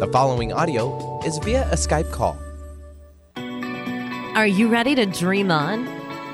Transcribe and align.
The 0.00 0.06
following 0.06 0.50
audio 0.50 1.20
is 1.26 1.36
via 1.36 1.70
a 1.70 1.74
Skype 1.74 2.10
call. 2.10 2.38
Are 4.34 4.46
you 4.46 4.68
ready 4.68 4.94
to 4.94 5.04
dream 5.04 5.50
on? 5.50 5.84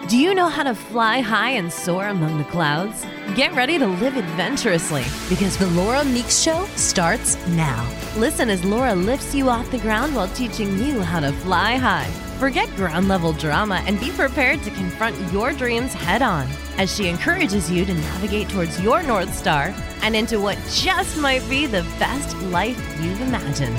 Do 0.07 0.17
you 0.17 0.37
know 0.37 0.49
how 0.49 0.62
to 0.62 0.73
fly 0.73 1.19
high 1.19 1.51
and 1.51 1.73
soar 1.73 2.07
among 2.07 2.39
the 2.39 2.45
clouds? 2.45 3.05
Get 3.35 3.55
ready 3.55 3.77
to 3.81 3.89
live 3.89 4.17
adventurously 4.17 5.03
because 5.29 5.57
the 5.57 5.67
Laura 5.67 6.05
Meeks 6.05 6.41
Show 6.41 6.65
starts 6.77 7.45
now. 7.49 7.85
Listen 8.17 8.51
as 8.51 8.65
Laura 8.65 8.95
lifts 8.95 9.34
you 9.34 9.50
off 9.50 9.69
the 9.73 9.79
ground 9.79 10.14
while 10.14 10.29
teaching 10.29 10.79
you 10.79 11.01
how 11.01 11.19
to 11.19 11.33
fly 11.33 11.75
high. 11.75 12.09
Forget 12.39 12.69
ground 12.77 13.09
level 13.09 13.33
drama 13.33 13.83
and 13.89 13.98
be 13.98 14.12
prepared 14.12 14.62
to 14.62 14.71
confront 14.71 15.17
your 15.33 15.53
dreams 15.53 15.93
head 15.93 16.23
on 16.23 16.46
as 16.79 16.95
she 16.95 17.08
encourages 17.08 17.70
you 17.70 17.84
to 17.84 17.95
navigate 17.95 18.48
towards 18.48 18.80
your 18.80 19.02
North 19.02 19.34
Star 19.34 19.75
and 20.02 20.14
into 20.14 20.40
what 20.40 20.58
just 20.70 21.16
might 21.18 21.48
be 21.48 21.66
the 21.66 21.82
best 21.98 22.36
life 22.45 22.79
you've 23.02 23.20
imagined. 23.22 23.76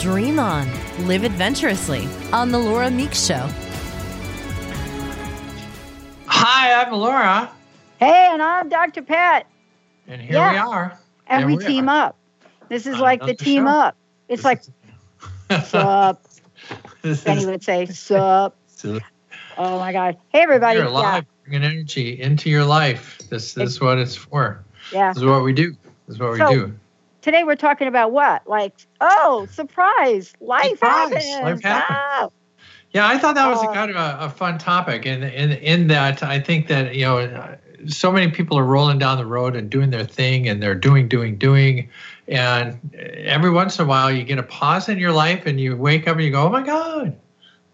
Dream 0.00 0.38
on, 0.38 0.68
live 1.06 1.24
adventurously 1.24 2.06
on 2.32 2.50
The 2.50 2.58
Laura 2.58 2.90
Meeks 2.90 3.24
Show. 3.26 3.48
Hi, 6.26 6.82
I'm 6.82 6.92
Laura, 6.92 7.50
Hey, 7.98 8.28
and 8.32 8.40
I'm 8.40 8.68
Dr. 8.68 9.02
Pat. 9.02 9.46
and 10.06 10.20
here 10.20 10.32
we 10.34 10.56
are. 10.56 10.98
And 11.26 11.40
There 11.42 11.46
we 11.48 11.56
we 11.56 11.64
team 11.64 11.88
are. 11.88 12.08
up. 12.08 12.16
This 12.68 12.86
is 12.86 12.94
On 12.94 13.00
like 13.00 13.20
the 13.20 13.24
another 13.24 13.44
team 13.44 13.64
show. 13.64 13.70
up. 13.70 13.96
It's 14.28 14.44
like 14.44 14.62
sup. 15.64 16.22
this 17.02 17.24
Benny 17.24 17.40
is 17.40 17.46
would 17.46 17.64
say 17.64 17.86
sup. 17.86 18.56
so 18.68 18.98
Oh 19.56 19.78
my 19.78 19.92
God. 19.92 20.16
Hey 20.28 20.40
everybody. 20.42 20.78
you're 20.78 20.86
alive, 20.86 21.24
bringing 21.48 21.68
energy 21.68 22.20
into 22.20 22.50
your 22.50 22.64
life. 22.64 23.18
This, 23.30 23.54
this 23.54 23.70
is 23.70 23.80
what 23.80 23.98
it's 23.98 24.16
for. 24.16 24.62
Yeah. 24.92 25.12
This 25.12 25.22
is 25.22 25.24
what 25.28 25.42
we 25.42 25.52
do. 25.52 25.72
This 26.06 26.16
is 26.16 26.18
what 26.18 26.32
we 26.32 26.38
do. 26.38 26.74
Today 27.22 27.44
we're 27.44 27.56
talking 27.56 27.88
about 27.88 28.12
what? 28.12 28.46
Like, 28.46 28.74
oh, 29.00 29.46
surprise. 29.50 30.32
Life 30.40 30.70
Surprise, 30.70 31.12
happens. 31.12 31.42
life 31.42 31.62
happens. 31.62 31.98
Wow. 32.20 32.32
Yeah, 32.92 33.06
I 33.06 33.18
thought 33.18 33.34
that 33.34 33.50
was 33.50 33.62
a 33.62 33.68
Uh, 33.68 33.74
kind 33.74 33.90
of 33.90 33.96
a, 33.96 34.18
a 34.20 34.30
fun 34.30 34.56
topic, 34.56 35.04
and 35.04 35.22
in 35.22 35.52
in 35.52 35.88
that 35.88 36.22
I 36.22 36.40
think 36.40 36.68
that 36.68 36.94
you 36.94 37.04
know 37.04 37.56
so 37.86 38.10
many 38.10 38.30
people 38.30 38.58
are 38.58 38.64
rolling 38.64 38.98
down 38.98 39.18
the 39.18 39.26
road 39.26 39.56
and 39.56 39.68
doing 39.68 39.90
their 39.90 40.06
thing, 40.06 40.48
and 40.48 40.62
they're 40.62 40.74
doing, 40.74 41.06
doing, 41.06 41.36
doing, 41.36 41.90
and 42.28 42.78
every 42.96 43.50
once 43.50 43.78
in 43.78 43.84
a 43.84 43.88
while 43.88 44.10
you 44.10 44.24
get 44.24 44.38
a 44.38 44.42
pause 44.42 44.88
in 44.88 44.96
your 44.96 45.12
life, 45.12 45.44
and 45.44 45.60
you 45.60 45.76
wake 45.76 46.08
up 46.08 46.16
and 46.16 46.24
you 46.24 46.30
go, 46.30 46.46
"Oh 46.46 46.48
my 46.48 46.62
God, 46.62 47.14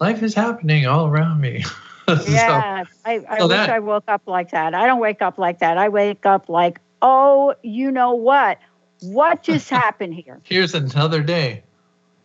life 0.01 0.21
is 0.21 0.35
happening 0.35 0.85
all 0.85 1.07
around 1.07 1.41
me." 1.41 1.65
So- 2.09 2.23
Yeah. 2.29 2.85
I, 3.05 3.25
I 3.29 3.39
so 3.39 3.49
wish 3.49 3.57
that- 3.57 3.71
I 3.71 3.79
woke 3.79 4.05
up 4.09 4.23
like 4.27 4.51
that. 4.51 4.75
I 4.75 4.87
don't 4.87 5.01
wake 5.01 5.23
up 5.23 5.39
like 5.39 5.59
that. 5.61 5.79
I 5.79 5.89
wake 5.89 6.27
up 6.27 6.49
like, 6.49 6.81
oh, 7.03 7.55
you 7.63 7.91
know 7.91 8.13
what? 8.15 8.59
What 9.01 9.43
just 9.43 9.69
happened 9.83 10.15
here? 10.15 10.41
Here's 10.45 10.75
another 10.75 11.23
day. 11.23 11.63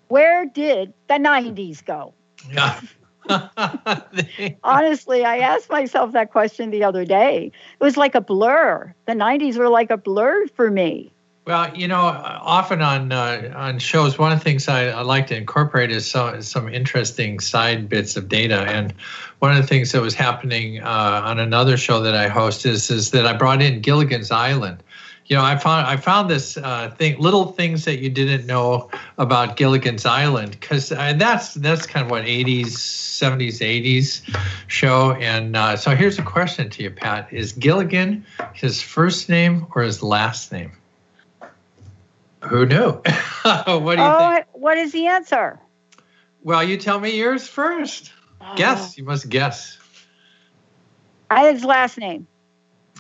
Where 0.10 0.46
did 0.46 0.94
the 1.08 1.16
90s 1.16 1.86
go? 1.86 2.14
Yeah. 2.52 2.80
Honestly, 4.64 5.24
I 5.26 5.38
asked 5.38 5.70
myself 5.70 6.14
that 6.14 6.32
question 6.32 6.72
the 6.72 6.84
other 6.84 7.06
day. 7.06 7.52
It 7.80 7.84
was 7.84 7.96
like 7.98 8.16
a 8.16 8.22
blur. 8.22 8.94
The 9.06 9.14
90s 9.14 9.58
were 9.58 9.70
like 9.70 9.92
a 9.92 9.98
blur 9.98 10.48
for 10.48 10.72
me. 10.72 11.12
Well, 11.46 11.76
you 11.76 11.88
know, 11.88 12.02
often 12.02 12.82
on 12.82 13.12
uh, 13.12 13.54
on 13.56 13.80
shows, 13.80 14.20
one 14.20 14.32
of 14.32 14.40
the 14.40 14.44
things 14.44 14.68
I, 14.68 14.90
I 14.90 15.02
like 15.02 15.28
to 15.28 15.36
incorporate 15.36 15.90
is 15.90 16.06
some 16.06 16.42
some 16.42 16.70
interesting 16.70 17.40
side 17.40 17.90
bits 17.90 18.16
of 18.16 18.30
data. 18.30 18.62
And 18.68 18.94
one 19.40 19.52
of 19.52 19.58
the 19.58 19.68
things 19.68 19.92
that 19.94 20.02
was 20.02 20.14
happening 20.14 20.82
uh, 20.82 21.22
on 21.26 21.40
another 21.40 21.78
show 21.78 22.02
that 22.02 22.14
I 22.14 22.28
host 22.28 22.66
is 22.66 22.92
is 22.92 23.12
that 23.12 23.26
I 23.26 23.34
brought 23.34 23.62
in 23.62 23.82
Gilligan's 23.82 24.32
Island. 24.32 24.84
You 25.26 25.38
know, 25.38 25.44
I 25.44 25.58
found 25.58 25.88
I 25.88 25.98
found 25.98 26.30
this 26.30 26.58
uh, 26.58 26.92
thing, 26.98 27.18
little 27.20 27.46
things 27.46 27.86
that 27.86 28.00
you 28.00 28.10
didn't 28.10 28.46
know 28.46 28.90
about 29.18 29.58
Gilligan's 29.58 30.06
Island, 30.06 30.52
because 30.52 30.90
that's 30.90 31.54
that's 31.56 31.86
kind 31.86 32.06
of 32.06 32.12
what 32.12 32.26
80s, 32.26 32.74
70s, 32.74 33.60
80s 33.60 34.40
show. 34.68 35.14
And 35.14 35.56
uh, 35.56 35.78
so 35.78 35.96
here's 35.96 36.20
a 36.20 36.24
question 36.24 36.70
to 36.72 36.84
you, 36.84 36.92
Pat: 36.92 37.32
Is 37.32 37.54
Gilligan 37.54 38.26
his 38.54 38.82
first 38.82 39.30
name 39.30 39.66
or 39.74 39.84
his 39.84 40.04
last 40.04 40.52
name? 40.52 40.74
Who 42.42 42.66
knew? 42.66 42.92
what 43.42 43.66
do 43.66 43.72
you 43.72 43.78
think? 43.78 43.98
Oh, 43.98 44.44
what 44.54 44.78
is 44.78 44.92
the 44.92 45.08
answer? 45.08 45.60
Well, 46.42 46.64
you 46.64 46.78
tell 46.78 47.00
me 47.00 47.18
yours 47.18 47.48
first. 47.48 48.14
Guess. 48.56 48.98
You 48.98 49.04
must 49.04 49.30
guess. 49.30 49.78
Oh, 51.30 51.36
I 51.36 51.42
had 51.42 51.56
his 51.56 51.66
last 51.66 51.98
name. 51.98 52.28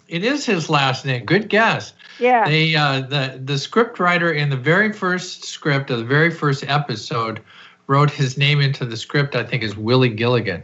It 0.07 0.23
is 0.23 0.45
his 0.45 0.69
last 0.69 1.05
name. 1.05 1.25
Good 1.25 1.49
guess. 1.49 1.93
Yeah. 2.19 2.45
They 2.45 2.75
uh, 2.75 3.01
the 3.01 3.39
the 3.43 3.57
script 3.57 3.99
writer 3.99 4.31
in 4.31 4.49
the 4.49 4.57
very 4.57 4.91
first 4.91 5.45
script 5.45 5.89
of 5.89 5.99
the 5.99 6.05
very 6.05 6.31
first 6.31 6.63
episode 6.67 7.41
wrote 7.87 8.11
his 8.11 8.37
name 8.37 8.59
into 8.59 8.85
the 8.85 8.97
script. 8.97 9.35
I 9.35 9.43
think 9.43 9.63
is 9.63 9.77
Willie 9.77 10.09
Gilligan, 10.09 10.63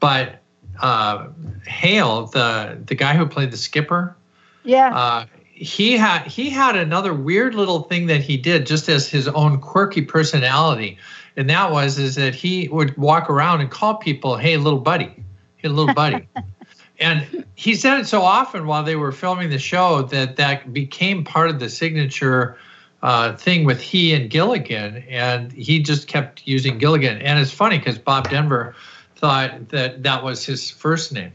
but 0.00 0.40
uh, 0.80 1.28
Hale, 1.66 2.26
the 2.26 2.78
the 2.84 2.94
guy 2.94 3.14
who 3.14 3.26
played 3.26 3.50
the 3.50 3.56
skipper, 3.56 4.16
yeah. 4.64 4.94
uh, 4.94 5.26
he 5.52 5.92
had 5.92 6.26
he 6.26 6.50
had 6.50 6.76
another 6.76 7.14
weird 7.14 7.54
little 7.54 7.82
thing 7.82 8.06
that 8.06 8.20
he 8.20 8.36
did 8.36 8.66
just 8.66 8.88
as 8.88 9.08
his 9.08 9.28
own 9.28 9.60
quirky 9.60 10.02
personality, 10.02 10.98
and 11.36 11.48
that 11.50 11.70
was 11.70 11.98
is 11.98 12.14
that 12.14 12.34
he 12.34 12.68
would 12.68 12.96
walk 12.96 13.28
around 13.28 13.60
and 13.60 13.70
call 13.70 13.96
people, 13.96 14.36
"Hey, 14.36 14.56
little 14.56 14.80
buddy, 14.80 15.14
hey, 15.56 15.68
little 15.68 15.94
buddy." 15.94 16.26
and 16.98 17.44
he 17.54 17.74
said 17.74 18.00
it 18.00 18.06
so 18.06 18.22
often 18.22 18.66
while 18.66 18.82
they 18.82 18.96
were 18.96 19.12
filming 19.12 19.50
the 19.50 19.58
show 19.58 20.02
that 20.02 20.36
that 20.36 20.72
became 20.72 21.22
part 21.22 21.50
of 21.50 21.60
the 21.60 21.68
signature 21.68 22.56
uh, 23.02 23.36
thing 23.36 23.64
with 23.64 23.80
he 23.80 24.14
and 24.14 24.30
Gilligan, 24.30 25.04
and 25.08 25.52
he 25.52 25.80
just 25.80 26.08
kept 26.08 26.46
using 26.46 26.78
Gilligan. 26.78 27.18
And 27.18 27.38
it's 27.38 27.52
funny 27.52 27.78
because 27.78 27.98
Bob 27.98 28.30
Denver 28.30 28.74
thought 29.16 29.68
that 29.68 30.02
that 30.02 30.24
was 30.24 30.46
his 30.46 30.70
first 30.70 31.12
name. 31.12 31.32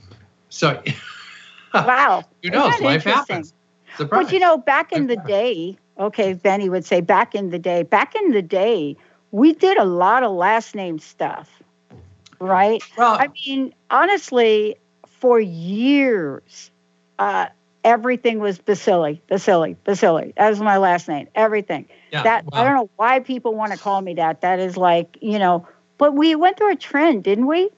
So 0.50 0.82
wow. 1.74 2.24
who 2.42 2.50
knows? 2.50 2.82
Life 2.82 3.04
happens. 3.04 3.54
Surprise. 3.98 4.26
But 4.26 4.34
you 4.34 4.40
know, 4.40 4.58
back 4.58 4.92
in 4.92 5.08
the 5.08 5.18
day, 5.18 5.78
okay, 6.00 6.34
Benny 6.34 6.70
would 6.70 6.86
say 6.86 7.02
back 7.02 7.34
in 7.34 7.50
the 7.50 7.60
day, 7.60 7.84
back 7.84 8.16
in 8.16 8.32
the 8.32 8.42
day, 8.42 8.96
we 9.32 9.54
did 9.54 9.78
a 9.78 9.86
lot 9.86 10.24
of 10.24 10.32
last 10.32 10.76
name 10.76 11.00
stuff, 11.00 11.50
right? 12.40 12.84
well, 12.98 13.18
I 13.20 13.30
mean, 13.46 13.74
honestly, 13.90 14.76
for 15.08 15.40
years, 15.40 16.70
uh, 17.18 17.48
everything 17.84 18.40
was 18.40 18.60
Baccili, 18.60 19.20
Baccili, 19.30 19.76
Baccili. 19.86 20.36
That 20.36 20.50
was 20.50 20.60
my 20.60 20.78
last 20.78 21.08
name. 21.08 21.28
Everything. 21.34 21.88
yeah, 22.12 22.24
that 22.24 22.46
I 22.54 22.64
don't 22.64 22.76
know 22.76 22.90
why 22.98 23.20
people 23.20 23.56
want 23.56 23.72
to 23.72 23.80
call 23.80 24.00
me 24.02 24.14
that. 24.16 24.42
That 24.42 24.60
is 24.60 24.78
like, 24.78 25.18
you 25.22 25.40
know, 25.40 25.68
but 25.98 26.14
we 26.14 26.36
went 26.36 26.58
through 26.58 26.74
a 26.74 26.76
trend, 26.76 27.24
didn't 27.24 27.48
we? 27.48 27.70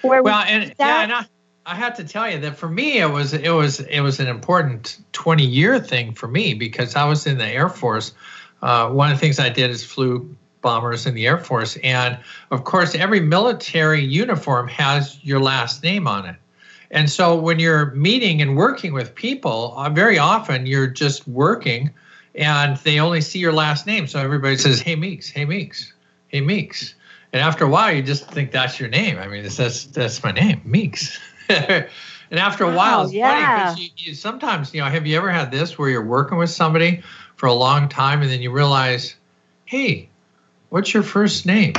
Where 0.00 0.22
Well, 0.22 0.42
we 0.46 0.50
and 0.50 0.74
yeah, 0.78 1.02
and 1.02 1.12
I, 1.12 1.26
I 1.68 1.74
have 1.74 1.96
to 1.96 2.04
tell 2.04 2.30
you 2.30 2.38
that 2.38 2.56
for 2.56 2.68
me, 2.68 2.98
it 2.98 3.10
was 3.10 3.34
it 3.34 3.50
was 3.50 3.80
it 3.80 4.00
was 4.00 4.20
an 4.20 4.28
important 4.28 5.00
twenty 5.12 5.44
year 5.44 5.80
thing 5.80 6.12
for 6.12 6.28
me 6.28 6.54
because 6.54 6.94
I 6.94 7.04
was 7.06 7.26
in 7.26 7.38
the 7.38 7.46
Air 7.46 7.68
Force. 7.68 8.14
Uh, 8.62 8.88
one 8.90 9.10
of 9.10 9.16
the 9.16 9.20
things 9.20 9.40
I 9.40 9.48
did 9.48 9.70
is 9.70 9.84
flew 9.84 10.36
bombers 10.62 11.06
in 11.06 11.14
the 11.14 11.26
Air 11.26 11.38
Force, 11.38 11.76
and 11.82 12.18
of 12.52 12.62
course, 12.62 12.94
every 12.94 13.18
military 13.18 14.00
uniform 14.00 14.68
has 14.68 15.18
your 15.24 15.40
last 15.40 15.82
name 15.82 16.06
on 16.06 16.26
it. 16.26 16.36
And 16.92 17.10
so 17.10 17.34
when 17.34 17.58
you're 17.58 17.90
meeting 17.96 18.40
and 18.40 18.56
working 18.56 18.92
with 18.92 19.12
people, 19.16 19.74
uh, 19.76 19.90
very 19.90 20.18
often 20.18 20.66
you're 20.66 20.86
just 20.86 21.26
working, 21.26 21.90
and 22.36 22.76
they 22.78 23.00
only 23.00 23.20
see 23.20 23.40
your 23.40 23.52
last 23.52 23.88
name. 23.88 24.06
So 24.06 24.20
everybody 24.20 24.56
says, 24.56 24.80
"Hey 24.80 24.94
Meeks, 24.94 25.28
hey 25.28 25.44
Meeks, 25.44 25.92
hey 26.28 26.42
Meeks." 26.42 26.94
And 27.32 27.42
after 27.42 27.64
a 27.64 27.68
while, 27.68 27.92
you 27.92 28.02
just 28.02 28.30
think 28.30 28.52
that's 28.52 28.78
your 28.78 28.88
name. 28.88 29.18
I 29.18 29.26
mean, 29.26 29.42
that's 29.42 29.86
that's 29.86 30.22
my 30.22 30.30
name, 30.30 30.60
Meeks. 30.64 31.18
and 32.30 32.40
after 32.40 32.64
a 32.64 32.68
while, 32.68 33.00
Wow, 33.00 33.04
it's 33.04 33.12
funny 33.12 33.46
because 33.46 33.78
you, 33.78 33.90
you 33.96 34.14
sometimes, 34.14 34.74
you 34.74 34.80
know, 34.80 34.88
have 34.88 35.06
you 35.06 35.16
ever 35.16 35.30
had 35.30 35.50
this 35.50 35.78
where 35.78 35.88
you're 35.88 36.04
working 36.04 36.38
with 36.38 36.50
somebody 36.50 37.02
for 37.36 37.46
a 37.46 37.52
long 37.52 37.88
time 37.88 38.22
and 38.22 38.30
then 38.30 38.42
you 38.42 38.50
realize, 38.50 39.16
hey, 39.64 40.08
what's 40.70 40.92
your 40.92 41.02
first 41.02 41.46
name? 41.46 41.74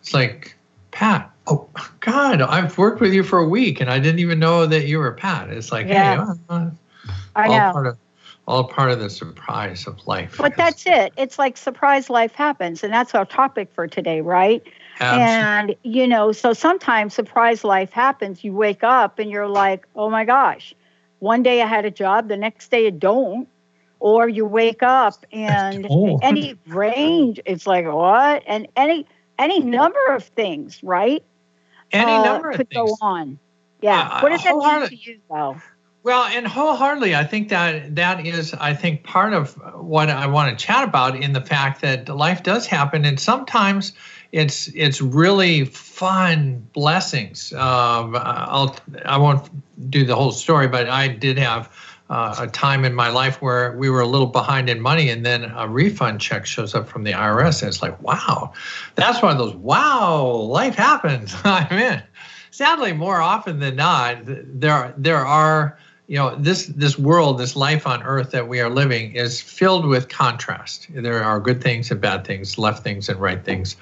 It's 0.00 0.14
like 0.14 0.56
Pat. 0.90 1.30
Oh 1.46 1.68
God, 2.00 2.42
I've 2.42 2.76
worked 2.76 3.00
with 3.00 3.14
you 3.14 3.22
for 3.22 3.38
a 3.38 3.48
week 3.48 3.80
and 3.80 3.90
I 3.90 3.98
didn't 3.98 4.20
even 4.20 4.38
know 4.38 4.66
that 4.66 4.86
you 4.86 4.98
were 4.98 5.12
Pat. 5.12 5.50
It's 5.50 5.72
like, 5.72 5.86
Yeah. 5.86 6.26
hey, 6.26 6.34
uh, 6.48 6.70
I 7.34 7.48
all 7.48 7.58
know. 7.58 7.72
part 7.72 7.86
of 7.86 7.98
all 8.46 8.64
part 8.64 8.90
of 8.90 8.98
the 8.98 9.10
surprise 9.10 9.86
of 9.86 10.06
life. 10.06 10.38
But 10.38 10.56
that's 10.56 10.86
it. 10.86 11.12
It's 11.18 11.38
like 11.38 11.58
surprise 11.58 12.08
life 12.08 12.32
happens. 12.32 12.82
And 12.82 12.92
that's 12.92 13.14
our 13.14 13.26
topic 13.26 13.70
for 13.74 13.86
today, 13.86 14.22
right? 14.22 14.62
Absolutely. 15.00 15.24
And, 15.24 15.76
you 15.82 16.06
know, 16.08 16.32
so 16.32 16.52
sometimes 16.52 17.14
surprise 17.14 17.64
life 17.64 17.92
happens. 17.92 18.42
You 18.42 18.52
wake 18.52 18.82
up 18.82 19.18
and 19.18 19.30
you're 19.30 19.48
like, 19.48 19.86
oh 19.94 20.10
my 20.10 20.24
gosh, 20.24 20.74
one 21.18 21.42
day 21.42 21.62
I 21.62 21.66
had 21.66 21.84
a 21.84 21.90
job, 21.90 22.28
the 22.28 22.36
next 22.36 22.70
day 22.70 22.86
I 22.86 22.90
don't. 22.90 23.48
Or 24.00 24.28
you 24.28 24.46
wake 24.46 24.82
up 24.82 25.26
and 25.32 25.86
any 26.22 26.56
range, 26.66 27.40
it's 27.44 27.66
like, 27.66 27.84
what? 27.86 28.44
And 28.46 28.68
any 28.76 29.06
any 29.38 29.60
number 29.60 30.04
of 30.10 30.24
things, 30.24 30.82
right? 30.82 31.22
Any 31.92 32.12
uh, 32.12 32.24
number 32.24 32.50
of 32.50 32.56
could 32.56 32.70
things. 32.70 32.90
go 32.90 32.96
on. 33.00 33.38
Yeah. 33.80 34.00
Uh, 34.00 34.20
what 34.20 34.30
does 34.30 34.42
that 34.42 34.56
mean 34.56 34.88
to 34.88 34.96
you, 34.96 35.20
though? 35.30 35.60
Well, 36.02 36.24
and 36.24 36.46
wholeheartedly, 36.46 37.14
I 37.14 37.24
think 37.24 37.48
that 37.50 37.96
that 37.96 38.26
is, 38.26 38.54
I 38.54 38.72
think, 38.74 39.04
part 39.04 39.32
of 39.32 39.54
what 39.74 40.08
I 40.08 40.26
want 40.26 40.56
to 40.56 40.64
chat 40.64 40.84
about 40.84 41.16
in 41.16 41.32
the 41.32 41.40
fact 41.40 41.80
that 41.82 42.08
life 42.08 42.42
does 42.42 42.66
happen, 42.66 43.04
and 43.04 43.18
sometimes 43.18 43.92
it's 44.32 44.68
it's 44.68 45.00
really 45.00 45.64
fun 45.64 46.66
blessings. 46.72 47.52
Um, 47.52 48.16
I'll 48.16 48.76
I 49.04 49.16
won't 49.16 49.48
do 49.90 50.04
the 50.04 50.14
whole 50.14 50.32
story, 50.32 50.68
but 50.68 50.88
I 50.88 51.08
did 51.08 51.38
have 51.38 51.72
uh, 52.10 52.34
a 52.38 52.46
time 52.46 52.84
in 52.84 52.94
my 52.94 53.08
life 53.08 53.40
where 53.40 53.76
we 53.76 53.90
were 53.90 54.00
a 54.00 54.06
little 54.06 54.26
behind 54.26 54.68
in 54.68 54.80
money, 54.80 55.08
and 55.08 55.24
then 55.24 55.44
a 55.56 55.66
refund 55.66 56.20
check 56.20 56.46
shows 56.46 56.74
up 56.74 56.88
from 56.88 57.04
the 57.04 57.12
IRS, 57.12 57.62
and 57.62 57.68
it's 57.68 57.82
like, 57.82 58.00
wow, 58.02 58.52
that's 58.96 59.22
one 59.22 59.32
of 59.32 59.38
those 59.38 59.54
wow, 59.54 60.24
life 60.24 60.74
happens. 60.74 61.34
I'm 61.44 61.78
in. 61.78 62.02
Sadly, 62.50 62.92
more 62.92 63.20
often 63.20 63.60
than 63.60 63.76
not, 63.76 64.18
there 64.24 64.94
there 64.96 65.24
are 65.24 65.78
you 66.06 66.16
know 66.16 66.34
this 66.36 66.66
this 66.66 66.98
world 66.98 67.38
this 67.38 67.54
life 67.54 67.86
on 67.86 68.02
earth 68.02 68.30
that 68.32 68.48
we 68.48 68.60
are 68.60 68.70
living 68.70 69.14
is 69.14 69.40
filled 69.40 69.84
with 69.84 70.08
contrast 70.08 70.86
there 70.88 71.22
are 71.22 71.38
good 71.38 71.62
things 71.62 71.90
and 71.90 72.00
bad 72.00 72.26
things 72.26 72.56
left 72.56 72.82
things 72.82 73.10
and 73.10 73.20
right 73.20 73.44
things 73.44 73.76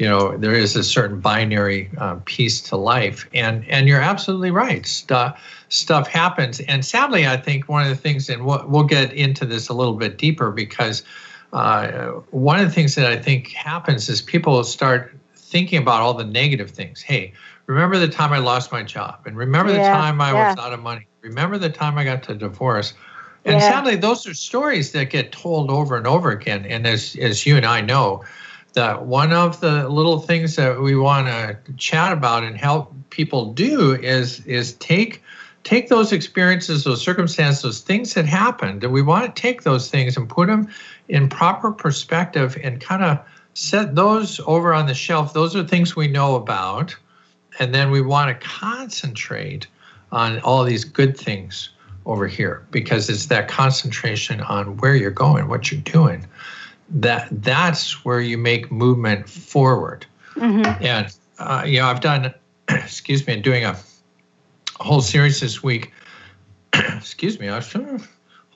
you 0.00 0.08
know 0.08 0.34
there 0.38 0.54
is 0.54 0.74
a 0.76 0.82
certain 0.82 1.20
binary 1.20 1.90
uh, 1.98 2.16
piece 2.24 2.62
to 2.62 2.76
life. 2.76 3.28
And 3.34 3.68
and 3.68 3.86
you're 3.86 4.00
absolutely 4.00 4.50
right. 4.50 4.86
Stuff 4.86 5.38
stuff 5.68 6.08
happens. 6.08 6.58
And 6.60 6.84
sadly 6.84 7.26
i 7.26 7.36
think 7.36 7.68
one 7.68 7.82
of 7.82 7.90
the 7.90 7.96
things 7.96 8.30
and 8.30 8.46
we'll, 8.46 8.66
we'll 8.66 8.84
get 8.84 9.12
into 9.12 9.44
this 9.44 9.68
a 9.68 9.74
little 9.74 9.94
bit 9.94 10.16
deeper 10.16 10.50
because 10.50 11.04
uh, 11.52 12.08
one 12.30 12.58
of 12.58 12.66
the 12.66 12.72
things 12.72 12.94
that 12.94 13.06
i 13.06 13.16
think 13.16 13.52
happens 13.52 14.08
is 14.08 14.22
people 14.22 14.64
start 14.64 15.14
thinking 15.36 15.78
about 15.78 16.00
all 16.00 16.14
the 16.14 16.24
negative 16.24 16.70
things. 16.70 17.02
Hey 17.02 17.34
remember 17.66 17.98
the 17.98 18.08
time 18.08 18.32
i 18.32 18.38
lost 18.38 18.72
my 18.72 18.82
job? 18.82 19.20
And 19.26 19.36
remember 19.36 19.70
yeah, 19.72 19.78
the 19.78 19.96
time 19.96 20.20
i 20.20 20.32
yeah. 20.32 20.50
was 20.50 20.64
out 20.64 20.72
of 20.72 20.80
money? 20.80 21.06
Remember 21.20 21.58
the 21.58 21.70
time 21.70 21.98
i 21.98 22.04
got 22.04 22.22
to 22.24 22.34
divorce? 22.34 22.94
And 23.44 23.56
yeah. 23.56 23.70
sadly 23.70 23.96
those 23.96 24.26
are 24.26 24.34
stories 24.34 24.92
that 24.92 25.10
get 25.10 25.30
told 25.30 25.70
over 25.70 25.96
and 25.96 26.06
over 26.06 26.30
again. 26.30 26.64
And 26.64 26.86
as 26.86 27.16
as 27.20 27.44
you 27.44 27.58
and 27.58 27.66
i 27.66 27.82
know 27.82 28.24
that 28.74 29.06
one 29.06 29.32
of 29.32 29.60
the 29.60 29.88
little 29.88 30.18
things 30.18 30.56
that 30.56 30.80
we 30.80 30.94
want 30.94 31.26
to 31.26 31.56
chat 31.76 32.12
about 32.12 32.44
and 32.44 32.56
help 32.56 32.92
people 33.10 33.52
do 33.52 33.94
is 33.94 34.44
is 34.46 34.74
take 34.74 35.22
take 35.64 35.88
those 35.88 36.12
experiences 36.12 36.84
those 36.84 37.02
circumstances 37.02 37.62
those 37.62 37.80
things 37.80 38.14
that 38.14 38.24
happened 38.24 38.82
and 38.84 38.92
we 38.92 39.02
want 39.02 39.24
to 39.34 39.42
take 39.42 39.62
those 39.62 39.90
things 39.90 40.16
and 40.16 40.28
put 40.28 40.46
them 40.46 40.68
in 41.08 41.28
proper 41.28 41.72
perspective 41.72 42.56
and 42.62 42.80
kind 42.80 43.02
of 43.02 43.18
set 43.54 43.94
those 43.94 44.40
over 44.46 44.72
on 44.72 44.86
the 44.86 44.94
shelf. 44.94 45.32
Those 45.32 45.56
are 45.56 45.66
things 45.66 45.96
we 45.96 46.08
know 46.08 46.36
about 46.36 46.96
and 47.58 47.74
then 47.74 47.90
we 47.90 48.00
want 48.00 48.28
to 48.28 48.46
concentrate 48.46 49.66
on 50.12 50.38
all 50.40 50.64
these 50.64 50.84
good 50.84 51.16
things 51.16 51.70
over 52.06 52.26
here 52.26 52.66
because 52.70 53.10
it's 53.10 53.26
that 53.26 53.48
concentration 53.48 54.40
on 54.42 54.76
where 54.78 54.96
you're 54.96 55.10
going 55.10 55.48
what 55.48 55.70
you're 55.70 55.80
doing 55.82 56.26
that 56.90 57.28
that's 57.30 58.04
where 58.04 58.20
you 58.20 58.36
make 58.36 58.70
movement 58.70 59.28
forward. 59.28 60.06
Mm-hmm. 60.34 60.84
And 60.84 61.14
uh, 61.38 61.64
you 61.66 61.80
know, 61.80 61.86
I've 61.86 62.00
done, 62.00 62.34
excuse 62.68 63.26
me, 63.26 63.40
doing 63.40 63.64
a 63.64 63.76
whole 64.78 65.00
series 65.00 65.40
this 65.40 65.62
week. 65.62 65.92
excuse 66.74 67.38
me, 67.38 67.48
I 67.48 67.56
was 67.56 67.72
hold 67.72 68.02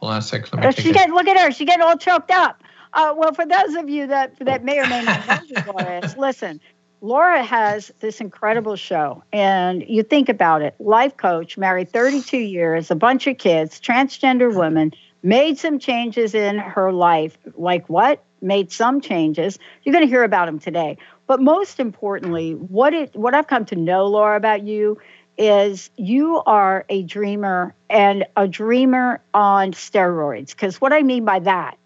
on 0.03 0.19
a 0.19 0.23
second. 0.23 0.61
Let 0.61 0.77
me 0.77 0.83
she 0.83 0.93
get, 0.93 1.11
look 1.11 1.27
at 1.27 1.39
her. 1.39 1.51
She 1.51 1.65
getting 1.65 1.83
all 1.83 1.97
choked 1.97 2.31
up. 2.31 2.63
Uh, 2.93 3.13
well, 3.17 3.33
for 3.35 3.45
those 3.45 3.75
of 3.75 3.89
you 3.89 4.07
that 4.07 4.37
that 4.41 4.65
may 4.65 4.79
or 4.79 4.87
may 4.87 5.03
not 5.03 5.27
know 5.27 5.63
who 5.63 5.73
Laura 5.73 5.99
is, 6.05 6.17
listen. 6.17 6.61
Laura 7.01 7.45
has 7.45 7.93
this 8.01 8.19
incredible 8.19 8.77
show, 8.77 9.23
and 9.31 9.85
you 9.87 10.03
think 10.03 10.29
about 10.29 10.63
it: 10.63 10.75
life 10.79 11.17
coach, 11.17 11.59
married 11.59 11.91
32 11.91 12.39
years, 12.39 12.91
a 12.91 12.95
bunch 12.95 13.27
of 13.27 13.37
kids, 13.37 13.79
transgender 13.79 14.55
woman, 14.55 14.93
made 15.25 15.59
some 15.59 15.79
changes 15.79 16.35
in 16.35 16.59
her 16.59 16.93
life. 16.93 17.37
Like 17.57 17.89
what? 17.89 18.23
Made 18.41 18.71
some 18.71 19.01
changes. 19.01 19.59
You're 19.83 19.95
going 19.95 20.05
to 20.05 20.09
hear 20.09 20.23
about 20.23 20.47
them 20.47 20.61
today. 20.61 20.99
But 21.27 21.41
most 21.41 21.81
importantly, 21.81 22.53
what 22.53 22.93
it 22.93 23.17
what 23.17 23.35
I've 23.35 23.47
come 23.47 23.65
to 23.67 23.77
know, 23.77 24.07
Laura, 24.07 24.37
about 24.37 24.63
you 24.63 25.01
is 25.37 25.91
you 25.97 26.43
are 26.45 26.85
a 26.89 27.03
dreamer 27.03 27.75
and 27.89 28.27
a 28.37 28.47
dreamer 28.47 29.21
on 29.33 29.73
steroids. 29.73 30.51
Because 30.51 30.81
what 30.81 30.93
I 30.93 31.03
mean 31.03 31.25
by 31.25 31.39
that 31.41 31.79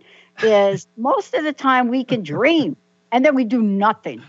is 0.42 0.88
most 0.96 1.32
of 1.34 1.44
the 1.44 1.52
time 1.52 1.88
we 1.88 2.04
can 2.04 2.24
dream 2.24 2.76
and 3.12 3.24
then 3.24 3.36
we 3.36 3.44
do 3.44 3.62
nothing. 3.62 4.22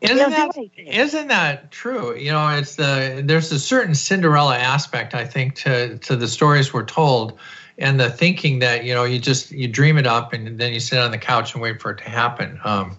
Isn't 0.00 0.30
that, 0.30 0.50
isn't 0.76 1.28
that 1.28 1.70
true? 1.70 2.14
You 2.16 2.32
know, 2.32 2.48
it's 2.48 2.74
the 2.74 3.22
there's 3.24 3.50
a 3.50 3.58
certain 3.58 3.94
Cinderella 3.94 4.58
aspect, 4.58 5.14
I 5.14 5.24
think, 5.24 5.54
to 5.56 5.96
to 5.98 6.16
the 6.16 6.28
stories 6.28 6.74
we're 6.74 6.84
told 6.84 7.38
and 7.78 8.00
the 8.00 8.10
thinking 8.10 8.60
that 8.60 8.84
you 8.84 8.94
know 8.94 9.04
you 9.04 9.18
just 9.18 9.50
you 9.50 9.68
dream 9.68 9.98
it 9.98 10.06
up 10.06 10.32
and 10.32 10.58
then 10.58 10.72
you 10.72 10.80
sit 10.80 10.98
on 10.98 11.10
the 11.10 11.18
couch 11.18 11.54
and 11.54 11.62
wait 11.62 11.80
for 11.80 11.90
it 11.90 11.98
to 11.98 12.04
happen. 12.04 12.58
Um, 12.64 12.96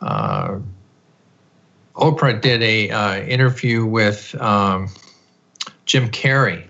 uh, 0.00 0.58
Oprah 1.96 2.40
did 2.40 2.62
a 2.62 2.90
uh, 2.90 3.20
interview 3.22 3.84
with 3.84 4.34
um, 4.40 4.88
Jim 5.86 6.10
Carrey, 6.10 6.64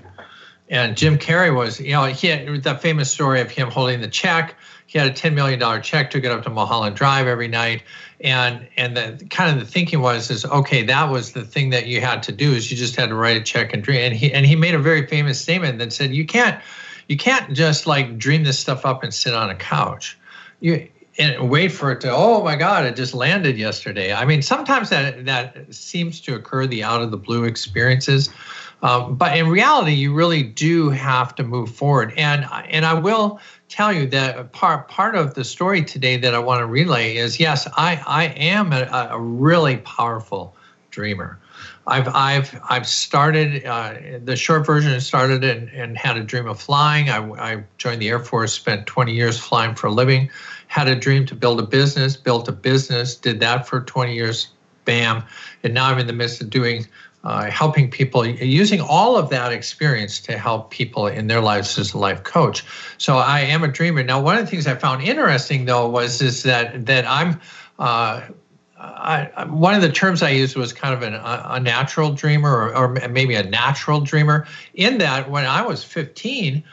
and 0.69 0.97
Jim 0.97 1.19
Carrey 1.19 1.55
was 1.55 1.81
you 1.81 1.93
know 1.93 2.05
he 2.05 2.29
had 2.29 2.62
that 2.62 2.81
famous 2.81 3.11
story 3.11 3.41
of 3.41 3.50
him 3.50 3.70
holding 3.70 4.00
the 4.00 4.08
check. 4.08 4.56
He 4.87 4.99
had 4.99 5.06
a 5.06 5.12
ten 5.12 5.35
million 5.35 5.58
dollar 5.58 5.81
check, 5.81 6.11
took 6.11 6.25
it 6.25 6.32
up 6.32 6.43
to 6.44 6.50
Mulholland 6.50 6.97
Drive 6.97 7.26
every 7.26 7.49
night, 7.49 7.82
and 8.20 8.67
and 8.76 8.97
the 8.97 9.25
kind 9.31 9.52
of 9.52 9.64
the 9.64 9.70
thinking 9.70 10.00
was 10.00 10.31
is 10.31 10.44
okay 10.44 10.82
that 10.82 11.11
was 11.11 11.32
the 11.32 11.44
thing 11.44 11.70
that 11.70 11.87
you 11.87 12.00
had 12.00 12.23
to 12.25 12.32
do 12.32 12.52
is 12.52 12.70
you 12.70 12.76
just 12.76 12.97
had 12.97 13.08
to 13.08 13.14
write 13.14 13.37
a 13.37 13.43
check 13.43 13.73
and 13.73 13.82
dream. 13.82 14.00
And 14.00 14.14
he 14.14 14.32
and 14.32 14.47
he 14.47 14.56
made 14.56 14.75
a 14.75 14.79
very 14.79 15.06
famous 15.06 15.41
statement 15.41 15.79
that 15.79 15.93
said 15.93 16.12
you 16.12 16.26
can't 16.26 16.61
you 17.11 17.17
can't 17.17 17.53
just 17.53 17.89
like 17.89 18.19
dream 18.19 18.45
this 18.45 18.57
stuff 18.57 18.87
up 18.87 19.03
and 19.03 19.12
sit 19.12 19.35
on 19.35 19.51
a 19.51 19.55
couch. 19.57 20.17
You 20.61 20.89
and 21.19 21.51
wait 21.51 21.73
for 21.73 21.91
it 21.91 22.01
to 22.03 22.11
oh 22.11 22.45
my 22.45 22.55
god 22.55 22.87
it 22.87 22.95
just 22.95 23.15
landed 23.15 23.59
yesterday. 23.59 24.12
I 24.12 24.25
mean 24.25 24.43
sometimes 24.43 24.91
that 24.91 25.25
that 25.25 25.75
seems 25.75 26.21
to 26.21 26.37
occur 26.37 26.69
the 26.69 26.85
out 26.85 27.03
of 27.03 27.11
the 27.11 27.17
blue 27.17 27.43
experiences. 27.45 28.31
Um, 28.83 29.17
but 29.17 29.37
in 29.37 29.49
reality 29.49 29.93
you 29.93 30.15
really 30.15 30.45
do 30.45 30.89
have 30.91 31.35
to 31.35 31.43
move 31.43 31.75
forward. 31.75 32.15
And 32.17 32.47
and 32.69 32.87
i 32.87 32.95
will 32.95 33.41
tell 33.69 33.93
you 33.93 34.07
that 34.07 34.53
part 34.53 34.87
part 34.87 35.17
of 35.17 35.35
the 35.35 35.43
story 35.43 35.83
today 35.83 36.17
that 36.17 36.33
i 36.33 36.39
want 36.39 36.61
to 36.61 36.67
relay 36.67 37.17
is 37.17 37.41
yes 37.41 37.67
i 37.77 38.01
i 38.07 38.27
am 38.37 38.73
a, 38.73 38.89
a 39.11 39.21
really 39.21 39.79
powerful 39.79 40.55
dreamer 40.93 41.41
I've 41.91 42.09
I've 42.15 42.61
I've 42.69 42.87
started 42.87 43.65
uh, 43.65 43.95
the 44.25 44.37
short 44.37 44.65
version 44.65 44.99
started 45.01 45.43
and, 45.45 45.69
and 45.71 45.99
had 45.99 46.17
a 46.17 46.23
dream 46.23 46.47
of 46.47 46.61
flying. 46.61 47.11
I, 47.11 47.19
I 47.33 47.65
joined 47.79 48.01
the 48.01 48.09
Air 48.09 48.21
Force, 48.21 48.53
spent 48.53 48.87
20 48.87 49.13
years 49.13 49.39
flying 49.39 49.75
for 49.75 49.89
a 49.89 49.93
living, 49.93 50.31
had 50.69 50.89
a 50.89 50.95
dream 50.95 51.27
to 51.27 51.35
build 51.35 51.59
a 51.59 51.67
business, 51.67 52.17
built 52.17 52.49
a 52.49 52.53
business, 52.53 53.17
did 53.17 53.41
that 53.41 53.67
for 53.67 53.81
20 53.81 54.14
years, 54.14 54.49
bam, 54.85 55.25
and 55.64 55.75
now 55.75 55.87
I'm 55.87 55.99
in 55.99 56.07
the 56.07 56.12
midst 56.12 56.41
of 56.41 56.49
doing 56.49 56.87
uh, 57.23 57.50
helping 57.50 57.91
people 57.91 58.25
using 58.25 58.81
all 58.81 59.17
of 59.17 59.29
that 59.29 59.53
experience 59.53 60.21
to 60.21 60.38
help 60.38 60.71
people 60.71 61.07
in 61.07 61.26
their 61.26 61.41
lives 61.41 61.79
as 61.79 61.93
a 61.93 61.99
life 61.99 62.23
coach. 62.23 62.64
So 62.97 63.17
I 63.19 63.41
am 63.41 63.62
a 63.62 63.69
dreamer. 63.69 64.03
Now, 64.03 64.23
one 64.23 64.38
of 64.38 64.45
the 64.45 64.50
things 64.50 64.67
I 64.67 64.75
found 64.76 65.03
interesting 65.03 65.67
though 65.67 65.88
was 65.88 66.23
is 66.23 66.45
that 66.45 66.87
that 66.87 67.05
I'm 67.07 67.41
uh, 67.79 68.23
I, 68.81 69.45
one 69.45 69.75
of 69.75 69.83
the 69.83 69.93
terms 69.93 70.23
I 70.23 70.31
used 70.31 70.57
was 70.57 70.73
kind 70.73 70.95
of 70.95 71.03
an, 71.03 71.15
a, 71.15 71.61
natural 71.61 72.13
dreamer 72.13 72.51
or, 72.51 72.75
or, 72.75 73.09
maybe 73.11 73.35
a 73.35 73.43
natural 73.43 74.01
dreamer. 74.01 74.47
In 74.73 74.99
that, 74.99 75.31
when 75.31 75.45
I 75.45 75.61
was 75.61 75.85
15, 75.85 76.65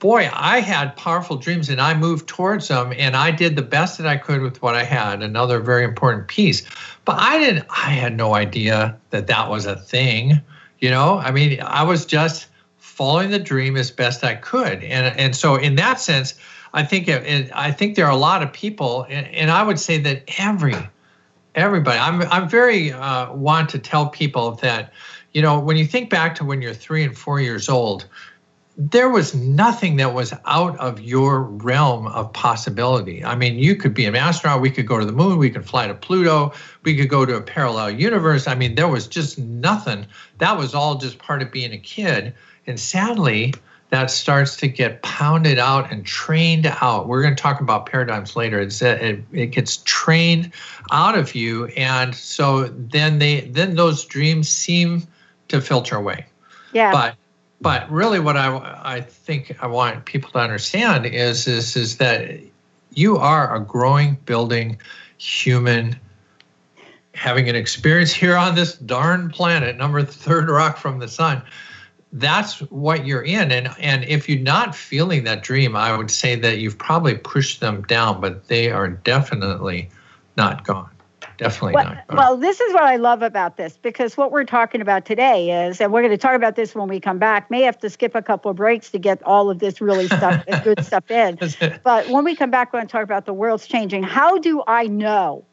boy, 0.00 0.28
I 0.32 0.60
had 0.60 0.96
powerful 0.96 1.36
dreams 1.36 1.70
and 1.70 1.80
I 1.80 1.94
moved 1.94 2.28
towards 2.28 2.68
them 2.68 2.92
and 2.96 3.16
I 3.16 3.30
did 3.30 3.56
the 3.56 3.62
best 3.62 3.96
that 3.98 4.06
I 4.06 4.18
could 4.18 4.42
with 4.42 4.60
what 4.60 4.74
I 4.74 4.84
had. 4.84 5.22
Another 5.22 5.60
very 5.60 5.82
important 5.82 6.28
piece. 6.28 6.62
But 7.06 7.16
I 7.18 7.38
didn't, 7.38 7.66
I 7.70 7.90
had 7.90 8.14
no 8.14 8.34
idea 8.34 8.94
that 9.08 9.28
that 9.28 9.48
was 9.48 9.64
a 9.64 9.76
thing. 9.76 10.42
You 10.78 10.90
know, 10.90 11.18
I 11.18 11.30
mean, 11.30 11.58
I 11.62 11.84
was 11.84 12.04
just 12.04 12.48
following 12.76 13.30
the 13.30 13.38
dream 13.38 13.78
as 13.78 13.90
best 13.90 14.24
I 14.24 14.34
could. 14.34 14.84
And, 14.84 15.18
and 15.18 15.34
so, 15.34 15.56
in 15.56 15.76
that 15.76 16.00
sense, 16.00 16.34
I 16.74 16.84
think 16.84 17.08
it, 17.08 17.50
I 17.54 17.72
think 17.72 17.94
there 17.96 18.04
are 18.04 18.12
a 18.12 18.16
lot 18.16 18.42
of 18.42 18.52
people, 18.52 19.06
and, 19.08 19.26
and 19.28 19.50
I 19.50 19.62
would 19.62 19.80
say 19.80 19.98
that 19.98 20.22
every 20.38 20.76
everybody. 21.58 21.98
I'm 21.98 22.22
I'm 22.22 22.48
very 22.48 22.92
uh, 22.92 23.32
want 23.32 23.68
to 23.70 23.78
tell 23.78 24.08
people 24.08 24.52
that, 24.62 24.92
you 25.32 25.42
know, 25.42 25.58
when 25.58 25.76
you 25.76 25.84
think 25.84 26.10
back 26.10 26.34
to 26.36 26.44
when 26.44 26.62
you're 26.62 26.74
three 26.74 27.04
and 27.04 27.16
four 27.16 27.40
years 27.40 27.68
old, 27.68 28.06
there 28.76 29.08
was 29.08 29.34
nothing 29.34 29.96
that 29.96 30.14
was 30.14 30.32
out 30.46 30.78
of 30.78 31.00
your 31.00 31.42
realm 31.42 32.06
of 32.06 32.32
possibility. 32.32 33.24
I 33.24 33.34
mean, 33.34 33.58
you 33.58 33.74
could 33.74 33.92
be 33.92 34.06
an 34.06 34.14
astronaut, 34.14 34.60
we 34.60 34.70
could 34.70 34.86
go 34.86 34.98
to 34.98 35.04
the 35.04 35.12
moon, 35.12 35.36
we 35.36 35.50
could 35.50 35.66
fly 35.66 35.88
to 35.88 35.94
Pluto, 35.94 36.52
we 36.84 36.96
could 36.96 37.08
go 37.08 37.26
to 37.26 37.34
a 37.34 37.42
parallel 37.42 37.90
universe. 37.90 38.46
I 38.46 38.54
mean, 38.54 38.76
there 38.76 38.86
was 38.86 39.08
just 39.08 39.36
nothing. 39.36 40.06
That 40.38 40.56
was 40.56 40.76
all 40.76 40.94
just 40.94 41.18
part 41.18 41.42
of 41.42 41.50
being 41.50 41.72
a 41.72 41.78
kid. 41.78 42.32
And 42.68 42.78
sadly, 42.78 43.52
that 43.90 44.10
starts 44.10 44.56
to 44.56 44.68
get 44.68 45.02
pounded 45.02 45.58
out 45.58 45.90
and 45.90 46.04
trained 46.04 46.66
out. 46.66 47.08
We're 47.08 47.22
going 47.22 47.34
to 47.34 47.42
talk 47.42 47.60
about 47.60 47.86
paradigms 47.86 48.36
later. 48.36 48.60
It's 48.60 48.82
uh, 48.82 48.98
it, 49.00 49.24
it 49.32 49.46
gets 49.46 49.78
trained 49.78 50.52
out 50.90 51.16
of 51.16 51.34
you, 51.34 51.66
and 51.68 52.14
so 52.14 52.64
then 52.64 53.18
they 53.18 53.42
then 53.42 53.76
those 53.76 54.04
dreams 54.04 54.48
seem 54.48 55.06
to 55.48 55.60
filter 55.60 55.96
away. 55.96 56.26
Yeah. 56.72 56.92
But 56.92 57.16
but 57.60 57.90
really, 57.90 58.20
what 58.20 58.36
I 58.36 58.80
I 58.84 59.00
think 59.00 59.56
I 59.60 59.66
want 59.66 60.04
people 60.04 60.30
to 60.32 60.38
understand 60.38 61.06
is 61.06 61.46
is 61.46 61.76
is 61.76 61.96
that 61.96 62.40
you 62.92 63.16
are 63.16 63.54
a 63.54 63.60
growing, 63.60 64.18
building 64.26 64.78
human 65.18 65.98
having 67.14 67.48
an 67.48 67.56
experience 67.56 68.12
here 68.12 68.36
on 68.36 68.54
this 68.54 68.74
darn 68.74 69.28
planet, 69.28 69.76
number 69.76 70.02
third 70.04 70.48
rock 70.48 70.76
from 70.76 71.00
the 71.00 71.08
sun. 71.08 71.42
That's 72.12 72.60
what 72.70 73.06
you're 73.06 73.22
in. 73.22 73.52
And 73.52 73.68
and 73.78 74.04
if 74.04 74.28
you're 74.28 74.40
not 74.40 74.74
feeling 74.74 75.24
that 75.24 75.42
dream, 75.42 75.76
I 75.76 75.96
would 75.96 76.10
say 76.10 76.36
that 76.36 76.58
you've 76.58 76.78
probably 76.78 77.16
pushed 77.16 77.60
them 77.60 77.82
down, 77.82 78.20
but 78.20 78.48
they 78.48 78.70
are 78.70 78.88
definitely 78.88 79.90
not 80.36 80.64
gone 80.64 80.90
definitely 81.38 81.74
well, 81.74 81.84
not. 81.84 82.06
Gone. 82.08 82.16
well, 82.16 82.36
this 82.36 82.60
is 82.60 82.74
what 82.74 82.82
I 82.82 82.96
love 82.96 83.22
about 83.22 83.56
this 83.56 83.78
because 83.78 84.16
what 84.16 84.30
we're 84.30 84.44
talking 84.44 84.80
about 84.80 85.06
today 85.06 85.66
is, 85.66 85.80
and 85.80 85.92
we're 85.92 86.02
going 86.02 86.12
to 86.12 86.18
talk 86.18 86.34
about 86.34 86.56
this 86.56 86.74
when 86.74 86.88
we 86.88 87.00
come 87.00 87.18
back. 87.18 87.50
May 87.50 87.62
have 87.62 87.78
to 87.78 87.88
skip 87.88 88.14
a 88.14 88.22
couple 88.22 88.50
of 88.50 88.58
breaks 88.58 88.90
to 88.90 88.98
get 88.98 89.22
all 89.22 89.48
of 89.48 89.60
this 89.60 89.80
really 89.80 90.08
stuff, 90.08 90.44
good 90.64 90.84
stuff 90.84 91.10
in. 91.10 91.38
But 91.82 92.08
when 92.10 92.24
we 92.24 92.36
come 92.36 92.50
back, 92.50 92.72
we're 92.72 92.80
going 92.80 92.88
to 92.88 92.92
talk 92.92 93.04
about 93.04 93.24
the 93.24 93.32
world's 93.32 93.66
changing. 93.66 94.02
How 94.02 94.38
do 94.38 94.62
I 94.66 94.86
know? 94.86 95.44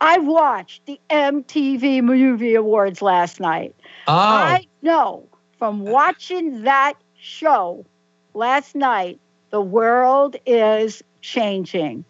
I 0.00 0.18
watched 0.18 0.86
the 0.86 0.98
MTV 1.10 2.02
Movie 2.02 2.54
Awards 2.54 3.02
last 3.02 3.38
night. 3.38 3.74
Oh. 4.08 4.14
I 4.14 4.66
know 4.80 5.28
from 5.60 5.80
watching 5.82 6.62
that 6.62 6.94
show 7.20 7.84
last 8.32 8.74
night, 8.74 9.20
the 9.50 9.60
world 9.60 10.34
is 10.46 11.02
changing. 11.20 12.02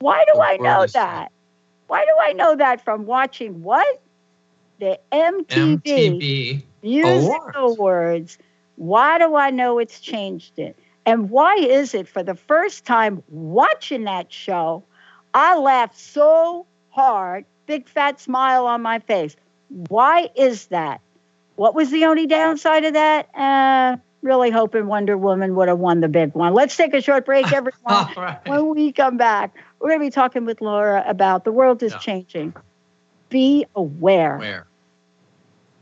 Why 0.00 0.24
do 0.26 0.32
The 0.34 0.42
I 0.42 0.56
know 0.56 0.84
that? 0.86 1.30
Why 1.86 2.04
do 2.04 2.10
I 2.20 2.32
know 2.32 2.56
that 2.56 2.84
from 2.84 3.06
watching 3.06 3.62
what? 3.62 4.02
The 4.80 4.98
MTV, 5.12 5.80
MTV 5.80 6.62
Music 6.82 7.40
Awards. 7.54 7.56
Awards. 7.56 8.38
Why 8.74 9.18
do 9.18 9.36
I 9.36 9.50
know 9.50 9.78
it's 9.78 10.00
changed 10.00 10.58
it? 10.58 10.76
And 11.06 11.30
why 11.30 11.54
is 11.54 11.94
it 11.94 12.08
for 12.08 12.24
the 12.24 12.34
first 12.34 12.84
time 12.84 13.22
watching 13.28 14.04
that 14.04 14.32
show, 14.32 14.82
I 15.34 15.56
laughed 15.56 15.98
so 15.98 16.66
hard, 16.90 17.44
big 17.66 17.88
fat 17.88 18.20
smile 18.20 18.66
on 18.66 18.82
my 18.82 18.98
face. 18.98 19.36
Why 19.68 20.30
is 20.34 20.66
that? 20.66 21.00
What 21.58 21.74
was 21.74 21.90
the 21.90 22.04
only 22.04 22.28
downside 22.28 22.84
of 22.84 22.92
that? 22.94 23.28
Uh, 23.36 23.96
really 24.22 24.48
hoping 24.50 24.86
Wonder 24.86 25.18
Woman 25.18 25.56
would 25.56 25.66
have 25.66 25.80
won 25.80 25.98
the 26.00 26.06
big 26.08 26.32
one. 26.34 26.54
Let's 26.54 26.76
take 26.76 26.94
a 26.94 27.00
short 27.02 27.26
break, 27.26 27.52
everyone. 27.52 27.82
All 27.84 28.12
right. 28.16 28.38
when 28.48 28.68
we 28.76 28.92
come 28.92 29.16
back, 29.16 29.52
we're 29.80 29.88
going 29.88 29.98
to 29.98 30.06
be 30.06 30.10
talking 30.10 30.44
with 30.44 30.60
Laura 30.60 31.02
about 31.04 31.42
the 31.42 31.50
world 31.50 31.82
is 31.82 31.90
Yeah. 31.90 31.98
changing. 31.98 32.54
Be 33.28 33.66
aware. 33.74 34.38
Where? 34.38 34.66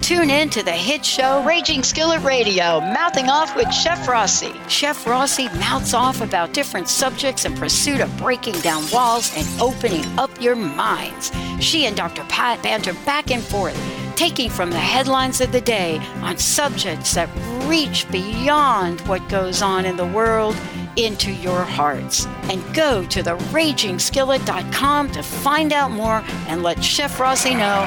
Tune 0.00 0.30
in 0.30 0.48
to 0.50 0.62
the 0.62 0.72
hit 0.72 1.04
show 1.04 1.44
Raging 1.44 1.82
Skillet 1.82 2.22
Radio, 2.22 2.80
mouthing 2.80 3.28
off 3.28 3.54
with 3.54 3.70
Chef 3.72 4.08
Rossi. 4.08 4.52
Chef 4.68 5.06
Rossi 5.06 5.48
mouths 5.58 5.92
off 5.92 6.20
about 6.22 6.54
different 6.54 6.88
subjects 6.88 7.44
in 7.44 7.54
pursuit 7.54 8.00
of 8.00 8.16
breaking 8.16 8.58
down 8.60 8.84
walls 8.90 9.30
and 9.36 9.46
opening 9.60 10.04
up 10.18 10.30
your 10.40 10.56
minds. 10.56 11.30
She 11.60 11.84
and 11.84 11.96
Dr. 11.96 12.24
Pat 12.24 12.62
banter 12.62 12.94
back 13.04 13.30
and 13.30 13.42
forth, 13.42 13.76
taking 14.16 14.48
from 14.48 14.70
the 14.70 14.78
headlines 14.78 15.40
of 15.42 15.52
the 15.52 15.60
day 15.60 15.98
on 16.22 16.38
subjects 16.38 17.14
that 17.14 17.28
reach 17.68 18.10
beyond 18.10 19.00
what 19.02 19.28
goes 19.28 19.60
on 19.60 19.84
in 19.84 19.96
the 19.96 20.06
world 20.06 20.56
into 20.98 21.32
your 21.32 21.62
hearts. 21.62 22.26
And 22.44 22.62
go 22.74 23.06
to 23.06 23.22
theragingskillet.com 23.22 25.12
to 25.12 25.22
find 25.22 25.72
out 25.72 25.90
more 25.92 26.22
and 26.48 26.62
let 26.62 26.82
Chef 26.82 27.18
Rossi 27.20 27.54
know 27.54 27.86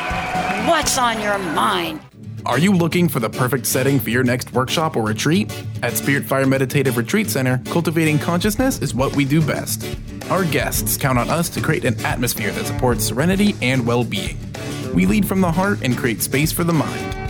what's 0.67 0.97
on 0.97 1.21
your 1.21 1.37
mind. 1.37 2.01
Are 2.43 2.57
you 2.57 2.73
looking 2.73 3.07
for 3.07 3.19
the 3.19 3.29
perfect 3.29 3.67
setting 3.67 3.99
for 3.99 4.09
your 4.09 4.23
next 4.23 4.51
workshop 4.53 4.95
or 4.95 5.03
retreat? 5.03 5.53
At 5.83 5.93
Spirit 5.93 6.25
Fire 6.25 6.47
Meditative 6.47 6.97
Retreat 6.97 7.29
Center, 7.29 7.61
cultivating 7.65 8.17
consciousness 8.17 8.79
is 8.79 8.95
what 8.95 9.15
we 9.15 9.25
do 9.25 9.45
best. 9.45 9.85
Our 10.31 10.43
guests 10.45 10.97
count 10.97 11.19
on 11.19 11.29
us 11.29 11.49
to 11.49 11.61
create 11.61 11.85
an 11.85 12.03
atmosphere 12.03 12.51
that 12.51 12.65
supports 12.65 13.05
serenity 13.05 13.55
and 13.61 13.85
well 13.85 14.03
being. 14.03 14.39
We 14.95 15.05
lead 15.05 15.27
from 15.27 15.41
the 15.41 15.51
heart 15.51 15.83
and 15.83 15.95
create 15.95 16.21
space 16.21 16.51
for 16.51 16.63
the 16.63 16.73
mind. 16.73 17.20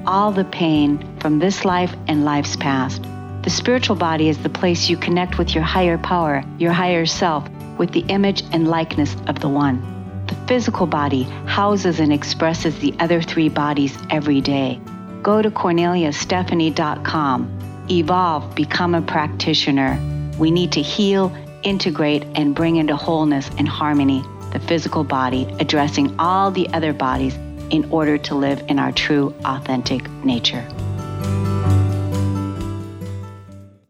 all 0.06 0.32
the 0.32 0.46
pain 0.46 1.18
from 1.20 1.40
this 1.40 1.66
life 1.66 1.96
and 2.08 2.24
life's 2.24 2.56
past. 2.56 3.02
The 3.44 3.50
spiritual 3.50 3.96
body 3.96 4.30
is 4.30 4.38
the 4.38 4.50
place 4.50 4.88
you 4.90 4.98
connect 4.98 5.40
with 5.40 5.56
your 5.56 5.64
higher 5.64 5.98
power, 5.98 6.44
your 6.60 6.72
higher 6.72 7.08
self, 7.08 7.50
with 7.78 7.92
the 7.92 8.06
image 8.10 8.44
and 8.52 8.68
likeness 8.68 9.16
of 9.28 9.40
the 9.40 9.50
One. 9.50 9.82
The 10.28 10.36
physical 10.48 10.86
body 10.86 11.24
houses 11.48 12.00
and 12.00 12.14
expresses 12.14 12.78
the 12.78 12.94
other 13.00 13.20
three 13.22 13.50
bodies 13.50 13.98
every 14.10 14.42
day. 14.42 14.80
Go 15.24 15.42
to 15.42 15.50
corneliastephanie.com. 15.50 17.61
Evolve, 17.90 18.54
become 18.56 18.96
a 18.96 19.02
practitioner. 19.02 20.00
We 20.38 20.52
need 20.52 20.72
to 20.74 20.82
heal, 20.82 21.36
integrate, 21.64 22.24
and 22.36 22.54
bring 22.54 22.76
into 22.76 22.96
wholeness 22.96 23.50
and 23.58 23.68
harmony 23.68 24.24
the 24.52 24.60
physical 24.60 25.04
body, 25.04 25.48
addressing 25.60 26.18
all 26.20 26.52
the 26.52 26.68
other 26.70 26.94
bodies 26.94 27.36
in 27.70 27.90
order 27.90 28.18
to 28.18 28.36
live 28.36 28.62
in 28.68 28.80
our 28.80 28.92
true, 28.92 29.34
authentic 29.46 30.10
nature. 30.26 30.62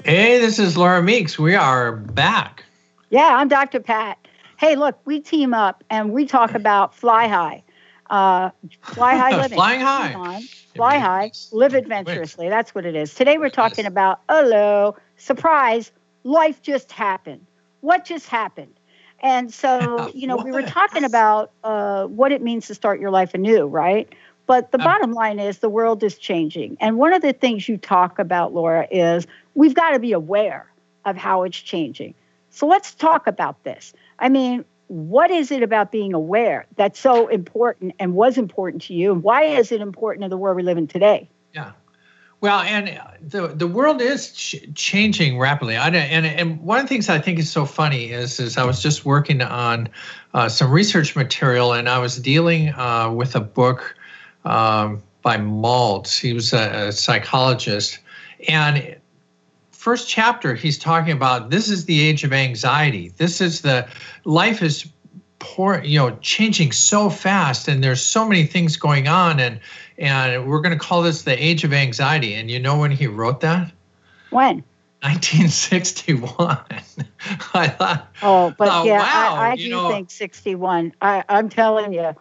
Hey, 0.04 0.40
this 0.40 0.60
is 0.60 0.78
Laura 0.78 1.02
Meeks. 1.02 1.38
We 1.38 1.56
are 1.56 1.94
back. 1.94 2.64
Yeah, 3.10 3.36
I'm 3.36 3.48
Dr. 3.48 3.80
Pat. 3.80 4.18
Hey, 4.58 4.76
look, 4.76 5.00
we 5.06 5.20
team 5.20 5.54
up 5.54 5.84
and 5.90 6.12
we 6.12 6.26
talk 6.26 6.54
about 6.54 6.96
fly 6.96 7.28
high. 7.28 7.64
Uh, 8.10 8.52
fly 8.82 9.16
high 9.16 9.36
living. 9.42 9.58
Flying 9.58 9.82
high. 9.82 10.42
Fly 10.76 11.00
high, 11.00 11.32
live 11.52 11.74
adventurously. 11.74 12.50
That's 12.50 12.74
what 12.74 12.86
it 12.86 12.96
is. 12.96 13.14
Today 13.14 13.38
we're 13.38 13.50
talking 13.50 13.86
about, 13.86 14.22
hello, 14.30 14.96
surprise, 15.18 15.92
life 16.24 16.62
just 16.62 16.92
happened. 16.92 17.46
What 17.82 18.06
just 18.06 18.28
happened? 18.28 18.74
And 19.22 19.54
so, 19.54 20.12
you 20.16 20.28
know, 20.28 20.38
we 20.38 20.52
were 20.52 20.64
talking 20.64 21.04
about 21.04 21.52
uh, 21.64 22.06
what 22.06 22.32
it 22.32 22.42
means 22.42 22.68
to 22.68 22.76
start 22.76 23.00
your 23.00 23.12
life 23.12 23.34
anew, 23.34 23.66
right? 23.66 24.12
But 24.48 24.72
the 24.72 24.80
bottom 24.80 25.14
line 25.14 25.40
is 25.40 25.60
the 25.60 25.70
world 25.70 26.04
is 26.04 26.18
changing. 26.18 26.76
And 26.80 26.98
one 26.98 27.14
of 27.14 27.22
the 27.22 27.32
things 27.32 27.70
you 27.70 27.78
talk 27.78 28.20
about, 28.20 28.54
Laura, 28.54 28.88
is 28.92 29.26
we've 29.56 29.76
got 29.76 29.92
to 29.92 30.00
be 30.00 30.12
aware 30.12 30.66
of 31.06 31.16
how 31.16 31.44
it's 31.44 31.58
changing. 31.58 32.14
So 32.50 32.68
let's 32.68 32.94
talk 32.94 33.28
about 33.28 33.64
this. 33.64 33.94
I 34.20 34.28
mean, 34.30 34.66
what 34.92 35.32
is 35.32 35.52
it 35.52 35.64
about 35.64 35.90
being 35.90 36.14
aware 36.14 36.66
that's 36.76 37.00
so 37.00 37.30
important 37.30 37.96
and 37.98 38.14
was 38.14 38.38
important 38.38 38.82
to 38.84 38.94
you? 38.94 39.14
And 39.14 39.24
why 39.24 39.44
is 39.44 39.72
it 39.72 39.80
important 39.80 40.26
in 40.26 40.30
the 40.30 40.36
world 40.36 40.58
we 40.58 40.64
live 40.64 40.78
in 40.78 40.86
today? 40.86 41.30
Yeah. 41.54 41.72
Well, 42.42 42.60
and 42.60 43.00
the 43.22 43.48
the 43.48 43.68
world 43.68 44.02
is 44.02 44.34
ch- 44.34 44.58
changing 44.76 45.40
rapidly. 45.40 45.78
I, 45.78 45.88
and 45.88 46.26
and 46.26 46.60
one 46.60 46.80
of 46.80 46.84
the 46.84 46.90
things 46.90 47.08
I 47.08 47.20
think 47.20 47.40
is 47.40 47.50
so 47.50 47.66
funny 47.66 48.12
is 48.12 48.38
is 48.40 48.58
I 48.58 48.66
was 48.66 48.82
just 48.82 49.06
working 49.06 49.42
on 49.42 49.88
uh, 50.34 50.50
some 50.50 50.70
research 50.70 51.16
material, 51.16 51.72
and 51.72 51.88
I 51.88 52.00
was 52.00 52.18
dealing 52.18 52.74
uh, 52.74 53.12
with 53.14 53.34
a 53.36 53.42
book 53.42 53.96
um, 54.44 55.02
by 55.22 55.38
Maltz. 55.38 56.20
He 56.20 56.34
was 56.34 56.52
a, 56.52 56.88
a 56.88 56.92
psychologist, 56.92 58.00
and 58.50 58.98
first 59.82 60.08
chapter 60.08 60.54
he's 60.54 60.78
talking 60.78 61.12
about 61.12 61.50
this 61.50 61.68
is 61.68 61.86
the 61.86 62.08
age 62.08 62.24
of 62.24 62.32
anxiety. 62.32 63.12
This 63.18 63.42
is 63.42 63.62
the 63.62 63.88
life 64.26 64.62
is 64.62 64.88
poor, 65.40 65.82
you 65.84 65.98
know, 65.98 66.16
changing 66.22 66.72
so 66.72 67.10
fast, 67.10 67.68
and 67.68 67.84
there's 67.84 68.02
so 68.02 68.28
many 68.28 68.46
things 68.46 68.78
going 68.78 69.08
on, 69.08 69.40
and 69.40 69.60
and 69.98 70.48
we're 70.48 70.62
going 70.62 70.78
to 70.78 70.80
call 70.80 71.02
this 71.02 71.24
the 71.24 71.44
age 71.44 71.64
of 71.64 71.74
anxiety. 71.74 72.36
And 72.36 72.52
you 72.52 72.60
know 72.60 72.78
when 72.78 72.92
he 72.92 73.08
wrote 73.08 73.42
that? 73.42 73.72
When? 74.30 74.64
1961. 75.02 76.60
I 77.56 77.68
thought. 77.68 78.08
Oh, 78.22 78.54
but 78.56 78.68
thought, 78.68 78.86
yeah, 78.86 79.00
wow, 79.00 79.36
I, 79.36 79.50
I 79.50 79.56
do 79.56 79.70
know, 79.70 79.90
think 79.90 80.12
61. 80.12 80.94
I, 81.02 81.24
I'm 81.28 81.50
telling 81.50 81.92
you. 81.92 82.14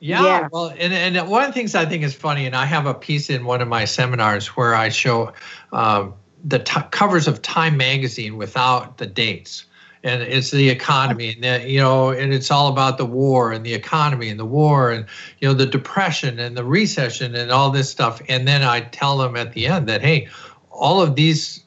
Yeah, 0.00 0.22
yeah, 0.22 0.48
well, 0.50 0.72
and, 0.78 0.94
and 0.94 1.28
one 1.28 1.42
of 1.42 1.48
the 1.48 1.52
things 1.52 1.74
I 1.74 1.84
think 1.84 2.02
is 2.02 2.14
funny, 2.14 2.46
and 2.46 2.56
I 2.56 2.64
have 2.64 2.86
a 2.86 2.94
piece 2.94 3.28
in 3.28 3.44
one 3.44 3.60
of 3.60 3.68
my 3.68 3.84
seminars 3.84 4.46
where 4.46 4.74
I 4.74 4.88
show 4.90 5.32
um, 5.72 6.14
the 6.48 6.58
t- 6.58 6.80
covers 6.90 7.28
of 7.28 7.42
Time 7.42 7.76
magazine 7.76 8.36
without 8.36 8.98
the 8.98 9.06
dates. 9.06 9.66
And 10.04 10.22
it's 10.22 10.52
the 10.52 10.70
economy 10.70 11.36
and 11.42 11.68
you 11.68 11.80
know 11.80 12.10
and 12.10 12.32
it's 12.32 12.52
all 12.52 12.68
about 12.68 12.98
the 12.98 13.04
war 13.04 13.50
and 13.50 13.66
the 13.66 13.74
economy 13.74 14.28
and 14.28 14.38
the 14.38 14.44
war 14.44 14.92
and 14.92 15.04
you 15.40 15.48
know 15.48 15.54
the 15.54 15.66
depression 15.66 16.38
and 16.38 16.56
the 16.56 16.64
recession 16.64 17.34
and 17.34 17.50
all 17.50 17.70
this 17.70 17.90
stuff. 17.90 18.22
And 18.28 18.46
then 18.46 18.62
i 18.62 18.80
tell 18.80 19.18
them 19.18 19.34
at 19.34 19.54
the 19.54 19.66
end 19.66 19.88
that 19.88 20.00
hey 20.00 20.28
all 20.70 21.02
of 21.02 21.16
these 21.16 21.64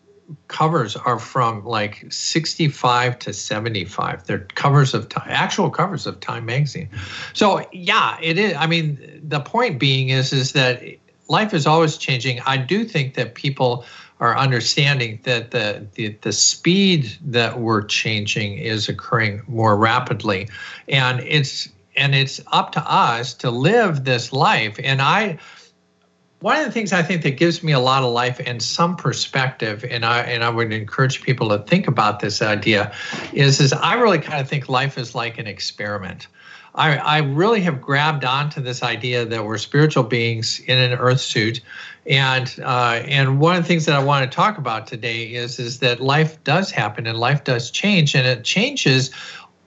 covers 0.47 0.95
are 0.95 1.19
from 1.19 1.65
like 1.65 2.05
65 2.09 3.19
to 3.19 3.33
75 3.33 4.25
they're 4.25 4.47
covers 4.55 4.93
of 4.93 5.09
time 5.09 5.27
actual 5.27 5.69
covers 5.69 6.07
of 6.07 6.21
time 6.21 6.45
magazine. 6.45 6.87
So 7.33 7.65
yeah 7.73 8.17
it 8.21 8.37
is 8.39 8.55
i 8.55 8.65
mean 8.65 9.21
the 9.21 9.41
point 9.41 9.77
being 9.77 10.07
is 10.07 10.31
is 10.31 10.53
that 10.53 10.81
life 11.31 11.53
is 11.53 11.65
always 11.65 11.97
changing. 11.97 12.41
I 12.45 12.57
do 12.57 12.83
think 12.83 13.15
that 13.15 13.33
people 13.35 13.85
are 14.21 14.37
understanding 14.37 15.19
that 15.23 15.49
the, 15.49 15.85
the, 15.95 16.15
the 16.21 16.31
speed 16.31 17.17
that 17.25 17.59
we're 17.59 17.83
changing 17.83 18.59
is 18.59 18.87
occurring 18.87 19.41
more 19.47 19.75
rapidly. 19.75 20.47
And 20.87 21.19
it's 21.21 21.67
and 21.97 22.15
it's 22.15 22.39
up 22.53 22.71
to 22.71 22.79
us 22.89 23.33
to 23.33 23.51
live 23.51 24.05
this 24.05 24.31
life. 24.31 24.79
And 24.81 25.01
I 25.01 25.39
one 26.39 26.57
of 26.57 26.65
the 26.65 26.71
things 26.71 26.93
I 26.93 27.03
think 27.03 27.21
that 27.23 27.37
gives 27.37 27.61
me 27.61 27.71
a 27.71 27.79
lot 27.79 28.03
of 28.03 28.11
life 28.11 28.41
and 28.45 28.63
some 28.63 28.95
perspective, 28.95 29.83
and 29.89 30.05
I 30.05 30.21
and 30.21 30.43
I 30.43 30.49
would 30.49 30.71
encourage 30.71 31.21
people 31.21 31.49
to 31.49 31.59
think 31.59 31.87
about 31.87 32.19
this 32.19 32.41
idea, 32.41 32.93
is 33.33 33.59
is 33.59 33.73
I 33.73 33.95
really 33.95 34.19
kind 34.19 34.39
of 34.39 34.47
think 34.47 34.69
life 34.69 34.97
is 34.97 35.15
like 35.15 35.39
an 35.39 35.47
experiment. 35.47 36.27
I, 36.73 36.95
I 36.97 37.17
really 37.19 37.59
have 37.61 37.81
grabbed 37.81 38.23
onto 38.23 38.61
this 38.61 38.81
idea 38.81 39.25
that 39.25 39.43
we're 39.43 39.57
spiritual 39.57 40.03
beings 40.03 40.61
in 40.67 40.77
an 40.77 40.93
earth 40.93 41.19
suit 41.19 41.59
and 42.05 42.55
uh, 42.63 43.01
and 43.05 43.39
one 43.39 43.55
of 43.55 43.63
the 43.63 43.67
things 43.67 43.85
that 43.85 43.95
I 43.95 44.03
want 44.03 44.29
to 44.29 44.35
talk 44.35 44.57
about 44.57 44.87
today 44.87 45.25
is 45.25 45.59
is 45.59 45.79
that 45.79 45.99
life 45.99 46.43
does 46.43 46.71
happen 46.71 47.05
and 47.05 47.17
life 47.17 47.43
does 47.43 47.69
change, 47.69 48.15
and 48.15 48.25
it 48.25 48.43
changes 48.43 49.11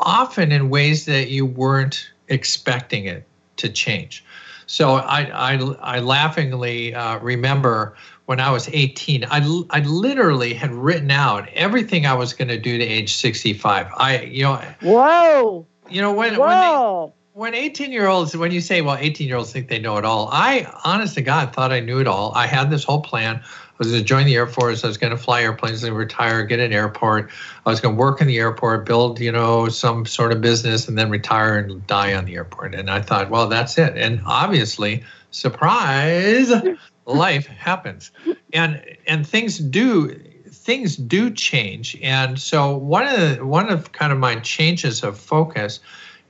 often 0.00 0.50
in 0.50 0.70
ways 0.70 1.06
that 1.06 1.28
you 1.28 1.46
weren't 1.46 2.10
expecting 2.28 3.06
it 3.06 3.26
to 3.56 3.68
change. 3.68 4.24
So 4.66 4.94
I 4.94 5.22
I, 5.22 5.54
I 5.80 6.00
laughingly 6.00 6.94
uh, 6.94 7.18
remember 7.18 7.96
when 8.26 8.40
I 8.40 8.50
was 8.50 8.68
18, 8.72 9.26
I, 9.30 9.62
I 9.70 9.80
literally 9.80 10.54
had 10.54 10.70
written 10.72 11.10
out 11.10 11.48
everything 11.50 12.06
I 12.06 12.14
was 12.14 12.32
going 12.32 12.48
to 12.48 12.58
do 12.58 12.78
to 12.78 12.84
age 12.84 13.14
65. 13.14 13.88
I 13.96 14.20
you 14.22 14.44
know. 14.44 14.62
Whoa. 14.80 15.66
You 15.90 16.00
know 16.00 16.12
when 16.12 16.36
Whoa. 16.36 16.46
when 16.46 17.06
they 17.06 17.12
when 17.34 17.52
18 17.52 17.90
year 17.90 18.06
olds 18.06 18.36
when 18.36 18.52
you 18.52 18.60
say 18.60 18.80
well 18.80 18.96
18 18.98 19.26
year 19.26 19.36
olds 19.36 19.52
think 19.52 19.68
they 19.68 19.80
know 19.80 19.96
it 19.96 20.04
all 20.04 20.28
i 20.30 20.72
honest 20.84 21.14
to 21.16 21.20
god 21.20 21.52
thought 21.52 21.72
i 21.72 21.80
knew 21.80 21.98
it 21.98 22.06
all. 22.06 22.32
I 22.34 22.46
had 22.46 22.70
this 22.70 22.84
whole 22.84 23.02
plan. 23.02 23.36
I 23.36 23.76
was 23.78 23.88
going 23.88 24.00
to 24.00 24.06
join 24.06 24.24
the 24.24 24.36
air 24.36 24.46
force. 24.46 24.84
I 24.84 24.86
was 24.86 24.96
going 24.96 25.10
to 25.10 25.16
fly 25.16 25.42
airplanes 25.42 25.82
and 25.82 25.96
retire 25.96 26.44
get 26.44 26.60
an 26.60 26.72
airport. 26.72 27.28
I 27.66 27.70
was 27.70 27.80
going 27.80 27.96
to 27.96 28.00
work 28.00 28.20
in 28.20 28.28
the 28.28 28.38
airport 28.38 28.86
build 28.86 29.18
you 29.18 29.32
know 29.32 29.68
some 29.68 30.06
sort 30.06 30.30
of 30.30 30.40
business 30.40 30.86
and 30.86 30.96
then 30.96 31.10
retire 31.10 31.58
and 31.58 31.84
die 31.88 32.14
on 32.14 32.24
the 32.24 32.36
airport. 32.36 32.72
And 32.74 32.88
i 32.88 33.00
thought 33.02 33.30
well 33.30 33.48
that's 33.48 33.76
it. 33.78 33.96
And 33.96 34.20
obviously 34.24 35.02
surprise 35.32 36.52
life 37.06 37.46
happens. 37.48 38.12
And 38.52 38.80
and 39.08 39.26
things 39.26 39.58
do 39.58 40.16
things 40.48 40.96
do 40.96 41.30
change. 41.30 41.98
And 42.00 42.38
so 42.38 42.76
one 42.76 43.08
of 43.08 43.18
the 43.18 43.44
one 43.44 43.70
of 43.70 43.90
kind 43.90 44.12
of 44.12 44.18
my 44.20 44.36
changes 44.36 45.02
of 45.02 45.18
focus 45.18 45.80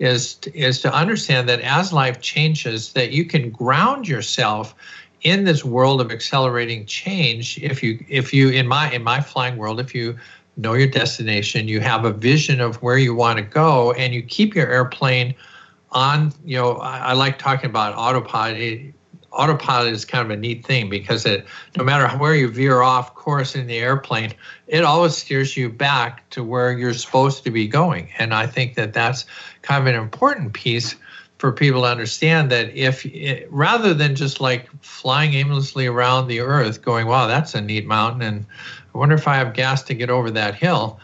is 0.05 0.38
is 0.53 0.81
to 0.83 0.93
understand 0.93 1.49
that 1.49 1.61
as 1.61 1.93
life 1.93 2.21
changes 2.21 2.93
that 2.93 3.11
you 3.11 3.25
can 3.25 3.51
ground 3.51 4.07
yourself 4.07 4.75
in 5.23 5.45
this 5.45 5.64
world 5.64 6.01
of 6.01 6.11
accelerating 6.11 6.85
change 6.87 7.59
if 7.59 7.83
you 7.83 8.05
if 8.09 8.33
you 8.33 8.51
in 8.51 8.67
my 8.67 8.90
in 8.93 9.03
my 9.03 9.21
flying 9.21 9.57
world 9.57 9.81
if 9.81 9.95
you 9.95 10.17
know 10.57 10.75
your 10.75 10.87
destination 10.87 11.67
you 11.67 11.81
have 11.81 12.05
a 12.05 12.12
vision 12.12 12.61
of 12.61 12.77
where 12.83 12.99
you 12.99 13.14
want 13.14 13.38
to 13.38 13.43
go 13.45 13.93
and 13.93 14.14
you 14.14 14.23
keep 14.23 14.55
your 14.55 14.71
airplane 14.71 15.35
on 15.93 16.33
you 16.45 16.57
know 16.57 16.77
i, 16.77 16.99
I 16.99 17.12
like 17.14 17.38
talking 17.38 17.71
about 17.71 17.95
autopilot 17.97 18.95
autopilot 19.35 19.92
is 19.92 20.05
kind 20.05 20.25
of 20.25 20.31
a 20.31 20.37
neat 20.37 20.64
thing 20.64 20.88
because 20.88 21.27
it 21.27 21.47
no 21.77 21.85
matter 21.85 22.09
where 22.18 22.35
you 22.35 22.49
veer 22.49 22.83
off 22.83 23.14
course 23.14 23.55
in 23.55 23.66
the 23.66 23.79
airplane 23.79 24.33
it 24.66 24.85
always 24.85 25.16
steers 25.16 25.57
you 25.57 25.68
back 25.68 26.29
to 26.31 26.42
where 26.42 26.73
you're 26.73 26.94
supposed 26.94 27.44
to 27.44 27.51
be 27.51 27.66
going. 27.66 28.09
And 28.18 28.33
i 28.33 28.47
think 28.47 28.75
that 28.75 28.92
that's 28.92 29.27
kind 29.62 29.81
of 29.81 29.92
an 29.92 30.01
important 30.01 30.53
piece 30.53 30.94
for 31.38 31.53
people 31.53 31.83
to 31.83 31.88
understand 31.88 32.51
that 32.51 32.75
if 32.75 33.05
it, 33.05 33.47
rather 33.51 33.92
than 33.92 34.14
just 34.14 34.40
like 34.40 34.70
flying 34.83 35.35
aimlessly 35.35 35.87
around 35.87 36.29
the 36.29 36.40
earth 36.40 36.81
going 36.81 37.07
wow 37.07 37.27
that's 37.27 37.55
a 37.55 37.61
neat 37.61 37.87
mountain 37.87 38.23
and 38.23 38.47
i 38.94 38.99
wonder 38.99 39.14
if 39.14 39.29
i 39.29 39.35
have 39.35 39.53
gas 39.53 39.83
to 39.83 39.94
get 39.94 40.09
over 40.09 40.31
that 40.31 40.55
hill 40.55 40.99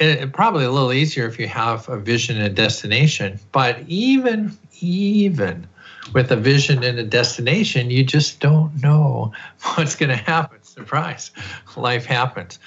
it, 0.00 0.22
it 0.22 0.32
probably 0.32 0.64
a 0.64 0.70
little 0.70 0.92
easier 0.92 1.26
if 1.26 1.38
you 1.38 1.48
have 1.48 1.88
a 1.88 1.98
vision 1.98 2.40
and 2.40 2.54
destination. 2.54 3.38
But 3.52 3.80
even 3.86 4.56
even 4.80 5.66
with 6.12 6.30
a 6.30 6.36
vision 6.36 6.82
and 6.82 6.98
a 6.98 7.04
destination, 7.04 7.90
you 7.90 8.04
just 8.04 8.40
don't 8.40 8.82
know 8.82 9.32
what's 9.74 9.96
going 9.96 10.10
to 10.10 10.16
happen. 10.16 10.62
Surprise, 10.62 11.30
life 11.76 12.04
happens. 12.04 12.58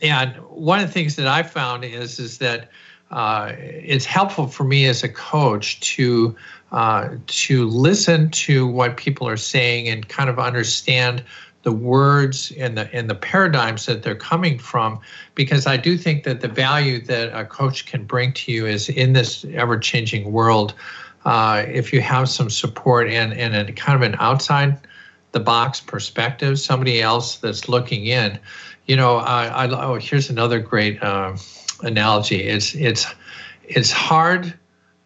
And 0.00 0.36
one 0.48 0.80
of 0.80 0.86
the 0.86 0.92
things 0.92 1.16
that 1.16 1.26
I 1.26 1.42
found 1.42 1.84
is 1.84 2.18
is 2.18 2.38
that 2.38 2.70
uh, 3.10 3.52
it's 3.56 4.04
helpful 4.04 4.46
for 4.46 4.64
me 4.64 4.86
as 4.86 5.02
a 5.02 5.08
coach 5.08 5.80
to 5.80 6.36
uh, 6.72 7.08
to 7.26 7.66
listen 7.68 8.30
to 8.30 8.66
what 8.66 8.96
people 8.96 9.26
are 9.26 9.38
saying 9.38 9.88
and 9.88 10.08
kind 10.08 10.28
of 10.28 10.38
understand 10.38 11.24
the 11.62 11.72
words 11.72 12.52
and 12.58 12.76
the 12.78 12.92
and 12.94 13.10
the 13.10 13.14
paradigms 13.14 13.86
that 13.86 14.02
they're 14.02 14.14
coming 14.14 14.58
from 14.58 15.00
because 15.34 15.66
I 15.66 15.76
do 15.76 15.96
think 15.96 16.24
that 16.24 16.40
the 16.40 16.48
value 16.48 17.00
that 17.06 17.38
a 17.38 17.44
coach 17.44 17.86
can 17.86 18.04
bring 18.04 18.32
to 18.34 18.52
you 18.52 18.66
is 18.66 18.88
in 18.88 19.14
this 19.14 19.44
ever 19.54 19.78
changing 19.78 20.30
world 20.30 20.74
uh, 21.24 21.64
if 21.66 21.92
you 21.92 22.00
have 22.00 22.28
some 22.28 22.50
support 22.50 23.08
and, 23.08 23.32
and 23.32 23.54
a 23.54 23.72
kind 23.72 23.96
of 23.96 24.02
an 24.02 24.16
outside 24.18 24.78
the 25.32 25.40
box 25.40 25.80
perspective, 25.80 26.58
somebody 26.58 27.02
else 27.02 27.36
that's 27.36 27.68
looking 27.68 28.06
in, 28.06 28.38
you 28.86 28.96
know, 28.96 29.16
I, 29.18 29.66
I 29.66 29.84
oh, 29.84 29.96
here's 29.96 30.30
another 30.30 30.58
great 30.58 31.00
uh, 31.02 31.36
analogy. 31.82 32.42
It's 32.42 32.74
it's 32.74 33.06
it's 33.64 33.92
hard 33.92 34.54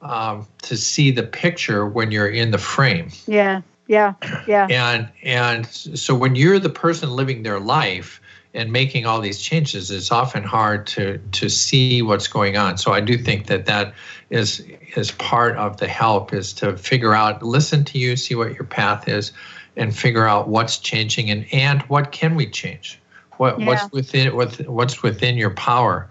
um, 0.00 0.46
to 0.62 0.76
see 0.76 1.10
the 1.10 1.24
picture 1.24 1.86
when 1.86 2.12
you're 2.12 2.28
in 2.28 2.52
the 2.52 2.58
frame. 2.58 3.10
Yeah, 3.26 3.62
yeah, 3.88 4.14
yeah. 4.46 4.68
And 4.70 5.08
and 5.22 5.66
so 5.66 6.14
when 6.14 6.36
you're 6.36 6.60
the 6.60 6.70
person 6.70 7.10
living 7.10 7.42
their 7.42 7.58
life 7.58 8.20
and 8.54 8.70
making 8.70 9.04
all 9.04 9.20
these 9.20 9.40
changes, 9.40 9.90
it's 9.90 10.12
often 10.12 10.44
hard 10.44 10.86
to 10.88 11.18
to 11.18 11.48
see 11.48 12.02
what's 12.02 12.28
going 12.28 12.56
on. 12.56 12.78
So 12.78 12.92
I 12.92 13.00
do 13.00 13.18
think 13.18 13.48
that 13.48 13.66
that 13.66 13.94
is 14.32 14.64
is 14.96 15.12
part 15.12 15.56
of 15.56 15.76
the 15.76 15.86
help 15.86 16.32
is 16.32 16.52
to 16.54 16.76
figure 16.76 17.14
out 17.14 17.42
listen 17.42 17.84
to 17.84 17.98
you 17.98 18.16
see 18.16 18.34
what 18.34 18.54
your 18.54 18.64
path 18.64 19.06
is 19.06 19.32
and 19.76 19.96
figure 19.96 20.26
out 20.26 20.48
what's 20.48 20.78
changing 20.78 21.30
and 21.30 21.46
and 21.52 21.82
what 21.82 22.10
can 22.12 22.34
we 22.34 22.48
change 22.48 22.98
what 23.36 23.60
yeah. 23.60 23.66
what's 23.66 23.92
within 23.92 24.34
what, 24.34 24.56
what's 24.68 25.02
within 25.02 25.36
your 25.36 25.50
power 25.50 26.08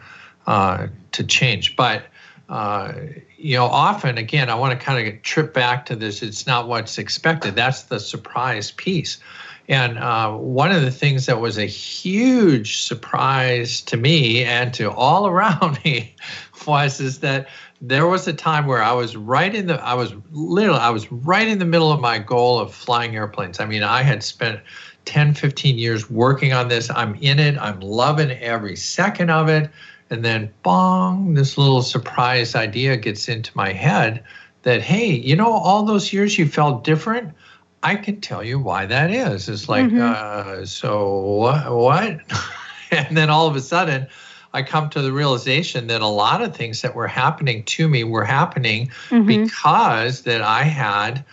uh, 0.48 0.88
to 1.12 1.24
change 1.24 1.76
but 1.76 2.04
uh, 2.52 2.94
you 3.38 3.56
know, 3.56 3.64
often 3.64 4.18
again, 4.18 4.50
I 4.50 4.56
want 4.56 4.78
to 4.78 4.86
kind 4.86 5.08
of 5.08 5.22
trip 5.24 5.54
back 5.54 5.86
to 5.86 5.96
this. 5.96 6.22
It's 6.22 6.46
not 6.46 6.68
what's 6.68 6.98
expected. 6.98 7.56
That's 7.56 7.84
the 7.84 7.98
surprise 7.98 8.72
piece. 8.72 9.20
And 9.70 9.98
uh, 9.98 10.34
one 10.34 10.74
of 10.74 10.82
the 10.82 10.92
things 10.92 11.28
that 11.28 11.40
was 11.40 11.58
a 11.58 11.66
huge 11.66 12.82
surprise 12.82 13.80
to 13.84 13.96
me 13.96 14.44
and 14.44 14.74
to 14.74 14.92
all 14.92 15.28
around 15.30 15.80
me 15.86 16.14
was 16.68 17.00
is 17.00 17.20
that 17.20 17.48
there 17.82 18.08
was 18.08 18.28
a 18.28 18.34
time 18.34 18.68
where 18.68 18.82
I 18.82 18.94
was 18.94 19.18
right 19.18 19.54
in 19.54 19.66
the 19.66 19.84
I 19.84 19.96
was 19.96 20.14
literally 20.32 20.80
I 20.80 20.92
was 20.92 21.12
right 21.12 21.48
in 21.48 21.58
the 21.58 21.66
middle 21.66 21.92
of 21.92 22.00
my 22.00 22.20
goal 22.20 22.60
of 22.60 22.74
flying 22.74 23.16
airplanes. 23.16 23.60
I 23.60 23.66
mean, 23.66 23.82
I 23.82 24.04
had 24.04 24.24
spent 24.24 24.62
10, 25.06 25.34
15 25.34 25.80
years 25.80 26.10
working 26.10 26.54
on 26.54 26.68
this. 26.68 26.92
I'm 26.92 27.16
in 27.16 27.40
it. 27.40 27.58
I'm 27.58 27.80
loving 27.80 28.32
every 28.32 28.76
second 28.76 29.32
of 29.32 29.50
it. 29.50 29.70
And 30.12 30.24
then 30.24 30.54
bong, 30.62 31.34
this 31.34 31.58
little 31.58 31.82
surprise 31.82 32.54
idea 32.54 32.98
gets 32.98 33.28
into 33.28 33.52
my 33.56 33.72
head 33.72 34.24
that 34.64 34.82
hey, 34.82 35.08
you 35.08 35.36
know 35.36 35.52
all 35.52 35.84
those 35.84 36.14
years 36.14 36.38
you 36.38 36.46
felt 36.46 36.84
different? 36.84 37.34
I 37.82 37.96
can 37.96 38.22
tell 38.22 38.44
you 38.44 38.60
why 38.60 38.86
that 38.86 39.10
is. 39.10 39.50
It's 39.50 39.68
like, 39.68 39.86
mm-hmm. 39.86 40.62
uh, 40.62 40.66
so 40.66 41.18
what? 41.18 41.74
what? 41.74 42.20
and 42.92 43.18
then 43.18 43.32
all 43.32 43.48
of 43.48 43.56
a 43.56 43.62
sudden, 43.62 44.08
I 44.54 44.64
come 44.64 44.90
to 44.90 45.02
the 45.02 45.14
realization 45.14 45.88
that 45.88 46.02
a 46.02 46.08
lot 46.08 46.42
of 46.42 46.56
things 46.56 46.82
that 46.82 46.96
were 46.96 47.08
happening 47.08 47.64
to 47.64 47.88
me 47.88 48.04
were 48.04 48.26
happening 48.26 48.88
mm-hmm. 49.10 49.26
because 49.26 50.24
that 50.24 50.42
I 50.42 50.64
had 50.64 51.24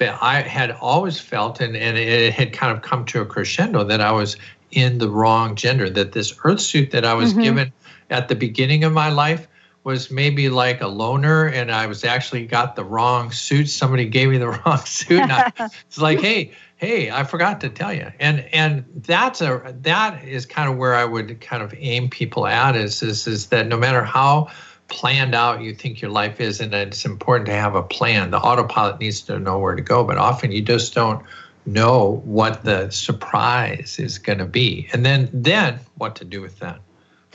I 0.00 0.40
had 0.40 0.70
always 0.70 1.20
felt 1.20 1.60
and, 1.60 1.76
and 1.76 1.98
it 1.98 2.32
had 2.32 2.54
kind 2.54 2.74
of 2.74 2.82
come 2.82 3.04
to 3.06 3.20
a 3.20 3.26
crescendo 3.26 3.84
that 3.84 4.00
I 4.00 4.12
was 4.12 4.36
in 4.70 4.98
the 4.98 5.10
wrong 5.10 5.56
gender, 5.56 5.90
that 5.90 6.12
this 6.12 6.34
earth 6.44 6.60
suit 6.60 6.90
that 6.92 7.04
I 7.04 7.12
was 7.12 7.32
mm-hmm. 7.32 7.42
given 7.42 7.72
at 8.08 8.28
the 8.28 8.34
beginning 8.34 8.84
of 8.84 8.92
my 8.92 9.10
life 9.10 9.46
was 9.84 10.10
maybe 10.10 10.48
like 10.48 10.80
a 10.80 10.86
loner 10.86 11.46
and 11.46 11.70
I 11.70 11.86
was 11.86 12.04
actually 12.04 12.46
got 12.46 12.76
the 12.76 12.84
wrong 12.84 13.30
suit. 13.30 13.68
Somebody 13.68 14.06
gave 14.06 14.28
me 14.28 14.38
the 14.38 14.48
wrong 14.66 14.78
suit. 14.78 15.22
I, 15.22 15.52
it's 15.86 15.98
like, 15.98 16.20
hey, 16.20 16.52
hey, 16.80 17.10
I 17.10 17.24
forgot 17.24 17.60
to 17.60 17.68
tell 17.68 17.92
you. 17.92 18.10
And 18.18 18.40
and 18.52 18.86
that's 19.06 19.42
a 19.42 19.74
that 19.82 20.24
is 20.24 20.46
kind 20.46 20.68
of 20.68 20.78
where 20.78 20.94
I 20.94 21.04
would 21.04 21.38
kind 21.42 21.62
of 21.62 21.74
aim 21.76 22.08
people 22.08 22.46
at 22.46 22.74
is 22.74 23.02
is 23.02 23.26
is 23.26 23.48
that 23.48 23.66
no 23.66 23.76
matter 23.76 24.02
how 24.02 24.48
planned 24.88 25.34
out 25.34 25.60
you 25.60 25.74
think 25.74 26.00
your 26.00 26.10
life 26.10 26.40
is 26.40 26.58
and 26.58 26.74
it's 26.74 27.04
important 27.04 27.46
to 27.46 27.52
have 27.52 27.74
a 27.74 27.82
plan. 27.82 28.30
The 28.30 28.38
autopilot 28.38 28.98
needs 28.98 29.20
to 29.22 29.38
know 29.38 29.58
where 29.58 29.76
to 29.76 29.82
go, 29.82 30.02
but 30.04 30.16
often 30.16 30.52
you 30.52 30.62
just 30.62 30.94
don't 30.94 31.22
know 31.66 32.22
what 32.24 32.64
the 32.64 32.88
surprise 32.88 33.98
is 33.98 34.16
going 34.16 34.38
to 34.38 34.46
be. 34.46 34.88
And 34.94 35.04
then 35.04 35.28
then 35.34 35.80
what 35.96 36.16
to 36.16 36.24
do 36.24 36.40
with 36.40 36.60
that. 36.60 36.80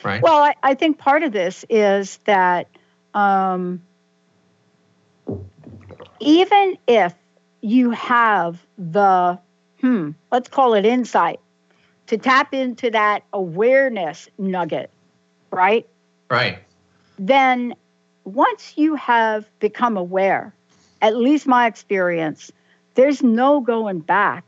Right? 0.03 0.23
Well, 0.23 0.41
I, 0.41 0.55
I 0.63 0.73
think 0.73 0.97
part 0.97 1.21
of 1.21 1.31
this 1.31 1.63
is 1.69 2.17
that 2.25 2.67
um, 3.13 3.81
even 6.19 6.77
if 6.87 7.13
you 7.65 7.89
have 7.89 8.63
the, 8.77 9.39
hmm, 9.81 10.11
let's 10.31 10.47
call 10.47 10.75
it 10.75 10.85
insight 10.85 11.39
to 12.05 12.15
tap 12.15 12.53
into 12.53 12.91
that 12.91 13.23
awareness 13.33 14.29
nugget, 14.37 14.91
right? 15.49 15.87
Right. 16.29 16.59
Then 17.17 17.73
once 18.23 18.73
you 18.75 18.93
have 18.93 19.49
become 19.59 19.97
aware, 19.97 20.53
at 21.01 21.17
least 21.17 21.47
my 21.47 21.65
experience, 21.65 22.51
there's 22.93 23.23
no 23.23 23.61
going 23.61 23.99
back. 23.99 24.43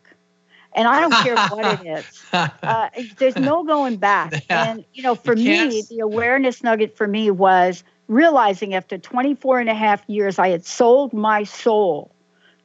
And 0.76 0.88
I 0.88 1.02
don't 1.02 1.14
care 1.24 1.36
what 1.48 1.82
it 1.82 1.88
is. 1.88 2.24
Uh, 2.62 2.90
there's 3.18 3.38
no 3.38 3.64
going 3.64 3.98
back. 3.98 4.44
And, 4.50 4.86
you 4.94 5.02
know, 5.02 5.16
for 5.16 5.36
you 5.36 5.70
me, 5.70 5.84
the 5.90 6.00
awareness 6.02 6.62
nugget 6.62 6.96
for 6.96 7.08
me 7.08 7.32
was 7.32 7.84
realizing 8.08 8.76
after 8.76 8.98
24 9.00 9.60
and 9.60 9.70
a 9.70 9.74
half 9.74 10.04
years, 10.08 10.38
I 10.38 10.50
had 10.50 10.66
sold 10.66 11.14
my 11.14 11.46
soul 11.46 12.12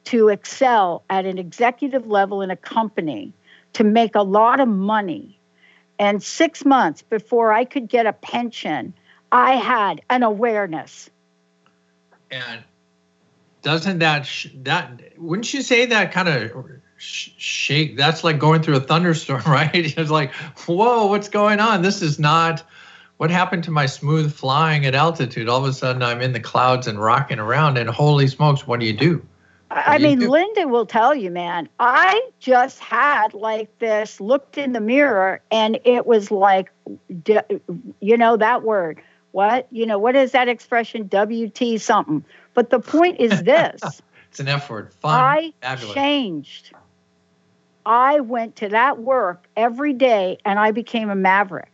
to 0.05 0.29
excel 0.29 1.03
at 1.09 1.25
an 1.25 1.37
executive 1.37 2.07
level 2.07 2.41
in 2.41 2.51
a 2.51 2.55
company, 2.55 3.33
to 3.73 3.83
make 3.83 4.15
a 4.15 4.21
lot 4.21 4.59
of 4.59 4.67
money. 4.67 5.39
And 5.99 6.21
six 6.21 6.65
months 6.65 7.01
before 7.01 7.53
I 7.53 7.65
could 7.65 7.87
get 7.87 8.05
a 8.05 8.13
pension, 8.13 8.93
I 9.31 9.55
had 9.55 10.01
an 10.09 10.23
awareness. 10.23 11.09
And 12.31 12.63
doesn't 13.61 13.99
that 13.99 14.25
sh- 14.25 14.47
that 14.63 15.01
wouldn't 15.17 15.53
you 15.53 15.61
say 15.61 15.85
that 15.85 16.11
kind 16.11 16.27
of 16.27 16.65
sh- 16.97 17.29
shake? 17.37 17.97
That's 17.97 18.23
like 18.23 18.39
going 18.39 18.61
through 18.61 18.75
a 18.75 18.81
thunderstorm, 18.81 19.43
right? 19.47 19.71
it's 19.73 20.11
like, 20.11 20.33
whoa, 20.67 21.07
what's 21.07 21.29
going 21.29 21.59
on? 21.59 21.81
This 21.81 22.01
is 22.01 22.19
not 22.19 22.63
what 23.17 23.31
happened 23.31 23.63
to 23.63 23.71
my 23.71 23.85
smooth 23.85 24.33
flying 24.33 24.85
at 24.85 24.95
altitude. 24.95 25.47
All 25.47 25.59
of 25.59 25.65
a 25.65 25.73
sudden, 25.73 26.03
I'm 26.03 26.21
in 26.21 26.33
the 26.33 26.39
clouds 26.39 26.87
and 26.87 26.99
rocking 26.99 27.39
around, 27.39 27.77
and 27.77 27.89
holy 27.89 28.27
smokes, 28.27 28.67
what 28.67 28.79
do 28.79 28.85
you 28.85 28.93
do? 28.93 29.25
I 29.75 29.97
mean, 29.97 30.19
Linda 30.19 30.67
will 30.67 30.85
tell 30.85 31.15
you, 31.15 31.31
man, 31.31 31.67
I 31.79 32.29
just 32.39 32.79
had 32.79 33.33
like 33.33 33.79
this, 33.79 34.21
looked 34.21 34.57
in 34.57 34.73
the 34.73 34.79
mirror, 34.79 35.41
and 35.51 35.79
it 35.85 36.05
was 36.05 36.31
like, 36.31 36.71
you 37.99 38.17
know, 38.17 38.37
that 38.37 38.63
word. 38.63 39.01
What? 39.31 39.67
You 39.71 39.87
know, 39.87 39.97
what 39.97 40.15
is 40.15 40.31
that 40.33 40.47
expression? 40.47 41.09
WT 41.09 41.81
something. 41.81 42.23
But 42.53 42.69
the 42.69 42.79
point 42.79 43.19
is 43.19 43.41
this 43.43 43.81
it's 44.29 44.39
an 44.39 44.47
F 44.47 44.69
word. 44.69 44.93
Fun. 44.93 45.19
I 45.19 45.53
Fabulous. 45.61 45.93
changed. 45.93 46.73
I 47.85 48.19
went 48.21 48.55
to 48.57 48.69
that 48.69 48.99
work 48.99 49.47
every 49.55 49.93
day 49.93 50.37
and 50.45 50.57
I 50.57 50.71
became 50.71 51.09
a 51.09 51.15
maverick. 51.15 51.72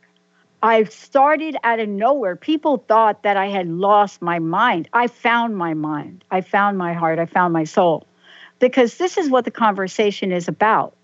I 0.62 0.84
started 0.86 1.56
out 1.64 1.80
of 1.80 1.88
nowhere. 1.88 2.36
People 2.36 2.84
thought 2.88 3.24
that 3.24 3.38
I 3.38 3.48
had 3.48 3.68
lost 3.68 4.22
my 4.22 4.40
mind. 4.40 4.90
I 4.92 5.08
found 5.08 5.58
my 5.58 5.74
mind. 5.74 6.24
I 6.32 6.42
found 6.42 6.78
my 6.78 6.94
heart. 6.94 7.18
I 7.20 7.26
found 7.26 7.54
my 7.54 7.64
soul. 7.64 8.06
Because 8.60 8.98
this 8.98 9.18
is 9.18 9.30
what 9.30 9.46
the 9.46 9.52
conversation 9.52 10.32
is 10.32 10.48
about. 10.48 10.96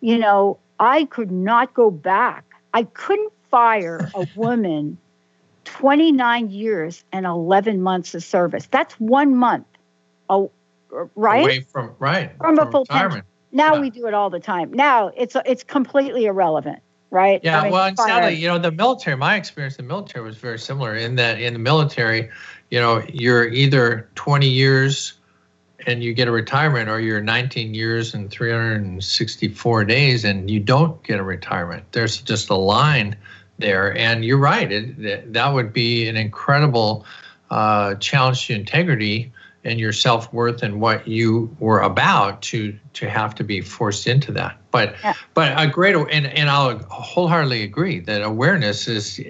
You 0.00 0.18
know, 0.18 0.58
I 0.80 1.04
could 1.04 1.30
not 1.30 1.72
go 1.72 1.90
back. 1.90 2.44
I 2.74 2.82
couldn't 2.82 3.32
fire 3.50 4.10
a 4.14 4.26
woman 4.36 4.98
29 5.64 6.50
years 6.50 7.04
and 7.12 7.26
11 7.26 7.80
months 7.80 8.14
of 8.14 8.24
service. 8.24 8.66
That's 8.66 8.94
one 8.94 9.36
month. 9.36 9.66
Oh, 10.28 10.50
right? 11.14 11.44
Away 11.44 11.60
from 11.60 11.94
right. 12.00 12.36
From, 12.38 12.56
from 12.56 12.68
a 12.68 12.70
full 12.72 12.80
retirement. 12.82 13.24
Now 13.52 13.74
yeah. 13.74 13.80
we 13.80 13.90
do 13.90 14.06
it 14.08 14.14
all 14.14 14.30
the 14.30 14.40
time. 14.40 14.72
Now 14.72 15.12
it's 15.16 15.36
it's 15.46 15.62
completely 15.62 16.26
irrelevant 16.26 16.80
right? 17.10 17.40
Yeah, 17.42 17.68
well, 17.70 17.86
and 17.86 17.98
sadly, 17.98 18.34
you 18.34 18.48
know, 18.48 18.58
the 18.58 18.72
military, 18.72 19.16
my 19.16 19.36
experience 19.36 19.76
in 19.76 19.86
the 19.86 19.88
military 19.88 20.24
was 20.24 20.36
very 20.36 20.58
similar 20.58 20.94
in 20.94 21.16
that 21.16 21.40
in 21.40 21.52
the 21.52 21.58
military, 21.58 22.30
you 22.70 22.80
know, 22.80 23.02
you're 23.12 23.48
either 23.48 24.08
20 24.14 24.48
years 24.48 25.14
and 25.86 26.02
you 26.02 26.12
get 26.12 26.26
a 26.26 26.32
retirement 26.32 26.88
or 26.88 27.00
you're 27.00 27.20
19 27.20 27.74
years 27.74 28.14
and 28.14 28.30
364 28.30 29.84
days 29.84 30.24
and 30.24 30.50
you 30.50 30.58
don't 30.58 31.02
get 31.04 31.20
a 31.20 31.22
retirement. 31.22 31.84
There's 31.92 32.20
just 32.20 32.50
a 32.50 32.56
line 32.56 33.16
there. 33.58 33.96
And 33.96 34.24
you're 34.24 34.38
right, 34.38 34.70
it, 34.70 35.32
that 35.32 35.48
would 35.52 35.72
be 35.72 36.08
an 36.08 36.16
incredible 36.16 37.06
uh, 37.50 37.94
challenge 37.96 38.46
to 38.48 38.54
integrity 38.54 39.32
and 39.66 39.80
your 39.80 39.92
self 39.92 40.32
worth 40.32 40.62
and 40.62 40.80
what 40.80 41.06
you 41.08 41.54
were 41.58 41.80
about 41.80 42.40
to 42.40 42.78
to 42.92 43.10
have 43.10 43.34
to 43.34 43.44
be 43.44 43.60
forced 43.60 44.06
into 44.06 44.30
that. 44.32 44.56
But 44.70 44.94
yeah. 45.02 45.14
but 45.34 45.52
a 45.60 45.66
great 45.66 45.96
and 45.96 46.26
and 46.26 46.48
I'll 46.48 46.78
wholeheartedly 46.88 47.62
agree 47.62 47.98
that 48.00 48.22
awareness 48.22 48.86
is 48.86 49.20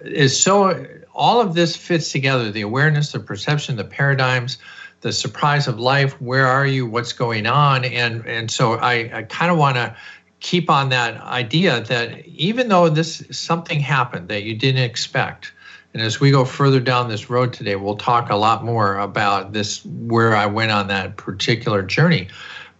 is 0.00 0.40
so 0.40 0.86
all 1.14 1.40
of 1.40 1.54
this 1.54 1.76
fits 1.76 2.10
together 2.10 2.50
the 2.50 2.62
awareness, 2.62 3.12
the 3.12 3.20
perception, 3.20 3.76
the 3.76 3.84
paradigms, 3.84 4.56
the 5.02 5.12
surprise 5.12 5.68
of 5.68 5.78
life. 5.78 6.18
Where 6.20 6.46
are 6.46 6.66
you? 6.66 6.86
What's 6.86 7.12
going 7.12 7.46
on? 7.46 7.84
And 7.84 8.26
and 8.26 8.50
so 8.50 8.74
I 8.74 9.10
I 9.12 9.22
kind 9.24 9.52
of 9.52 9.58
want 9.58 9.76
to 9.76 9.94
keep 10.40 10.70
on 10.70 10.88
that 10.88 11.20
idea 11.20 11.82
that 11.82 12.26
even 12.26 12.68
though 12.68 12.88
this 12.88 13.22
something 13.30 13.80
happened 13.80 14.28
that 14.28 14.44
you 14.44 14.56
didn't 14.56 14.82
expect 14.82 15.52
and 15.94 16.02
as 16.02 16.20
we 16.20 16.30
go 16.30 16.44
further 16.44 16.80
down 16.80 17.08
this 17.08 17.28
road 17.28 17.52
today, 17.52 17.76
we'll 17.76 17.96
talk 17.96 18.30
a 18.30 18.36
lot 18.36 18.64
more 18.64 18.98
about 18.98 19.52
this, 19.52 19.84
where 19.84 20.34
I 20.34 20.46
went 20.46 20.70
on 20.70 20.88
that 20.88 21.16
particular 21.16 21.82
journey. 21.82 22.28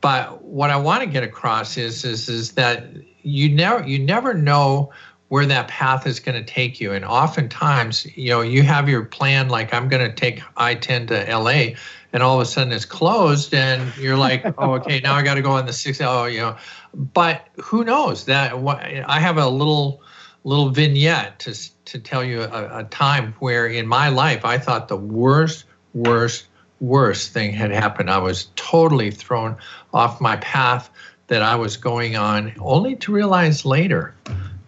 But 0.00 0.42
what 0.42 0.70
I 0.70 0.76
want 0.76 1.02
to 1.02 1.06
get 1.08 1.22
across 1.22 1.76
is, 1.76 2.04
is, 2.04 2.28
is 2.28 2.52
that 2.52 2.86
you 3.22 3.48
never, 3.48 3.86
you 3.86 3.98
never 3.98 4.34
know 4.34 4.92
where 5.28 5.46
that 5.46 5.68
path 5.68 6.06
is 6.06 6.20
going 6.20 6.42
to 6.42 6.52
take 6.52 6.80
you. 6.80 6.92
And 6.92 7.04
oftentimes, 7.04 8.06
you 8.16 8.30
know, 8.30 8.40
you 8.40 8.62
have 8.62 8.88
your 8.88 9.04
plan, 9.04 9.48
like 9.48 9.72
I'm 9.72 9.88
going 9.88 10.06
to 10.06 10.14
take 10.14 10.42
I-10 10.56 11.08
to 11.08 11.36
LA, 11.36 11.74
and 12.12 12.22
all 12.22 12.38
of 12.38 12.42
a 12.42 12.44
sudden 12.44 12.72
it's 12.72 12.84
closed, 12.84 13.54
and 13.54 13.96
you're 13.96 14.18
like, 14.18 14.44
oh, 14.58 14.74
okay, 14.74 15.00
now 15.00 15.14
I 15.14 15.22
got 15.22 15.34
to 15.34 15.42
go 15.42 15.52
on 15.52 15.64
the 15.64 15.72
six. 15.72 16.00
Oh, 16.02 16.24
you 16.24 16.40
know, 16.40 16.56
but 16.92 17.46
who 17.62 17.84
knows 17.84 18.24
that? 18.26 18.52
I 19.06 19.20
have 19.20 19.38
a 19.38 19.48
little 19.48 20.02
little 20.44 20.70
vignette 20.70 21.38
to 21.40 21.54
to 21.84 21.98
tell 21.98 22.24
you 22.24 22.42
a, 22.42 22.80
a 22.80 22.84
time 22.84 23.34
where 23.38 23.66
in 23.66 23.86
my 23.86 24.08
life 24.08 24.44
I 24.44 24.58
thought 24.58 24.88
the 24.88 24.96
worst, 24.96 25.64
worst, 25.94 26.46
worst 26.80 27.32
thing 27.32 27.52
had 27.52 27.70
happened. 27.70 28.10
I 28.10 28.18
was 28.18 28.48
totally 28.56 29.10
thrown 29.10 29.56
off 29.92 30.20
my 30.20 30.36
path 30.36 30.90
that 31.28 31.42
I 31.42 31.54
was 31.54 31.76
going 31.76 32.16
on, 32.16 32.52
only 32.60 32.96
to 32.96 33.12
realize 33.12 33.64
later 33.64 34.14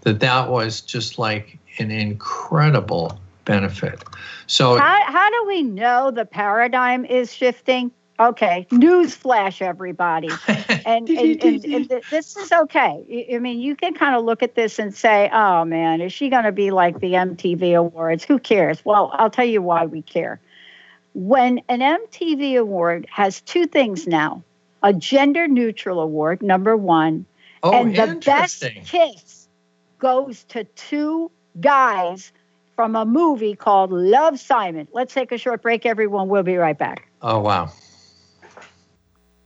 that 0.02 0.20
that 0.20 0.50
was 0.50 0.80
just 0.80 1.18
like 1.18 1.58
an 1.78 1.90
incredible 1.90 3.20
benefit. 3.44 4.04
So, 4.46 4.76
how, 4.76 5.04
how 5.04 5.30
do 5.30 5.44
we 5.46 5.62
know 5.62 6.10
the 6.10 6.24
paradigm 6.24 7.04
is 7.04 7.32
shifting? 7.32 7.90
Okay, 8.18 8.66
news 8.70 9.14
flash, 9.14 9.61
everybody. 9.61 10.31
And, 10.87 11.09
and, 11.09 11.42
and, 11.42 11.64
and, 11.64 12.03
this 12.11 12.37
is 12.37 12.53
okay. 12.53 13.31
I 13.35 13.38
mean, 13.38 13.59
you 13.59 13.74
can 13.74 13.94
kind 13.94 14.14
of 14.14 14.22
look 14.22 14.42
at 14.42 14.55
this 14.55 14.79
and 14.79 14.94
say, 14.94 15.31
oh 15.33 15.64
man, 15.64 16.03
is 16.03 16.12
she 16.12 16.29
going 16.29 16.44
to 16.44 16.53
be 16.53 16.70
like 16.72 17.00
the 17.00 17.12
MTV 17.12 17.74
Awards? 17.74 18.22
Who 18.22 18.38
cares? 18.38 18.85
Well, 18.85 19.11
I'll 19.14 19.31
tell 19.31 19.46
you 19.46 19.62
why 19.62 19.87
we 19.87 20.03
care. 20.03 20.40
When 21.14 21.62
an 21.70 21.81
MTV 21.81 22.61
Award 22.61 23.07
has 23.11 23.40
two 23.40 23.66
things 23.66 24.07
now 24.07 24.42
a 24.83 24.92
gender 24.92 25.48
neutral 25.48 26.00
award, 26.00 26.42
number 26.42 26.77
one, 26.77 27.24
oh, 27.62 27.72
and 27.72 27.96
the 27.96 28.20
best 28.22 28.62
kiss 28.85 29.48
goes 29.98 30.44
to 30.44 30.64
two 30.64 31.31
guys 31.59 32.31
from 32.77 32.94
a 32.94 33.07
movie 33.07 33.55
called 33.55 33.90
Love 33.90 34.38
Simon. 34.38 34.87
Let's 34.92 35.14
take 35.14 35.33
a 35.33 35.38
short 35.38 35.62
break, 35.62 35.87
everyone. 35.87 36.29
We'll 36.29 36.42
be 36.42 36.57
right 36.57 36.77
back. 36.77 37.09
Oh, 37.22 37.40
wow. 37.40 37.72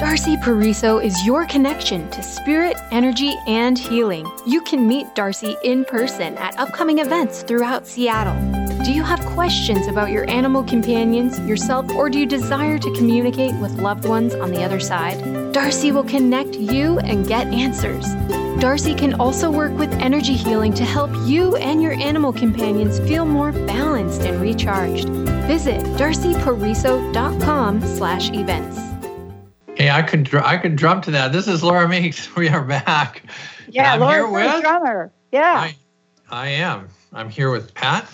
Darcy 0.00 0.38
Pariso 0.38 1.04
is 1.04 1.26
your 1.26 1.44
connection 1.44 2.08
to 2.08 2.22
spirit, 2.22 2.74
energy, 2.90 3.34
and 3.46 3.78
healing. 3.78 4.26
You 4.46 4.62
can 4.62 4.88
meet 4.88 5.14
Darcy 5.14 5.58
in 5.62 5.84
person 5.84 6.38
at 6.38 6.58
upcoming 6.58 7.00
events 7.00 7.42
throughout 7.42 7.86
Seattle. 7.86 8.34
Do 8.82 8.94
you 8.94 9.02
have 9.02 9.20
questions 9.26 9.86
about 9.88 10.10
your 10.10 10.28
animal 10.30 10.64
companions, 10.64 11.38
yourself, 11.40 11.90
or 11.90 12.08
do 12.08 12.18
you 12.18 12.24
desire 12.24 12.78
to 12.78 12.94
communicate 12.94 13.54
with 13.56 13.72
loved 13.72 14.08
ones 14.08 14.34
on 14.34 14.50
the 14.52 14.64
other 14.64 14.80
side? 14.80 15.52
Darcy 15.52 15.92
will 15.92 16.04
connect 16.04 16.54
you 16.54 16.98
and 17.00 17.28
get 17.28 17.46
answers. 17.48 18.06
Darcy 18.58 18.94
can 18.94 19.20
also 19.20 19.50
work 19.50 19.76
with 19.78 19.92
energy 20.00 20.34
healing 20.34 20.72
to 20.72 20.84
help 20.84 21.10
you 21.28 21.56
and 21.56 21.82
your 21.82 21.92
animal 21.92 22.32
companions 22.32 22.98
feel 23.00 23.26
more 23.26 23.52
balanced 23.52 24.22
and 24.22 24.40
recharged. 24.40 25.10
Visit 25.46 25.84
darcypariso.com 25.98 27.82
slash 27.82 28.30
events. 28.30 28.89
Hey, 29.80 29.88
I 29.88 30.02
could 30.02 30.34
I 30.34 30.58
could 30.58 30.76
drum 30.76 31.00
to 31.00 31.10
that. 31.12 31.32
This 31.32 31.48
is 31.48 31.62
Laura 31.62 31.88
Meeks. 31.88 32.28
We 32.36 32.50
are 32.50 32.62
back. 32.62 33.22
Yeah, 33.66 33.94
Laura 33.94 34.30
with, 34.30 34.60
drummer. 34.60 35.10
Yeah. 35.32 35.54
I, 35.56 35.74
I, 36.30 36.48
am. 36.48 36.90
I'm 37.14 37.30
here 37.30 37.50
with 37.50 37.72
Pat, 37.72 38.06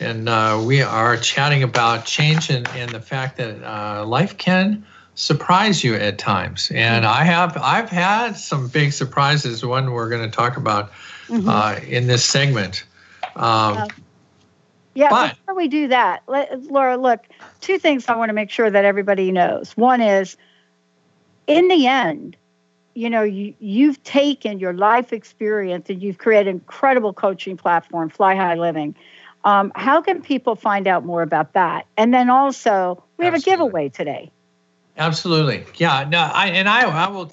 and 0.00 0.28
uh, 0.28 0.60
we 0.66 0.82
are 0.82 1.16
chatting 1.16 1.62
about 1.62 2.06
change 2.06 2.50
and, 2.50 2.66
and 2.70 2.90
the 2.90 3.00
fact 3.00 3.36
that 3.36 3.62
uh, 3.62 4.04
life 4.04 4.36
can 4.36 4.84
surprise 5.14 5.84
you 5.84 5.94
at 5.94 6.18
times. 6.18 6.72
And 6.74 7.06
I 7.06 7.22
have 7.22 7.56
I've 7.56 7.88
had 7.88 8.32
some 8.32 8.66
big 8.66 8.92
surprises. 8.92 9.64
One 9.64 9.92
we're 9.92 10.08
going 10.08 10.28
to 10.28 10.36
talk 10.36 10.56
about 10.56 10.90
mm-hmm. 11.28 11.48
uh, 11.48 11.78
in 11.86 12.08
this 12.08 12.24
segment. 12.24 12.84
Um, 13.36 13.74
yeah. 13.76 13.86
Yeah, 14.94 15.08
but, 15.08 15.36
before 15.36 15.54
we 15.54 15.68
do 15.68 15.86
that, 15.86 16.24
let, 16.26 16.64
Laura, 16.64 16.96
look, 16.96 17.20
two 17.60 17.78
things 17.78 18.06
I 18.08 18.16
want 18.16 18.28
to 18.30 18.34
make 18.34 18.50
sure 18.50 18.68
that 18.68 18.84
everybody 18.84 19.30
knows. 19.30 19.74
One 19.76 20.02
is 20.02 20.36
in 21.46 21.68
the 21.68 21.86
end, 21.86 22.36
you 22.94 23.08
know, 23.08 23.22
you, 23.22 23.54
you've 23.58 24.02
taken 24.04 24.58
your 24.58 24.72
life 24.72 25.12
experience 25.12 25.88
and 25.88 26.02
you've 26.02 26.18
created 26.18 26.48
an 26.48 26.56
incredible 26.56 27.12
coaching 27.12 27.56
platform, 27.56 28.10
Fly 28.10 28.34
High 28.34 28.54
Living. 28.54 28.94
Um, 29.44 29.72
how 29.74 30.00
can 30.02 30.22
people 30.22 30.54
find 30.54 30.86
out 30.86 31.04
more 31.04 31.22
about 31.22 31.54
that? 31.54 31.86
And 31.96 32.12
then 32.12 32.30
also, 32.30 33.02
we 33.16 33.24
have 33.24 33.34
Absolutely. 33.34 33.52
a 33.52 33.56
giveaway 33.56 33.88
today. 33.88 34.30
Absolutely, 34.98 35.64
yeah. 35.76 36.06
No, 36.08 36.18
I 36.18 36.48
and 36.48 36.68
I, 36.68 36.82
I 36.82 37.08
will, 37.08 37.32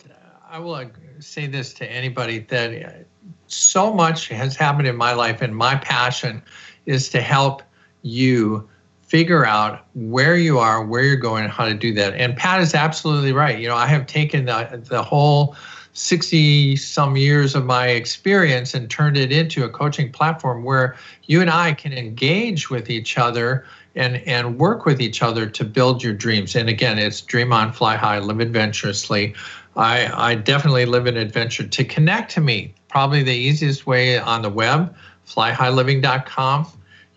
I 0.50 0.60
will 0.60 0.90
say 1.20 1.46
this 1.46 1.74
to 1.76 1.86
anybody 1.86 2.40
that 2.40 3.06
so 3.48 3.94
much 3.94 4.30
has 4.30 4.56
happened 4.56 4.88
in 4.88 4.96
my 4.96 5.14
life, 5.14 5.42
and 5.42 5.56
my 5.56 5.76
passion 5.76 6.42
is 6.86 7.10
to 7.10 7.22
help 7.22 7.62
you 8.02 8.69
figure 9.10 9.44
out 9.44 9.88
where 9.96 10.36
you 10.36 10.60
are, 10.60 10.86
where 10.86 11.04
you're 11.04 11.16
going, 11.16 11.44
and 11.44 11.52
how 11.52 11.66
to 11.66 11.74
do 11.74 11.92
that. 11.96 12.14
And 12.14 12.38
Pat 12.38 12.62
is 12.62 12.76
absolutely 12.76 13.34
right. 13.34 13.58
You 13.58 13.68
know, 13.68 13.76
I 13.76 13.88
have 13.88 14.06
taken 14.06 14.46
the, 14.46 14.82
the 14.88 15.02
whole 15.02 15.56
60 15.94 16.76
some 16.76 17.18
years 17.18 17.56
of 17.56 17.66
my 17.66 17.88
experience 17.88 18.76
and 18.76 18.88
turned 18.88 19.18
it 19.18 19.32
into 19.32 19.64
a 19.66 19.70
coaching 19.70 20.12
platform 20.12 20.64
where 20.64 20.96
you 21.24 21.42
and 21.42 21.50
I 21.50 21.74
can 21.74 21.92
engage 21.92 22.70
with 22.70 22.92
each 22.92 23.18
other 23.18 23.66
and 23.96 24.18
and 24.28 24.60
work 24.60 24.86
with 24.86 25.02
each 25.02 25.24
other 25.24 25.48
to 25.50 25.66
build 25.66 26.04
your 26.04 26.14
dreams. 26.14 26.56
And 26.56 26.70
again, 26.70 27.00
it's 27.00 27.20
dream 27.20 27.52
on, 27.52 27.74
fly 27.74 27.96
high, 27.96 28.20
live 28.20 28.40
adventurously. 28.40 29.34
I, 29.76 30.30
I 30.32 30.36
definitely 30.36 30.86
live 30.86 31.08
an 31.08 31.18
adventure. 31.18 31.66
To 31.66 31.84
connect 31.84 32.32
to 32.34 32.42
me, 32.42 32.76
probably 32.88 33.24
the 33.24 33.34
easiest 33.34 33.88
way 33.88 34.20
on 34.20 34.44
the 34.44 34.50
web, 34.50 34.96
flyhighliving.com 35.28 36.68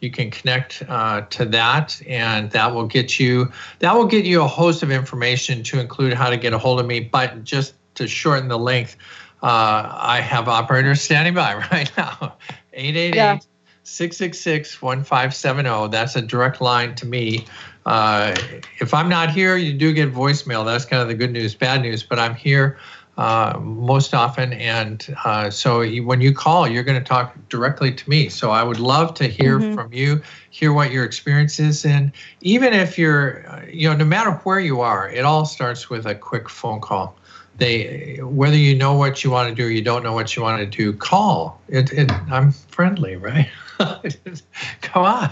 you 0.03 0.11
can 0.11 0.31
connect 0.31 0.83
uh, 0.89 1.23
to 1.23 1.45
that, 1.47 2.01
and 2.07 2.51
that 2.51 2.75
will 2.75 2.87
get 2.87 3.21
you 3.21 3.51
that 3.79 3.95
will 3.95 4.07
get 4.07 4.25
you 4.25 4.43
a 4.43 4.49
host 4.49 4.83
of 4.83 4.91
information 4.91 5.63
to 5.65 5.81
include 5.81 6.13
how 6.13 6.29
to 6.29 6.37
get 6.37 6.53
a 6.53 6.59
hold 6.59 6.81
of 6.81 6.87
me. 6.87 7.01
But 7.01 7.45
just 7.45 7.75
to 7.95 8.09
shorten 8.09 8.49
the 8.49 8.59
length, 8.59 8.97
uh, 9.43 9.89
I 9.93 10.21
have 10.21 10.49
operators 10.49 11.01
standing 11.01 11.35
by 11.35 11.55
right 11.73 11.91
now. 11.97 12.37
888 12.75 13.47
666 13.85 14.81
1570. 14.81 15.89
That's 15.91 16.17
a 16.17 16.23
direct 16.23 16.61
line 16.61 16.95
to 16.97 17.07
me. 17.07 17.47
Uh, 17.85 18.35
if 18.79 18.95
I'm 18.95 19.09
not 19.09 19.31
here, 19.31 19.57
you 19.57 19.73
do 19.73 19.93
get 19.93 20.13
voicemail. 20.13 20.65
That's 20.65 20.85
kind 20.85 21.03
of 21.03 21.09
the 21.09 21.15
good 21.15 21.33
news, 21.33 21.55
bad 21.55 21.83
news, 21.83 22.03
but 22.03 22.19
I'm 22.19 22.35
here 22.35 22.79
uh, 23.19 23.59
most 23.61 24.15
often. 24.15 24.53
And 24.55 25.15
uh, 25.25 25.51
so 25.51 25.87
when 26.03 26.21
you 26.21 26.33
call, 26.33 26.67
you're 26.67 26.83
going 26.83 26.99
to 26.99 27.07
talk 27.07 27.37
directly 27.49 27.93
to 27.93 28.11
me. 28.11 28.29
So 28.29 28.51
I 28.51 28.63
would 28.63 28.81
love 28.81 29.15
to 29.15 29.29
hear 29.29 29.59
mm-hmm. 29.59 29.75
from 29.75 29.93
you, 29.93 30.23
hear 30.51 30.73
what 30.73 30.93
your 30.93 31.05
experience 31.05 31.61
is. 31.61 31.85
And 31.85 32.13
even 32.41 32.73
if 32.73 32.97
you're, 32.97 33.47
uh, 33.49 33.63
you 33.71 33.91
know, 33.91 33.97
no 33.97 34.05
matter 34.05 34.33
where 34.45 34.61
you 34.61 34.81
are, 34.81 35.11
it 35.11 35.25
all 35.25 35.45
starts 35.45 35.91
with 35.91 36.07
a 36.07 36.15
quick 36.15 36.49
phone 36.49 36.81
call 36.81 37.17
they 37.59 38.19
whether 38.23 38.57
you 38.57 38.75
know 38.75 38.95
what 38.95 39.23
you 39.23 39.31
want 39.31 39.47
to 39.49 39.55
do 39.55 39.67
or 39.67 39.71
you 39.71 39.83
don't 39.83 40.03
know 40.03 40.15
what 40.15 40.35
you 40.35 40.43
want 40.43 40.59
to 40.59 40.67
do 40.67 40.91
call 40.93 41.61
it, 41.69 41.93
it 41.93 42.11
i'm 42.31 42.51
friendly 42.51 43.15
right 43.17 43.51
come 44.81 45.05
on 45.05 45.31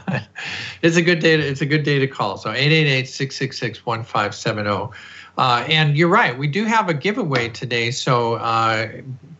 it's 0.82 0.96
a 0.96 1.02
good 1.02 1.20
day 1.20 1.38
to, 1.38 1.42
it's 1.42 1.62
a 1.62 1.66
good 1.66 1.82
day 1.82 1.98
to 1.98 2.06
call 2.06 2.36
so 2.36 2.50
888-666-1570 2.50 4.92
uh, 5.40 5.64
and 5.68 5.96
you're 5.96 6.08
right 6.08 6.38
we 6.38 6.46
do 6.46 6.64
have 6.64 6.88
a 6.88 6.94
giveaway 6.94 7.48
today 7.48 7.90
so 7.90 8.34
uh, 8.34 8.88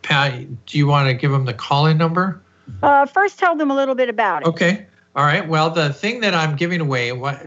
pat 0.01 0.65
do 0.65 0.77
you 0.77 0.87
want 0.87 1.07
to 1.07 1.13
give 1.13 1.31
them 1.31 1.45
the 1.45 1.53
call-in 1.53 1.97
number 1.97 2.41
uh, 2.83 3.05
first 3.05 3.39
tell 3.39 3.55
them 3.55 3.71
a 3.71 3.75
little 3.75 3.95
bit 3.95 4.09
about 4.09 4.41
it 4.41 4.47
okay 4.47 4.85
all 5.15 5.25
right 5.25 5.47
well 5.47 5.69
the 5.69 5.93
thing 5.93 6.19
that 6.19 6.33
i'm 6.33 6.55
giving 6.55 6.81
away 6.81 7.11
what 7.11 7.45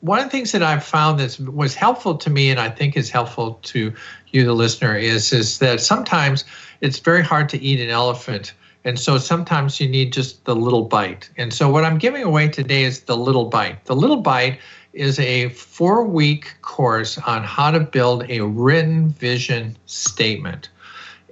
one 0.00 0.18
of 0.20 0.26
the 0.26 0.30
things 0.30 0.52
that 0.52 0.62
I've 0.62 0.84
found 0.84 1.18
that 1.18 1.38
was 1.40 1.74
helpful 1.74 2.16
to 2.16 2.30
me, 2.30 2.50
and 2.50 2.60
I 2.60 2.70
think 2.70 2.96
is 2.96 3.10
helpful 3.10 3.58
to 3.62 3.92
you, 4.28 4.44
the 4.44 4.52
listener, 4.52 4.96
is 4.96 5.32
is 5.32 5.58
that 5.58 5.80
sometimes 5.80 6.44
it's 6.80 6.98
very 6.98 7.22
hard 7.22 7.48
to 7.50 7.60
eat 7.60 7.80
an 7.80 7.90
elephant, 7.90 8.54
and 8.84 8.98
so 8.98 9.18
sometimes 9.18 9.80
you 9.80 9.88
need 9.88 10.12
just 10.12 10.44
the 10.44 10.54
little 10.54 10.84
bite. 10.84 11.28
And 11.36 11.52
so 11.52 11.70
what 11.70 11.84
I'm 11.84 11.98
giving 11.98 12.22
away 12.22 12.48
today 12.48 12.84
is 12.84 13.02
the 13.02 13.16
little 13.16 13.46
bite. 13.46 13.84
The 13.86 13.96
little 13.96 14.18
bite 14.18 14.60
is 14.92 15.18
a 15.18 15.48
four-week 15.50 16.56
course 16.62 17.18
on 17.18 17.44
how 17.44 17.70
to 17.70 17.80
build 17.80 18.28
a 18.30 18.40
written 18.40 19.10
vision 19.10 19.76
statement. 19.86 20.70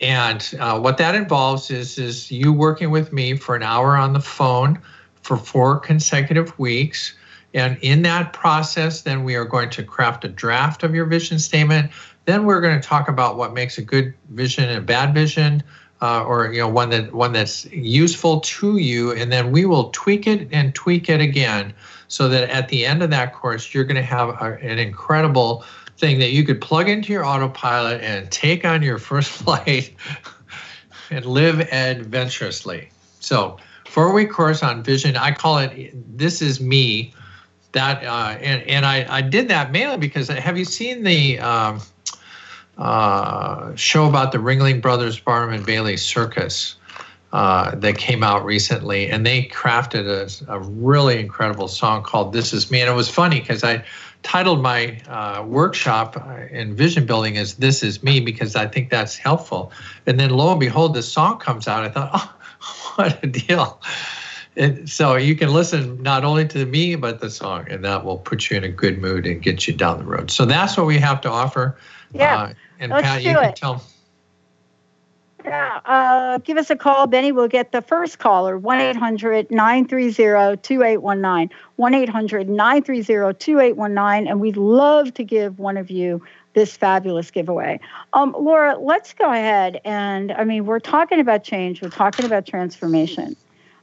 And 0.00 0.54
uh, 0.60 0.78
what 0.78 0.98
that 0.98 1.14
involves 1.14 1.70
is 1.70 1.98
is 1.98 2.30
you 2.30 2.52
working 2.52 2.90
with 2.90 3.12
me 3.12 3.36
for 3.36 3.56
an 3.56 3.62
hour 3.62 3.96
on 3.96 4.12
the 4.12 4.20
phone 4.20 4.78
for 5.22 5.36
four 5.36 5.78
consecutive 5.78 6.56
weeks 6.58 7.14
and 7.56 7.78
in 7.80 8.02
that 8.02 8.34
process, 8.34 9.00
then 9.00 9.24
we 9.24 9.34
are 9.34 9.46
going 9.46 9.70
to 9.70 9.82
craft 9.82 10.26
a 10.26 10.28
draft 10.28 10.82
of 10.82 10.94
your 10.94 11.06
vision 11.06 11.38
statement. 11.38 11.90
Then 12.26 12.44
we're 12.44 12.60
going 12.60 12.78
to 12.78 12.86
talk 12.86 13.08
about 13.08 13.38
what 13.38 13.54
makes 13.54 13.78
a 13.78 13.82
good 13.82 14.12
vision 14.30 14.64
and 14.64 14.76
a 14.76 14.82
bad 14.82 15.14
vision, 15.14 15.62
uh, 16.02 16.22
or 16.24 16.52
you 16.52 16.60
know 16.60 16.68
one 16.68 16.90
that 16.90 17.14
one 17.14 17.32
that's 17.32 17.64
useful 17.72 18.40
to 18.40 18.76
you. 18.76 19.12
And 19.12 19.32
then 19.32 19.52
we 19.52 19.64
will 19.64 19.88
tweak 19.90 20.26
it 20.26 20.48
and 20.52 20.74
tweak 20.74 21.08
it 21.08 21.22
again, 21.22 21.72
so 22.08 22.28
that 22.28 22.48
at 22.50 22.68
the 22.68 22.86
end 22.86 23.02
of 23.02 23.10
that 23.10 23.34
course, 23.34 23.74
you're 23.74 23.84
going 23.84 23.96
to 23.96 24.02
have 24.02 24.28
a, 24.28 24.58
an 24.62 24.78
incredible 24.78 25.64
thing 25.98 26.18
that 26.18 26.30
you 26.30 26.44
could 26.44 26.60
plug 26.60 26.88
into 26.88 27.12
your 27.12 27.24
autopilot 27.24 28.00
and 28.02 28.30
take 28.30 28.64
on 28.64 28.82
your 28.82 28.98
first 28.98 29.30
flight 29.42 29.92
and 31.10 31.24
live 31.24 31.60
adventurously. 31.72 32.90
So, 33.20 33.58
four 33.86 34.12
week 34.12 34.30
course 34.30 34.62
on 34.62 34.82
vision. 34.82 35.16
I 35.16 35.32
call 35.32 35.58
it 35.58 36.18
"This 36.18 36.42
Is 36.42 36.60
Me." 36.60 37.12
that 37.76 38.02
uh, 38.04 38.38
and 38.40 38.62
and 38.62 38.86
I, 38.86 39.06
I 39.08 39.20
did 39.20 39.48
that 39.48 39.70
mainly 39.70 39.98
because 39.98 40.28
have 40.28 40.56
you 40.56 40.64
seen 40.64 41.04
the 41.04 41.38
um, 41.38 41.80
uh, 42.78 43.74
show 43.76 44.08
about 44.08 44.32
the 44.32 44.38
Ringling 44.38 44.80
Brothers 44.80 45.20
Barnum 45.20 45.54
and 45.54 45.66
Bailey 45.66 45.96
Circus 45.98 46.76
uh, 47.32 47.74
that 47.74 47.98
came 47.98 48.22
out 48.22 48.44
recently, 48.44 49.10
and 49.10 49.26
they 49.26 49.44
crafted 49.44 50.06
a, 50.06 50.52
a, 50.52 50.60
really 50.60 51.18
incredible 51.18 51.68
song 51.68 52.02
called 52.02 52.32
"This 52.32 52.52
Is 52.52 52.70
Me," 52.70 52.80
and 52.80 52.88
it 52.88 52.94
was 52.94 53.10
funny 53.10 53.40
because 53.40 53.64
I 53.64 53.84
titled 54.22 54.62
my 54.62 55.00
uh, 55.08 55.44
workshop 55.44 56.16
in 56.50 56.76
vision 56.76 57.04
building 57.04 57.36
as 57.36 57.56
"This 57.56 57.82
Is 57.82 58.02
Me" 58.02 58.20
because 58.20 58.54
I 58.54 58.66
think 58.66 58.90
that's 58.90 59.16
helpful, 59.16 59.72
and 60.06 60.20
then 60.20 60.30
lo 60.30 60.52
and 60.52 60.60
behold, 60.60 60.94
this 60.94 61.10
song 61.10 61.38
comes 61.38 61.66
out. 61.66 61.82
I 61.82 61.88
thought, 61.88 62.10
oh, 62.14 62.92
what 62.94 63.22
a 63.24 63.26
deal! 63.26 63.82
And 64.56 64.88
so 64.88 65.16
you 65.16 65.34
can 65.34 65.52
listen 65.52 66.02
not 66.02 66.24
only 66.24 66.46
to 66.48 66.64
me 66.64 66.94
but 66.94 67.20
the 67.20 67.28
song, 67.28 67.66
and 67.68 67.84
that 67.84 68.04
will 68.04 68.18
put 68.18 68.50
you 68.50 68.56
in 68.56 68.64
a 68.64 68.70
good 68.70 68.98
mood 68.98 69.26
and 69.26 69.42
get 69.42 69.66
you 69.66 69.74
down 69.74 69.98
the 69.98 70.04
road. 70.04 70.30
So 70.30 70.44
that's 70.46 70.76
what 70.76 70.86
we 70.86 70.98
have 70.98 71.20
to 71.22 71.30
offer. 71.30 71.76
Yeah, 72.14 72.36
uh, 72.36 72.52
and 72.78 72.92
let's 72.92 73.06
Pat, 73.06 73.22
do 73.22 73.28
you 73.28 73.38
it. 73.38 73.42
can 73.42 73.54
tell. 73.54 73.82
Yeah, 75.46 75.80
uh, 75.84 76.38
give 76.38 76.56
us 76.56 76.70
a 76.70 76.76
call. 76.76 77.06
Benny 77.06 77.30
We'll 77.30 77.46
get 77.46 77.70
the 77.70 77.80
first 77.80 78.18
caller, 78.18 78.58
1 78.58 78.80
800 78.80 79.50
930 79.50 80.56
2819. 80.60 81.56
1 81.76 81.94
800 81.94 82.48
930 82.48 83.38
2819. 83.38 84.28
And 84.28 84.40
we'd 84.40 84.56
love 84.56 85.14
to 85.14 85.22
give 85.22 85.60
one 85.60 85.76
of 85.76 85.88
you 85.88 86.20
this 86.54 86.76
fabulous 86.76 87.30
giveaway. 87.30 87.78
Um, 88.12 88.34
Laura, 88.36 88.76
let's 88.78 89.14
go 89.14 89.30
ahead. 89.30 89.80
And 89.84 90.32
I 90.32 90.42
mean, 90.44 90.66
we're 90.66 90.80
talking 90.80 91.20
about 91.20 91.44
change, 91.44 91.80
we're 91.80 91.90
talking 91.90 92.24
about 92.24 92.46
transformation. 92.46 93.36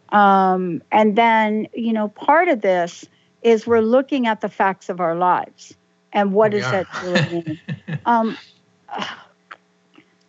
Um, 0.09 0.81
and 0.91 1.15
then, 1.15 1.67
you 1.73 1.93
know, 1.93 2.09
part 2.09 2.49
of 2.49 2.61
this 2.61 3.05
is 3.41 3.65
we're 3.65 3.81
looking 3.81 4.27
at 4.27 4.41
the 4.41 4.49
facts 4.49 4.89
of 4.89 4.99
our 4.99 5.15
lives 5.15 5.75
and 6.11 6.33
what 6.33 6.51
does 6.51 6.63
that 6.63 6.87
really 7.03 7.43
mean. 7.45 7.59
um, 8.05 8.37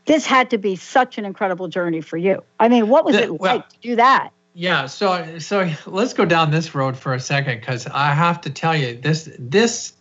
this 0.06 0.26
had 0.26 0.50
to 0.50 0.58
be 0.58 0.76
such 0.76 1.18
an 1.18 1.24
incredible 1.24 1.68
journey 1.68 2.00
for 2.00 2.16
you. 2.16 2.42
I 2.60 2.68
mean, 2.68 2.88
what 2.88 3.04
was 3.04 3.16
the, 3.16 3.24
it 3.24 3.40
well, 3.40 3.56
like 3.56 3.68
to 3.70 3.78
do 3.80 3.96
that? 3.96 4.30
Yeah, 4.54 4.86
so 4.86 5.38
so 5.38 5.70
let's 5.86 6.12
go 6.12 6.24
down 6.24 6.50
this 6.50 6.74
road 6.74 6.96
for 6.96 7.14
a 7.14 7.20
second 7.20 7.60
because 7.60 7.86
I 7.88 8.12
have 8.12 8.40
to 8.42 8.50
tell 8.50 8.76
you 8.76 8.96
this 8.96 9.28
this 9.38 9.94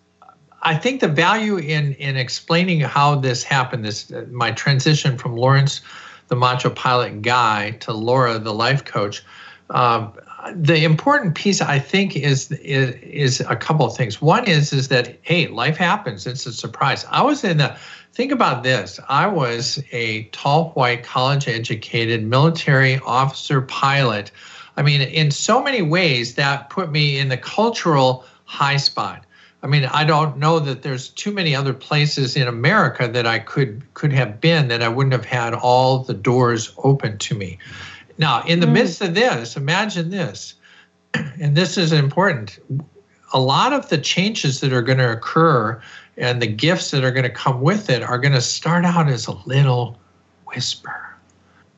I 0.62 0.76
think 0.76 1.02
the 1.02 1.08
value 1.08 1.58
in 1.58 1.94
in 1.94 2.18
explaining 2.18 2.82
how 2.82 3.16
this 3.16 3.44
happened, 3.44 3.86
this 3.86 4.12
uh, 4.12 4.26
my 4.30 4.52
transition 4.52 5.18
from 5.18 5.36
Lawrence, 5.36 5.82
the 6.28 6.36
macho 6.36 6.70
pilot 6.70 7.22
guy, 7.22 7.72
to 7.82 7.94
Laura, 7.94 8.38
the 8.38 8.54
life 8.54 8.86
coach 8.86 9.24
um, 9.70 10.14
the 10.56 10.84
important 10.84 11.36
piece, 11.36 11.62
I 11.62 11.80
think, 11.80 12.16
is, 12.16 12.52
is 12.52 12.96
is 13.02 13.40
a 13.42 13.56
couple 13.56 13.86
of 13.86 13.96
things. 13.96 14.22
One 14.22 14.46
is 14.46 14.74
is 14.74 14.90
that 14.90 15.18
hey, 15.22 15.48
life 15.48 15.78
happens. 15.78 16.28
It's 16.28 16.46
a 16.46 16.54
surprise. 16.54 17.06
I 17.10 17.22
was 17.24 17.44
in 17.44 17.58
the 17.58 17.78
think 18.14 18.32
about 18.32 18.64
this. 18.64 19.00
I 19.10 19.28
was 19.28 19.84
a 19.92 20.24
tall, 20.26 20.70
white, 20.72 21.04
college-educated 21.04 22.24
military 22.24 23.00
officer 23.00 23.62
pilot. 23.62 24.32
I 24.78 24.84
mean, 24.84 25.02
in 25.02 25.32
so 25.32 25.62
many 25.62 25.82
ways, 25.82 26.36
that 26.36 26.70
put 26.70 26.92
me 26.92 27.18
in 27.18 27.30
the 27.30 27.38
cultural 27.38 28.26
high 28.46 28.78
spot. 28.78 29.26
I 29.64 29.68
mean, 29.68 29.86
I 29.86 30.04
don't 30.04 30.38
know 30.38 30.60
that 30.60 30.82
there's 30.82 31.10
too 31.10 31.32
many 31.32 31.56
other 31.56 31.74
places 31.74 32.36
in 32.36 32.48
America 32.48 33.08
that 33.08 33.26
I 33.26 33.40
could 33.40 33.82
could 33.94 34.12
have 34.12 34.42
been 34.42 34.68
that 34.68 34.84
I 34.84 34.90
wouldn't 34.90 35.14
have 35.14 35.26
had 35.26 35.54
all 35.54 36.00
the 36.00 36.14
doors 36.14 36.74
open 36.80 37.18
to 37.20 37.36
me. 37.36 37.58
Now, 38.18 38.44
in 38.44 38.60
the 38.60 38.68
mm. 38.68 38.74
midst 38.74 39.02
of 39.02 39.16
this, 39.16 39.56
imagine 39.56 40.10
this, 40.10 40.56
and 41.14 41.56
this 41.56 41.78
is 41.78 41.94
important. 41.94 42.60
A 43.32 43.40
lot 43.40 43.72
of 43.74 43.90
the 43.90 43.98
changes 43.98 44.60
that 44.60 44.74
are 44.74 44.82
going 44.82 45.00
to 45.00 45.12
occur 45.12 45.82
and 46.18 46.42
the 46.42 46.48
gifts 46.48 46.92
that 46.92 47.04
are 47.04 47.12
going 47.12 47.24
to 47.24 47.30
come 47.30 47.62
with 47.62 47.90
it 47.90 48.04
are 48.04 48.18
going 48.18 48.34
to 48.34 48.42
start 48.42 48.86
out 48.86 49.10
as 49.10 49.28
a 49.28 49.34
little 49.46 50.00
whisper. 50.48 51.16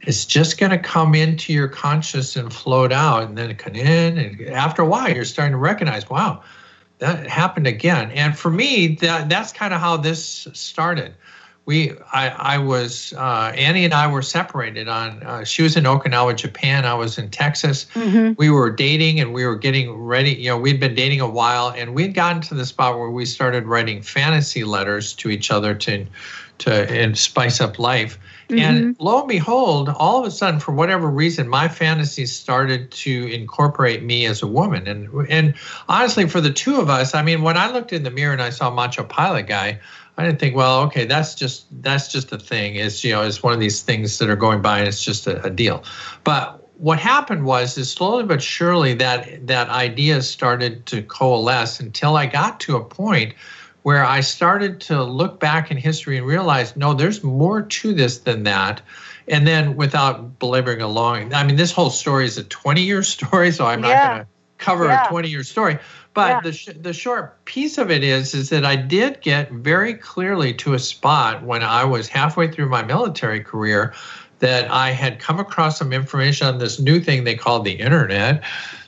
It's 0.02 0.26
just 0.26 0.60
going 0.60 0.72
to 0.72 0.78
come 0.78 1.16
into 1.16 1.52
your 1.52 1.68
conscious 1.68 2.36
and 2.36 2.54
float 2.54 2.92
out, 2.92 3.24
and 3.24 3.38
then 3.38 3.50
it 3.50 3.58
come 3.58 3.76
in. 3.76 4.18
And 4.18 4.42
after 4.50 4.82
a 4.82 4.86
while, 4.86 5.10
you're 5.10 5.26
starting 5.26 5.54
to 5.54 5.58
recognize, 5.58 6.10
wow, 6.10 6.44
that 7.00 7.28
happened 7.28 7.66
again. 7.66 8.12
And 8.12 8.38
for 8.38 8.52
me, 8.52 8.96
that 9.02 9.30
that's 9.30 9.52
kind 9.52 9.74
of 9.74 9.82
how 9.82 9.98
this 9.98 10.48
started 10.54 11.16
we 11.66 11.94
I, 12.14 12.30
I 12.30 12.58
was 12.60 13.14
uh, 13.14 13.52
Annie 13.56 13.86
and 13.86 13.94
I 13.94 14.08
were 14.08 14.22
separated 14.22 14.88
on 14.88 15.24
uh, 15.24 15.44
she 15.44 15.64
was 15.64 15.76
in 15.76 15.84
Okinawa 15.84 16.36
Japan 16.36 16.86
I 16.86 16.94
was 16.94 17.18
in 17.18 17.30
Texas 17.30 17.86
mm-hmm. 17.94 18.34
we 18.38 18.50
were 18.50 18.70
dating 18.70 19.20
and 19.20 19.34
we 19.34 19.46
were 19.46 19.56
getting 19.56 19.92
ready 19.94 20.32
you 20.32 20.50
know 20.50 20.58
we'd 20.58 20.80
been 20.80 20.96
dating 20.96 21.22
a 21.22 21.30
while 21.30 21.72
and 21.72 21.96
we'd 21.96 22.14
gotten 22.14 22.42
to 22.44 22.54
the 22.54 22.66
spot 22.66 22.98
where 22.98 23.10
we 23.10 23.26
started 23.26 23.66
writing 23.66 24.02
fantasy 24.02 24.64
letters 24.64 25.14
to 25.14 25.30
each 25.30 25.52
other 25.52 25.74
to 25.74 26.06
to 26.58 26.90
and 26.90 27.18
spice 27.18 27.60
up 27.60 27.80
life 27.80 28.20
mm-hmm. 28.48 28.60
and 28.60 28.96
lo 29.00 29.20
and 29.20 29.28
behold 29.28 29.90
all 29.90 30.20
of 30.20 30.26
a 30.26 30.32
sudden 30.32 30.60
for 30.60 30.72
whatever 30.72 31.10
reason 31.10 31.48
my 31.48 31.68
fantasies 31.68 32.34
started 32.34 32.92
to 32.92 33.28
incorporate 33.34 34.04
me 34.04 34.26
as 34.26 34.42
a 34.42 34.48
woman 34.48 34.88
and 34.88 35.10
and 35.30 35.56
honestly 35.90 36.30
for 36.30 36.40
the 36.40 36.54
two 36.54 36.80
of 36.80 36.90
us 36.90 37.16
I 37.16 37.24
mean 37.24 37.42
when 37.42 37.58
I 37.58 37.72
looked 37.72 37.92
in 37.92 38.04
the 38.04 38.12
mirror 38.12 38.34
and 38.34 38.42
I 38.42 38.52
saw 38.52 38.70
macho 38.70 39.04
pilot 39.04 39.48
guy 39.48 39.80
I 40.18 40.26
didn't 40.26 40.40
think, 40.40 40.56
well, 40.56 40.82
okay, 40.84 41.06
that's 41.06 41.36
just 41.36 41.66
that's 41.84 42.08
just 42.08 42.32
a 42.32 42.38
thing. 42.38 42.76
It's 42.76 43.04
you 43.04 43.12
know, 43.12 43.24
it's 43.24 43.44
one 43.44 43.54
of 43.54 43.60
these 43.60 43.82
things 43.82 44.18
that 44.20 44.30
are 44.30 44.36
going 44.36 44.62
by, 44.62 44.80
and 44.80 44.88
it's 44.88 45.04
just 45.04 45.28
a, 45.28 45.44
a 45.44 45.50
deal. 45.50 45.84
But 46.24 46.62
what 46.78 47.00
happened 47.00 47.46
was 47.46 47.78
is 47.78 47.92
slowly 47.92 48.24
but 48.24 48.42
surely 48.42 48.94
that 48.96 49.48
that 49.48 49.70
idea 49.70 50.22
started 50.22 50.86
to 50.88 51.02
coalesce 51.04 51.80
until 51.80 52.18
I 52.18 52.26
got 52.26 52.60
to 52.62 52.76
a 52.76 52.84
point 52.84 53.34
where 53.84 54.04
I 54.04 54.22
started 54.22 54.82
to 54.82 55.04
look 55.04 55.40
back 55.40 55.70
in 55.70 55.78
history 55.78 56.18
and 56.18 56.26
realize 56.26 56.76
no, 56.76 56.94
there's 56.94 57.24
more 57.24 57.62
to 57.62 57.94
this 57.94 58.20
than 58.20 58.44
that. 58.44 58.82
And 59.28 59.46
then 59.46 59.76
without 59.76 60.40
belaboring 60.40 60.82
along, 60.82 61.34
I 61.34 61.44
mean, 61.44 61.56
this 61.56 61.72
whole 61.72 61.90
story 61.90 62.26
is 62.26 62.38
a 62.38 62.44
20 62.44 62.82
year 62.82 63.04
story, 63.04 63.52
so 63.52 63.66
I'm 63.66 63.84
yeah. 63.84 63.90
not 63.90 64.08
going 64.08 64.20
to 64.22 64.28
cover 64.58 64.86
yeah. 64.86 65.06
a 65.06 65.10
20 65.10 65.30
year 65.30 65.44
story. 65.44 65.80
But 66.16 66.30
yeah. 66.30 66.42
the, 66.42 66.54
sh- 66.54 66.70
the 66.82 66.94
short 66.94 67.44
piece 67.46 67.78
of 67.78 67.92
it 67.92 68.04
is, 68.04 68.34
is 68.34 68.50
that 68.50 68.66
I 68.66 68.78
did 68.78 69.22
get 69.22 69.52
very 69.52 69.94
clearly 69.94 70.54
to 70.56 70.74
a 70.74 70.80
spot 70.80 71.44
when 71.44 71.62
I 71.62 71.84
was 71.84 72.08
halfway 72.08 72.50
through 72.50 72.70
my 72.70 72.82
military 72.84 73.42
career 73.42 73.94
that 74.40 74.72
I 74.72 74.92
had 74.92 75.20
come 75.20 75.40
across 75.40 75.78
some 75.78 75.94
information 75.94 76.48
on 76.48 76.58
this 76.58 76.80
new 76.80 77.00
thing 77.00 77.26
they 77.26 77.36
called 77.36 77.66
the 77.66 77.74
internet 77.74 78.44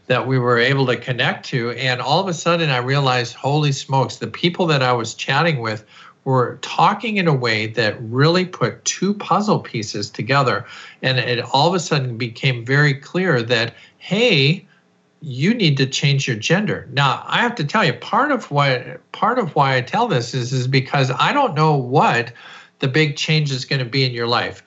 that 0.08 0.26
we 0.26 0.40
were 0.40 0.58
able 0.58 0.86
to 0.88 0.96
connect 0.96 1.46
to. 1.48 1.72
And 1.72 2.02
all 2.02 2.22
of 2.22 2.28
a 2.30 2.34
sudden, 2.34 2.70
I 2.70 2.78
realized, 2.78 3.34
holy 3.34 3.74
smokes, 3.74 4.16
the 4.16 4.28
people 4.28 4.66
that 4.68 4.82
I 4.82 4.94
was 4.94 5.14
chatting 5.14 5.60
with 5.60 5.86
were 6.24 6.60
talking 6.62 7.18
in 7.18 7.28
a 7.28 7.34
way 7.34 7.68
that 7.68 8.02
really 8.02 8.46
put 8.46 8.84
two 8.86 9.14
puzzle 9.14 9.60
pieces 9.60 10.10
together. 10.10 10.66
And 11.02 11.20
it 11.20 11.44
all 11.54 11.68
of 11.68 11.74
a 11.74 11.80
sudden 11.80 12.18
became 12.18 12.66
very 12.66 12.94
clear 12.94 13.42
that, 13.44 13.74
hey, 13.98 14.67
you 15.22 15.54
need 15.54 15.78
to 15.78 15.86
change 15.86 16.28
your 16.28 16.38
gender. 16.38 16.88
Now, 16.92 17.24
I 17.26 17.42
have 17.42 17.56
to 17.56 17.64
tell 17.64 17.84
you, 17.84 17.94
part 17.94 18.32
of 18.32 18.52
why 18.52 18.98
part 19.12 19.40
of 19.40 19.56
why 19.56 19.76
I 19.76 19.82
tell 19.82 20.08
this 20.08 20.34
is 20.34 20.54
is 20.54 20.68
because 20.68 21.12
I 21.12 21.34
don't 21.34 21.56
know 21.56 21.76
what 21.76 22.34
the 22.80 22.88
big 22.88 23.16
change 23.16 23.52
is 23.52 23.66
going 23.66 23.80
to 23.80 23.86
be 23.86 24.06
in 24.06 24.12
your 24.12 24.28
life 24.28 24.64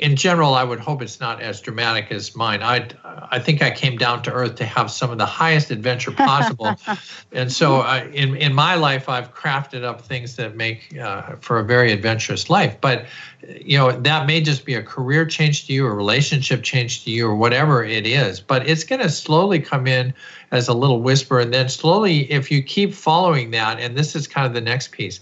in 0.00 0.16
general, 0.16 0.54
I 0.54 0.64
would 0.64 0.80
hope 0.80 1.02
it's 1.02 1.20
not 1.20 1.42
as 1.42 1.60
dramatic 1.60 2.10
as 2.10 2.34
mine. 2.34 2.62
I 2.62 2.88
I 3.04 3.38
think 3.38 3.62
I 3.62 3.70
came 3.70 3.98
down 3.98 4.22
to 4.22 4.32
earth 4.32 4.54
to 4.56 4.64
have 4.64 4.90
some 4.90 5.10
of 5.10 5.18
the 5.18 5.26
highest 5.26 5.70
adventure 5.70 6.10
possible, 6.10 6.74
and 7.32 7.52
so 7.52 7.76
I, 7.76 8.06
in 8.06 8.34
in 8.34 8.54
my 8.54 8.76
life, 8.76 9.10
I've 9.10 9.34
crafted 9.34 9.84
up 9.84 10.00
things 10.00 10.36
that 10.36 10.56
make 10.56 10.96
uh, 10.98 11.36
for 11.40 11.58
a 11.58 11.64
very 11.64 11.92
adventurous 11.92 12.48
life. 12.48 12.80
But 12.80 13.06
you 13.46 13.76
know 13.76 13.92
that 13.92 14.26
may 14.26 14.40
just 14.40 14.64
be 14.64 14.74
a 14.74 14.82
career 14.82 15.26
change 15.26 15.66
to 15.66 15.74
you, 15.74 15.86
a 15.86 15.92
relationship 15.92 16.62
change 16.62 17.04
to 17.04 17.10
you, 17.10 17.26
or 17.26 17.36
whatever 17.36 17.84
it 17.84 18.06
is. 18.06 18.40
But 18.40 18.66
it's 18.66 18.84
going 18.84 19.02
to 19.02 19.10
slowly 19.10 19.60
come 19.60 19.86
in 19.86 20.14
as 20.50 20.66
a 20.66 20.74
little 20.74 21.02
whisper, 21.02 21.40
and 21.40 21.52
then 21.52 21.68
slowly, 21.68 22.30
if 22.32 22.50
you 22.50 22.62
keep 22.62 22.94
following 22.94 23.50
that, 23.50 23.78
and 23.78 23.96
this 23.96 24.16
is 24.16 24.26
kind 24.26 24.46
of 24.46 24.54
the 24.54 24.62
next 24.62 24.92
piece 24.92 25.20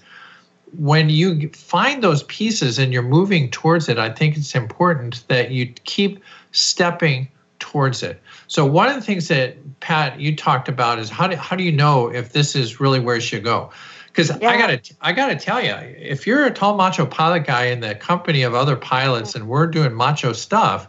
when 0.76 1.08
you 1.08 1.48
find 1.50 2.02
those 2.02 2.22
pieces 2.24 2.78
and 2.78 2.92
you're 2.92 3.02
moving 3.02 3.50
towards 3.50 3.88
it, 3.88 3.98
I 3.98 4.10
think 4.10 4.36
it's 4.36 4.54
important 4.54 5.26
that 5.28 5.50
you 5.50 5.66
keep 5.84 6.22
stepping 6.52 7.28
towards 7.58 8.02
it. 8.02 8.20
So 8.46 8.64
one 8.64 8.88
of 8.88 8.94
the 8.94 9.02
things 9.02 9.28
that 9.28 9.56
Pat 9.80 10.20
you 10.20 10.34
talked 10.34 10.68
about 10.68 10.98
is 10.98 11.10
how 11.10 11.26
do 11.26 11.36
how 11.36 11.56
do 11.56 11.62
you 11.62 11.72
know 11.72 12.08
if 12.08 12.32
this 12.32 12.56
is 12.56 12.80
really 12.80 13.00
where 13.00 13.16
you 13.16 13.20
should 13.20 13.44
go? 13.44 13.70
Because 14.06 14.30
yeah. 14.40 14.50
I 14.50 14.58
gotta 14.58 14.80
I 15.00 15.12
gotta 15.12 15.36
tell 15.36 15.62
you, 15.62 15.74
if 15.96 16.26
you're 16.26 16.44
a 16.46 16.50
tall 16.50 16.76
macho 16.76 17.06
pilot 17.06 17.46
guy 17.46 17.66
in 17.66 17.80
the 17.80 17.94
company 17.94 18.42
of 18.42 18.54
other 18.54 18.76
pilots 18.76 19.34
and 19.34 19.48
we're 19.48 19.66
doing 19.66 19.94
macho 19.94 20.32
stuff, 20.32 20.88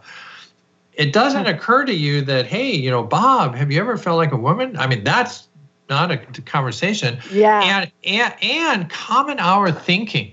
it 0.94 1.12
doesn't 1.12 1.44
hmm. 1.44 1.50
occur 1.50 1.84
to 1.84 1.94
you 1.94 2.22
that 2.22 2.46
hey, 2.46 2.72
you 2.72 2.90
know, 2.90 3.02
Bob, 3.02 3.54
have 3.54 3.70
you 3.70 3.80
ever 3.80 3.96
felt 3.96 4.16
like 4.16 4.32
a 4.32 4.36
woman? 4.36 4.76
I 4.76 4.86
mean, 4.86 5.04
that's 5.04 5.48
not 5.90 6.10
a 6.10 6.16
conversation. 6.16 7.18
Yeah. 7.30 7.60
And 7.62 7.92
and 8.04 8.34
and 8.42 8.90
common 8.90 9.38
hour 9.38 9.70
thinking. 9.70 10.32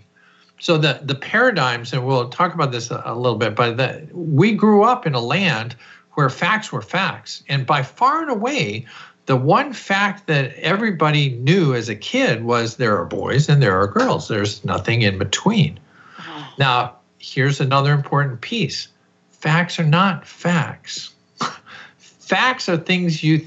So 0.60 0.78
the 0.78 1.00
the 1.04 1.16
paradigms, 1.16 1.92
and 1.92 2.06
we'll 2.06 2.30
talk 2.30 2.54
about 2.54 2.72
this 2.72 2.90
a, 2.92 3.02
a 3.06 3.16
little 3.16 3.38
bit, 3.38 3.56
but 3.56 3.78
the, 3.78 4.08
we 4.14 4.54
grew 4.54 4.84
up 4.84 5.06
in 5.06 5.14
a 5.14 5.20
land 5.20 5.76
where 6.14 6.30
facts 6.30 6.72
were 6.72 6.82
facts, 6.82 7.44
and 7.50 7.66
by 7.66 7.84
far 7.84 8.22
and 8.22 8.32
away, 8.32 8.86
the 9.28 9.36
one 9.36 9.74
fact 9.74 10.28
that 10.28 10.56
everybody 10.56 11.30
knew 11.30 11.76
as 11.76 11.90
a 11.90 11.96
kid 11.96 12.44
was 12.44 12.78
there 12.78 12.98
are 12.98 13.06
boys 13.06 13.50
and 13.50 13.62
there 13.62 13.80
are 13.80 13.88
girls. 13.88 14.28
There's 14.28 14.64
nothing 14.64 15.02
in 15.02 15.18
between. 15.18 15.80
Uh-huh. 16.18 16.44
Now, 16.58 16.96
here's 17.20 17.60
another 17.62 17.94
important 17.94 18.42
piece. 18.42 18.88
Facts 19.30 19.78
are 19.78 19.84
not 19.84 20.26
facts. 20.26 21.14
facts 21.98 22.68
are 22.68 22.78
things 22.78 23.24
you 23.24 23.46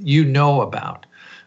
you 0.00 0.24
know 0.24 0.60
about 0.60 1.06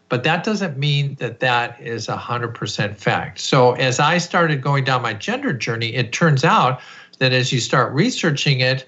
but 0.10 0.24
that 0.24 0.43
doesn't 0.43 0.78
mean 0.78 1.16
that 1.16 1.39
that 1.39 1.80
is 1.82 2.08
100% 2.08 2.97
fact. 2.97 3.39
So 3.39 3.74
as 3.74 3.99
I 3.99 4.18
started 4.18 4.62
going 4.62 4.84
down 4.84 5.01
my 5.01 5.14
gender 5.14 5.53
journey, 5.53 5.95
it 5.95 6.12
turns 6.12 6.43
out 6.43 6.80
that 7.20 7.34
as 7.34 7.51
you 7.51 7.60
start 7.60 7.93
researching 7.93 8.60
it, 8.60 8.88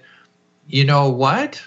you 0.68 0.84
know 0.84 1.08
what? 1.08 1.62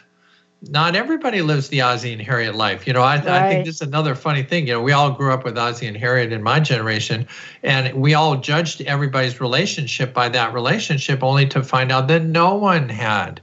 Not 0.70 0.96
everybody 0.96 1.42
lives 1.42 1.70
the 1.70 1.82
Ozzie 1.82 2.14
and 2.14 2.22
Harriet 2.22 2.54
life. 2.54 2.86
You 2.86 2.94
know, 2.94 3.02
I, 3.02 3.16
right. 3.16 3.28
I 3.28 3.50
think 3.50 3.66
this 3.66 3.76
is 3.76 3.82
another 3.82 4.14
funny 4.14 4.44
thing. 4.44 4.68
You 4.68 4.74
know, 4.74 4.82
we 4.82 4.92
all 4.92 5.10
grew 5.12 5.34
up 5.34 5.44
with 5.44 5.58
Ozzie 5.58 5.88
and 5.88 5.98
Harriet 5.98 6.32
in 6.32 6.44
my 6.44 6.60
generation, 6.60 7.28
and 7.64 8.00
we 8.00 8.14
all 8.14 8.38
judged 8.38 8.82
everybody's 8.82 9.42
relationship 9.42 10.14
by 10.14 10.30
that 10.30 10.54
relationship, 10.54 11.24
only 11.24 11.48
to 11.48 11.64
find 11.64 11.92
out 11.92 12.08
that 12.10 12.24
no 12.24 12.54
one 12.54 12.90
had 12.90 13.42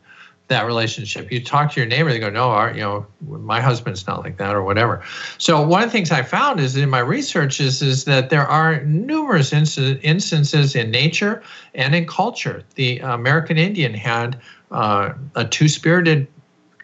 that 0.49 0.66
relationship. 0.66 1.30
You 1.30 1.42
talk 1.42 1.72
to 1.72 1.80
your 1.80 1.86
neighbor, 1.86 2.11
they 2.11 2.18
go, 2.18 2.30
"No, 2.30 2.51
our, 2.51 2.72
you 2.72 2.80
know, 2.80 3.07
my 3.26 3.61
husband's 3.61 4.07
not 4.07 4.24
like 4.24 4.38
that," 4.38 4.55
or 4.55 4.62
whatever. 4.62 5.03
So 5.38 5.62
one 5.62 5.82
of 5.82 5.88
the 5.88 5.92
things 5.92 6.11
I 6.11 6.22
found 6.22 6.59
is 6.61 6.76
in 6.76 6.90
my 6.90 6.99
research 6.99 7.61
is 7.61 7.80
is 7.82 8.05
that 8.05 8.30
there 8.30 8.46
are 8.46 8.82
numerous 8.84 9.53
instances 9.53 10.74
in 10.74 10.90
nature 10.90 11.42
and 11.74 11.94
in 11.94 12.07
culture. 12.07 12.64
The 12.74 12.99
American 12.99 13.59
Indian 13.59 13.94
had 13.94 14.40
uh, 14.70 15.12
a 15.34 15.44
two-spirited 15.44 16.26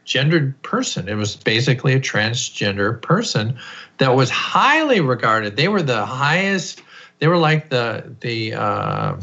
gendered 0.05 0.61
person. 0.63 1.09
It 1.09 1.15
was 1.15 1.37
basically 1.37 1.95
a 1.95 2.01
transgender 2.01 3.01
person 3.01 3.59
that 3.99 4.15
was 4.15 4.31
highly 4.31 5.01
regarded. 5.01 5.57
They 5.57 5.69
were 5.69 5.83
the 5.83 6.05
highest. 6.05 6.83
They 7.19 7.29
were 7.29 7.39
like 7.39 7.71
the 7.71 8.15
the 8.21 8.55
uh, 8.55 9.17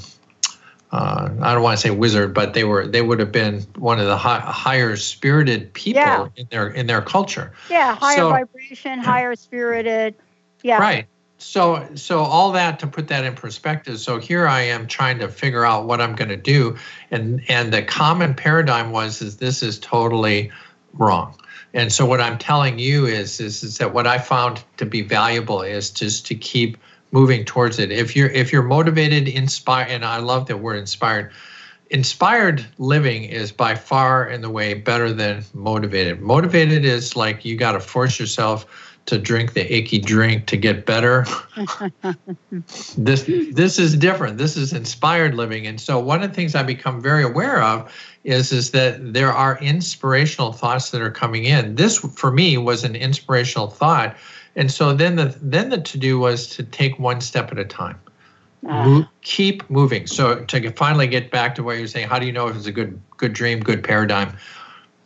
uh, 0.91 1.29
I 1.41 1.53
don't 1.53 1.63
want 1.63 1.77
to 1.77 1.81
say 1.81 1.89
wizard, 1.89 2.33
but 2.33 2.53
they 2.53 2.65
were 2.65 2.85
they 2.85 3.01
would 3.01 3.19
have 3.19 3.31
been 3.31 3.61
one 3.77 3.99
of 3.99 4.07
the 4.07 4.17
high, 4.17 4.39
higher 4.39 4.97
spirited 4.97 5.73
people 5.73 6.01
yeah. 6.01 6.27
in 6.35 6.47
their 6.51 6.67
in 6.67 6.87
their 6.87 7.01
culture. 7.01 7.53
Yeah, 7.69 7.95
higher 7.95 8.17
so, 8.17 8.29
vibration, 8.29 8.99
higher 9.03 9.35
spirited. 9.35 10.15
Yeah. 10.63 10.79
Right. 10.79 11.07
So 11.37 11.87
so 11.95 12.19
all 12.19 12.51
that 12.51 12.77
to 12.79 12.87
put 12.87 13.07
that 13.07 13.23
in 13.23 13.35
perspective. 13.35 13.99
So 13.99 14.19
here 14.19 14.47
I 14.47 14.61
am 14.61 14.85
trying 14.85 15.19
to 15.19 15.29
figure 15.29 15.65
out 15.65 15.85
what 15.85 16.01
I'm 16.01 16.13
going 16.13 16.29
to 16.29 16.37
do, 16.37 16.75
and 17.09 17.41
and 17.47 17.71
the 17.71 17.83
common 17.83 18.33
paradigm 18.33 18.91
was 18.91 19.21
is 19.21 19.37
this 19.37 19.63
is 19.63 19.79
totally 19.79 20.51
wrong. 20.93 21.35
And 21.73 21.91
so 21.93 22.05
what 22.05 22.19
I'm 22.19 22.37
telling 22.37 22.79
you 22.79 23.05
is 23.05 23.39
is 23.39 23.63
is 23.63 23.77
that 23.77 23.93
what 23.93 24.07
I 24.07 24.17
found 24.17 24.61
to 24.75 24.85
be 24.85 25.01
valuable 25.01 25.61
is 25.61 25.89
just 25.89 26.25
to 26.27 26.35
keep 26.35 26.77
moving 27.11 27.45
towards 27.45 27.79
it. 27.79 27.91
If 27.91 28.15
you're 28.15 28.29
if 28.29 28.51
you're 28.51 28.63
motivated, 28.63 29.27
inspired, 29.27 29.89
and 29.89 30.03
I 30.03 30.17
love 30.17 30.47
that 30.47 30.57
word 30.57 30.77
inspired. 30.77 31.31
Inspired 31.89 32.65
living 32.77 33.25
is 33.25 33.51
by 33.51 33.75
far 33.75 34.25
in 34.25 34.41
the 34.41 34.49
way 34.49 34.73
better 34.73 35.11
than 35.11 35.43
motivated. 35.53 36.21
Motivated 36.21 36.85
is 36.85 37.17
like 37.17 37.43
you 37.43 37.57
got 37.57 37.73
to 37.73 37.81
force 37.81 38.17
yourself 38.17 38.65
to 39.07 39.17
drink 39.17 39.53
the 39.53 39.75
icky 39.75 39.99
drink 39.99 40.45
to 40.45 40.55
get 40.55 40.85
better. 40.85 41.25
this 42.97 43.25
this 43.51 43.79
is 43.79 43.97
different. 43.97 44.37
This 44.37 44.55
is 44.55 44.71
inspired 44.71 45.35
living. 45.35 45.67
And 45.67 45.81
so 45.81 45.99
one 45.99 46.23
of 46.23 46.29
the 46.29 46.35
things 46.35 46.55
I 46.55 46.63
become 46.63 47.01
very 47.01 47.23
aware 47.23 47.61
of 47.61 47.93
is 48.23 48.51
is 48.53 48.71
that 48.71 49.13
there 49.13 49.33
are 49.33 49.57
inspirational 49.59 50.53
thoughts 50.53 50.91
that 50.91 51.01
are 51.01 51.11
coming 51.11 51.43
in. 51.43 51.75
This 51.75 51.97
for 51.97 52.31
me 52.31 52.57
was 52.57 52.85
an 52.85 52.95
inspirational 52.95 53.67
thought 53.67 54.15
and 54.55 54.71
so 54.71 54.93
then 54.93 55.15
the 55.15 55.35
then 55.41 55.69
the 55.69 55.79
to 55.79 55.97
do 55.97 56.19
was 56.19 56.47
to 56.47 56.63
take 56.63 56.99
one 56.99 57.21
step 57.21 57.51
at 57.51 57.59
a 57.59 57.65
time. 57.65 57.99
Ah. 58.67 59.09
keep 59.23 59.67
moving. 59.71 60.05
So 60.05 60.43
to 60.45 60.71
finally 60.73 61.07
get 61.07 61.31
back 61.31 61.55
to 61.55 61.63
what 61.63 61.79
you're 61.79 61.87
saying, 61.87 62.07
how 62.09 62.19
do 62.19 62.27
you 62.27 62.31
know 62.31 62.47
if 62.47 62.55
it's 62.55 62.67
a 62.67 62.71
good 62.71 63.01
good 63.17 63.33
dream, 63.33 63.59
good 63.59 63.83
paradigm? 63.83 64.37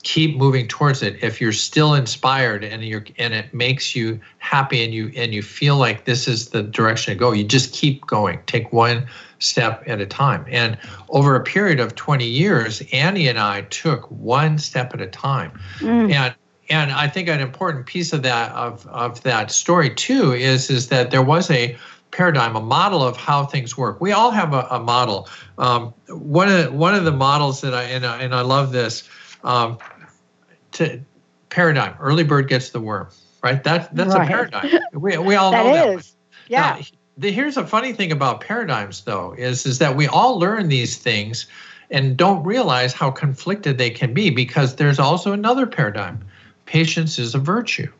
Keep 0.03 0.37
moving 0.37 0.67
towards 0.67 1.01
it. 1.01 1.23
If 1.23 1.39
you're 1.39 1.53
still 1.53 1.93
inspired 1.93 2.63
and 2.63 2.83
you're 2.83 3.05
and 3.17 3.33
it 3.33 3.53
makes 3.53 3.95
you 3.95 4.19
happy 4.39 4.83
and 4.83 4.93
you 4.93 5.11
and 5.15 5.33
you 5.33 5.41
feel 5.41 5.77
like 5.77 6.03
this 6.03 6.27
is 6.27 6.49
the 6.49 6.63
direction 6.63 7.13
to 7.13 7.19
go, 7.19 7.31
you 7.31 7.45
just 7.45 7.73
keep 7.73 8.05
going. 8.05 8.39
Take 8.45 8.73
one 8.73 9.07
step 9.39 9.83
at 9.87 10.01
a 10.01 10.05
time. 10.05 10.45
And 10.49 10.77
over 11.09 11.35
a 11.35 11.43
period 11.43 11.79
of 11.79 11.95
20 11.95 12.25
years, 12.25 12.83
Annie 12.91 13.27
and 13.27 13.39
I 13.39 13.61
took 13.61 14.09
one 14.11 14.57
step 14.57 14.93
at 14.93 15.01
a 15.01 15.07
time. 15.07 15.51
Mm. 15.79 16.11
And 16.11 16.35
and 16.69 16.91
I 16.91 17.07
think 17.07 17.29
an 17.29 17.39
important 17.39 17.85
piece 17.85 18.13
of 18.13 18.23
that 18.23 18.51
of, 18.51 18.85
of 18.87 19.21
that 19.23 19.51
story 19.51 19.93
too 19.93 20.33
is 20.33 20.69
is 20.69 20.89
that 20.89 21.11
there 21.11 21.21
was 21.21 21.49
a 21.51 21.77
paradigm, 22.11 22.55
a 22.55 22.61
model 22.61 23.03
of 23.03 23.17
how 23.17 23.45
things 23.45 23.77
work. 23.77 23.99
We 23.99 24.11
all 24.11 24.31
have 24.31 24.53
a, 24.53 24.67
a 24.71 24.79
model. 24.79 25.27
Um, 25.57 25.93
one 26.07 26.49
of 26.49 26.73
one 26.73 26.95
of 26.95 27.03
the 27.03 27.11
models 27.11 27.61
that 27.61 27.73
I 27.73 27.83
and 27.83 28.05
I, 28.05 28.21
and 28.21 28.33
I 28.33 28.41
love 28.41 28.71
this 28.71 29.07
um, 29.43 29.77
to 30.73 31.01
paradigm. 31.49 31.95
Early 31.99 32.23
bird 32.23 32.47
gets 32.47 32.69
the 32.69 32.79
worm. 32.79 33.07
Right. 33.43 33.63
That 33.63 33.93
that's 33.95 34.15
right. 34.15 34.25
a 34.25 34.27
paradigm. 34.27 34.79
We 34.93 35.17
we 35.17 35.35
all 35.35 35.51
that 35.51 35.65
know 35.65 35.97
is. 35.97 36.11
that. 36.11 36.15
Yeah. 36.47 36.59
Now, 36.59 36.81
the, 37.17 37.31
here's 37.31 37.57
a 37.57 37.65
funny 37.65 37.93
thing 37.93 38.11
about 38.11 38.41
paradigms 38.41 39.03
though 39.03 39.33
is 39.37 39.65
is 39.65 39.79
that 39.79 39.95
we 39.95 40.07
all 40.07 40.39
learn 40.39 40.69
these 40.69 40.97
things 40.97 41.47
and 41.91 42.17
don't 42.17 42.43
realize 42.43 42.93
how 42.93 43.11
conflicted 43.11 43.77
they 43.77 43.89
can 43.89 44.13
be 44.13 44.29
because 44.29 44.77
there's 44.77 44.99
also 44.99 45.31
another 45.31 45.67
paradigm. 45.67 46.25
Patience 46.65 47.19
is 47.19 47.35
a 47.35 47.39
virtue. 47.39 47.91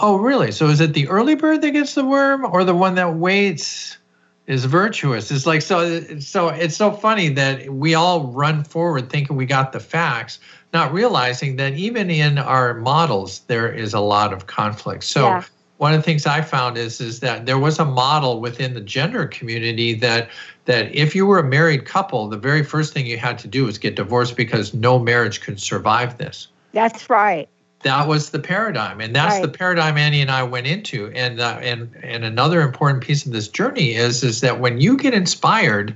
Oh, 0.00 0.16
really? 0.16 0.50
So 0.50 0.66
is 0.68 0.80
it 0.80 0.94
the 0.94 1.06
early 1.08 1.34
bird 1.34 1.60
that 1.60 1.70
gets 1.72 1.94
the 1.94 2.04
worm 2.04 2.44
or 2.44 2.64
the 2.64 2.74
one 2.74 2.94
that 2.94 3.16
waits 3.16 3.98
is 4.46 4.64
virtuous? 4.64 5.30
It's 5.30 5.44
like 5.44 5.60
so 5.60 6.18
so 6.18 6.48
it's 6.48 6.74
so 6.74 6.90
funny 6.90 7.28
that 7.28 7.68
we 7.68 7.94
all 7.94 8.28
run 8.28 8.64
forward 8.64 9.10
thinking 9.10 9.36
we 9.36 9.44
got 9.44 9.72
the 9.72 9.80
facts, 9.80 10.38
not 10.72 10.90
realizing 10.92 11.56
that 11.56 11.74
even 11.74 12.10
in 12.10 12.38
our 12.38 12.74
models 12.74 13.40
there 13.40 13.70
is 13.70 13.92
a 13.92 14.00
lot 14.00 14.32
of 14.32 14.46
conflict. 14.46 15.04
So 15.04 15.26
yeah. 15.26 15.44
one 15.76 15.92
of 15.92 15.98
the 15.98 16.02
things 16.02 16.24
I 16.24 16.40
found 16.40 16.78
is 16.78 16.98
is 17.02 17.20
that 17.20 17.44
there 17.44 17.58
was 17.58 17.78
a 17.78 17.84
model 17.84 18.40
within 18.40 18.72
the 18.72 18.80
gender 18.80 19.26
community 19.26 19.92
that 19.96 20.30
that 20.64 20.94
if 20.94 21.14
you 21.14 21.26
were 21.26 21.40
a 21.40 21.44
married 21.44 21.84
couple, 21.84 22.26
the 22.26 22.38
very 22.38 22.64
first 22.64 22.94
thing 22.94 23.04
you 23.04 23.18
had 23.18 23.38
to 23.40 23.48
do 23.48 23.66
was 23.66 23.76
get 23.76 23.96
divorced 23.96 24.34
because 24.34 24.72
no 24.72 24.98
marriage 24.98 25.42
could 25.42 25.60
survive 25.60 26.16
this. 26.16 26.48
That's 26.72 27.10
right 27.10 27.50
that 27.82 28.06
was 28.06 28.30
the 28.30 28.38
paradigm. 28.38 29.00
And 29.00 29.14
that's 29.14 29.34
right. 29.34 29.42
the 29.42 29.48
paradigm 29.48 29.96
annie 29.96 30.20
and 30.20 30.30
i 30.30 30.42
went 30.42 30.66
into. 30.66 31.10
And 31.12 31.40
uh, 31.40 31.58
and 31.60 31.94
and 32.02 32.24
another 32.24 32.60
important 32.60 33.02
piece 33.02 33.26
of 33.26 33.32
this 33.32 33.48
journey 33.48 33.94
is 33.94 34.22
is 34.22 34.40
that 34.40 34.60
when 34.60 34.80
you 34.80 34.96
get 34.96 35.14
inspired 35.14 35.94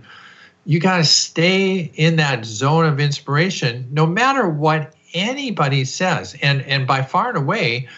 you 0.66 0.80
got 0.80 0.96
to 0.96 1.04
stay 1.04 1.92
in 1.94 2.16
that 2.16 2.44
zone 2.46 2.86
of 2.86 2.98
inspiration 2.98 3.86
no 3.90 4.06
matter 4.06 4.48
what 4.48 4.94
anybody 5.12 5.84
says. 5.84 6.36
And 6.42 6.62
and 6.62 6.86
by 6.86 7.02
far 7.02 7.28
and 7.28 7.38
away 7.38 7.88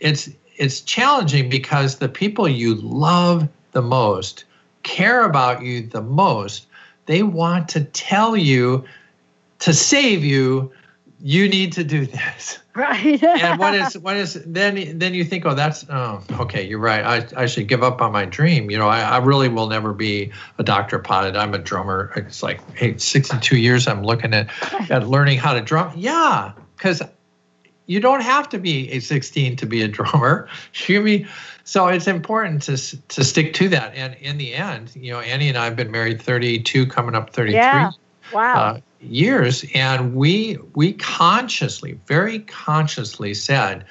it's 0.00 0.30
it's 0.56 0.80
challenging 0.80 1.48
because 1.48 1.96
the 1.96 2.08
people 2.08 2.48
you 2.48 2.76
love 2.76 3.48
the 3.72 3.82
most 3.82 4.44
care 4.84 5.24
about 5.24 5.62
you 5.62 5.86
the 5.86 6.02
most 6.02 6.66
they 7.06 7.22
want 7.22 7.68
to 7.68 7.84
tell 7.84 8.36
you 8.36 8.84
to 9.58 9.72
save 9.72 10.24
you 10.24 10.72
you 11.24 11.48
need 11.48 11.72
to 11.72 11.82
do 11.82 12.06
this. 12.06 12.58
Right. 12.76 13.22
And 13.22 13.60
what 13.60 13.72
is 13.76 13.96
what 13.96 14.16
is 14.16 14.34
then 14.44 14.98
then 14.98 15.14
you 15.14 15.24
think 15.24 15.46
oh 15.46 15.54
that's 15.54 15.86
oh 15.88 16.24
okay 16.40 16.66
you're 16.66 16.80
right. 16.80 17.04
I, 17.04 17.42
I 17.42 17.46
should 17.46 17.68
give 17.68 17.84
up 17.84 18.02
on 18.02 18.10
my 18.10 18.24
dream. 18.24 18.68
You 18.68 18.78
know 18.78 18.88
I, 18.88 19.02
I 19.02 19.18
really 19.18 19.48
will 19.48 19.68
never 19.68 19.92
be 19.92 20.32
a 20.58 20.64
doctor 20.64 20.98
pilot. 20.98 21.36
I'm 21.36 21.54
a 21.54 21.58
drummer. 21.58 22.12
It's 22.16 22.42
like 22.42 22.58
hey 22.76 22.98
62 22.98 23.58
years 23.58 23.86
i'm 23.86 24.02
looking 24.02 24.34
at 24.34 24.50
at 24.90 25.06
learning 25.08 25.38
how 25.38 25.54
to 25.54 25.60
drum. 25.60 25.92
Yeah 25.94 26.50
because 26.76 27.00
you 27.86 28.00
don't 28.00 28.22
have 28.22 28.48
to 28.48 28.58
be 28.58 28.90
a 28.90 28.98
16 28.98 29.54
to 29.54 29.66
be 29.66 29.82
a 29.82 29.86
drummer. 29.86 30.48
You 30.88 31.00
be 31.00 31.26
so 31.62 31.86
it's 31.86 32.08
important 32.08 32.62
to 32.62 32.76
to 33.06 33.22
stick 33.22 33.54
to 33.54 33.68
that. 33.68 33.94
And 33.94 34.16
in 34.16 34.36
the 34.36 34.52
end 34.52 34.90
you 34.96 35.12
know 35.12 35.20
annie 35.20 35.48
and 35.48 35.56
i 35.56 35.64
have 35.64 35.76
been 35.76 35.92
married 35.92 36.20
32 36.20 36.86
coming 36.88 37.14
up 37.14 37.30
33 37.30 37.54
yeah. 37.54 37.92
wow. 38.32 38.54
Uh, 38.54 38.80
years 39.04 39.64
and 39.74 40.14
we 40.14 40.58
we 40.74 40.92
consciously 40.94 41.98
very 42.06 42.40
consciously 42.40 43.34
said 43.34 43.84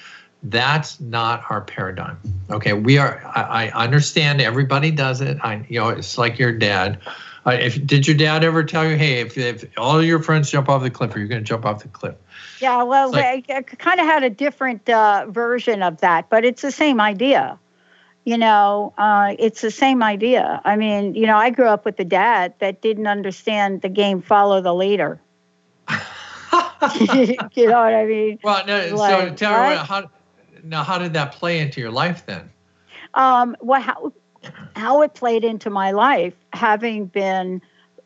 that's 0.44 1.00
not 1.00 1.44
our 1.50 1.62
paradigm. 1.62 2.18
Okay 2.50 2.74
we 2.74 2.98
are 2.98 3.22
i, 3.36 3.68
I 3.68 3.84
understand 3.84 4.42
everybody 4.42 4.92
does 4.92 5.22
it. 5.22 5.38
I 5.42 5.66
you 5.70 5.80
know 5.80 5.90
it's 5.90 6.18
like 6.18 6.38
your 6.40 6.52
dad. 6.52 7.00
Uh, 7.46 7.52
if 7.52 7.86
did 7.86 8.08
your 8.08 8.16
dad 8.16 8.44
ever 8.44 8.64
tell 8.64 8.88
you 8.90 8.96
hey 8.96 9.20
if, 9.20 9.38
if 9.38 9.66
all 9.78 10.02
your 10.02 10.22
friends 10.22 10.50
jump 10.50 10.70
off 10.70 10.82
the 10.82 10.90
cliff 10.90 11.16
are 11.16 11.20
you 11.20 11.28
going 11.28 11.42
to 11.42 11.48
jump 11.48 11.66
off 11.66 11.84
the 11.84 11.90
cliff? 11.90 12.16
Yeah 12.60 12.84
well 12.84 13.12
like, 13.12 13.50
I, 13.50 13.58
I 13.58 13.62
kind 13.62 14.00
of 14.00 14.06
had 14.06 14.24
a 14.24 14.30
different 14.30 14.90
uh, 14.90 15.26
version 15.30 15.84
of 15.84 16.00
that 16.02 16.30
but 16.30 16.46
it's 16.46 16.62
the 16.62 16.72
same 16.72 17.02
idea 17.02 17.60
you 18.26 18.38
know, 18.38 18.94
uh, 18.98 19.36
it's 19.38 19.62
the 19.62 19.72
same 19.72 20.02
idea. 20.02 20.62
I 20.64 20.76
mean, 20.76 21.16
you 21.16 21.28
know, 21.28 21.38
I 21.38 21.50
grew 21.50 21.68
up 21.68 21.86
with 21.86 22.00
a 22.00 22.06
dad 22.06 22.54
that 22.60 22.82
didn't 22.82 23.08
understand 23.08 23.82
the 23.82 23.90
game 23.90 24.22
follow 24.22 24.62
the 24.62 24.74
leader. 24.74 25.20
you 27.54 27.68
know 27.68 27.82
what 27.82 27.94
I 27.94 28.06
mean? 28.06 28.40
Well, 28.44 28.66
no, 28.66 28.96
like, 28.96 29.30
so 29.30 29.36
tell 29.36 29.70
me 29.70 29.76
how 29.78 30.10
now 30.64 30.84
how 30.84 30.98
did 30.98 31.14
that 31.14 31.34
play 31.34 31.60
into 31.60 31.82
your 31.82 31.92
life 31.92 32.26
then? 32.26 32.50
Um, 33.14 33.56
well, 33.62 33.82
how 33.82 34.14
how 34.76 35.02
it 35.02 35.14
played 35.14 35.44
into 35.44 35.70
my 35.70 35.92
life, 35.92 36.34
having 36.52 37.06
been 37.06 37.62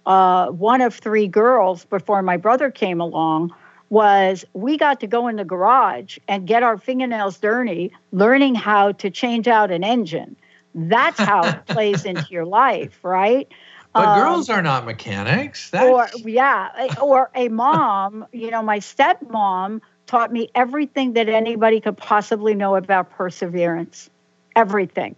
uh, 0.06 0.48
one 0.48 0.82
of 0.82 0.96
three 0.96 1.28
girls 1.28 1.86
before 1.86 2.22
my 2.22 2.38
brother 2.38 2.72
came 2.72 3.02
along 3.02 3.54
was 3.90 4.46
we 4.54 4.78
got 4.78 5.00
to 5.00 5.08
go 5.08 5.28
in 5.28 5.38
the 5.38 5.46
garage 5.46 6.18
and 6.28 6.48
get 6.48 6.64
our 6.64 6.78
fingernails 6.78 7.38
dirty, 7.38 7.92
learning 8.12 8.56
how 8.56 8.92
to 8.94 9.10
change 9.10 9.48
out 9.48 9.72
an 9.72 9.84
engine. 9.84 10.36
That's 10.76 11.20
how 11.20 11.46
it 11.48 11.66
plays 11.68 12.06
into 12.06 12.26
your 12.30 12.46
life, 12.46 13.00
right? 13.04 13.48
But 13.94 14.08
um, 14.08 14.20
girls 14.20 14.50
are 14.50 14.62
not 14.62 14.86
mechanics. 14.86 15.70
That's... 15.72 15.86
Or 15.86 16.08
yeah, 16.28 16.88
or 17.02 17.32
a 17.34 17.48
mom. 17.50 18.28
you 18.32 18.52
know, 18.52 18.62
my 18.62 18.80
stepmom 18.80 19.82
taught 20.06 20.32
me 20.32 20.50
everything 20.54 21.14
that 21.14 21.30
anybody 21.30 21.82
could 21.82 21.98
possibly 21.98 22.54
know 22.54 22.76
about 22.76 23.12
perseverance, 23.12 24.10
everything. 24.56 25.16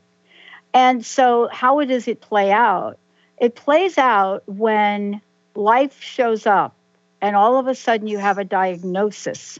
And 0.74 1.06
so, 1.06 1.50
how 1.52 1.84
does 1.84 2.08
it 2.08 2.22
play 2.22 2.52
out? 2.52 2.98
It 3.38 3.56
plays 3.56 3.98
out 3.98 4.44
when 4.48 5.22
life 5.56 6.02
shows 6.02 6.46
up 6.46 6.76
and 7.22 7.36
all 7.36 7.58
of 7.58 7.68
a 7.68 7.76
sudden 7.76 8.08
you 8.08 8.18
have 8.18 8.38
a 8.38 8.44
diagnosis. 8.44 9.60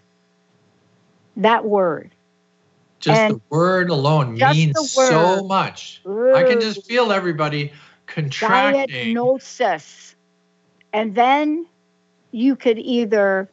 That 1.38 1.66
word. 1.66 2.12
Just 3.00 3.20
and 3.20 3.36
the 3.36 3.42
word 3.50 3.90
alone 3.90 4.34
means 4.34 4.96
word. 4.98 5.10
so 5.10 5.44
much. 5.44 6.02
Ooh. 6.06 6.36
I 6.36 6.44
can 6.44 6.60
just 6.60 6.86
feel 6.86 7.12
everybody 7.12 7.72
contracting. 8.08 8.88
Diagnosis. 8.88 10.16
And 10.92 11.16
then 11.16 11.66
you 12.32 12.56
could 12.56 12.78
either 12.80 13.50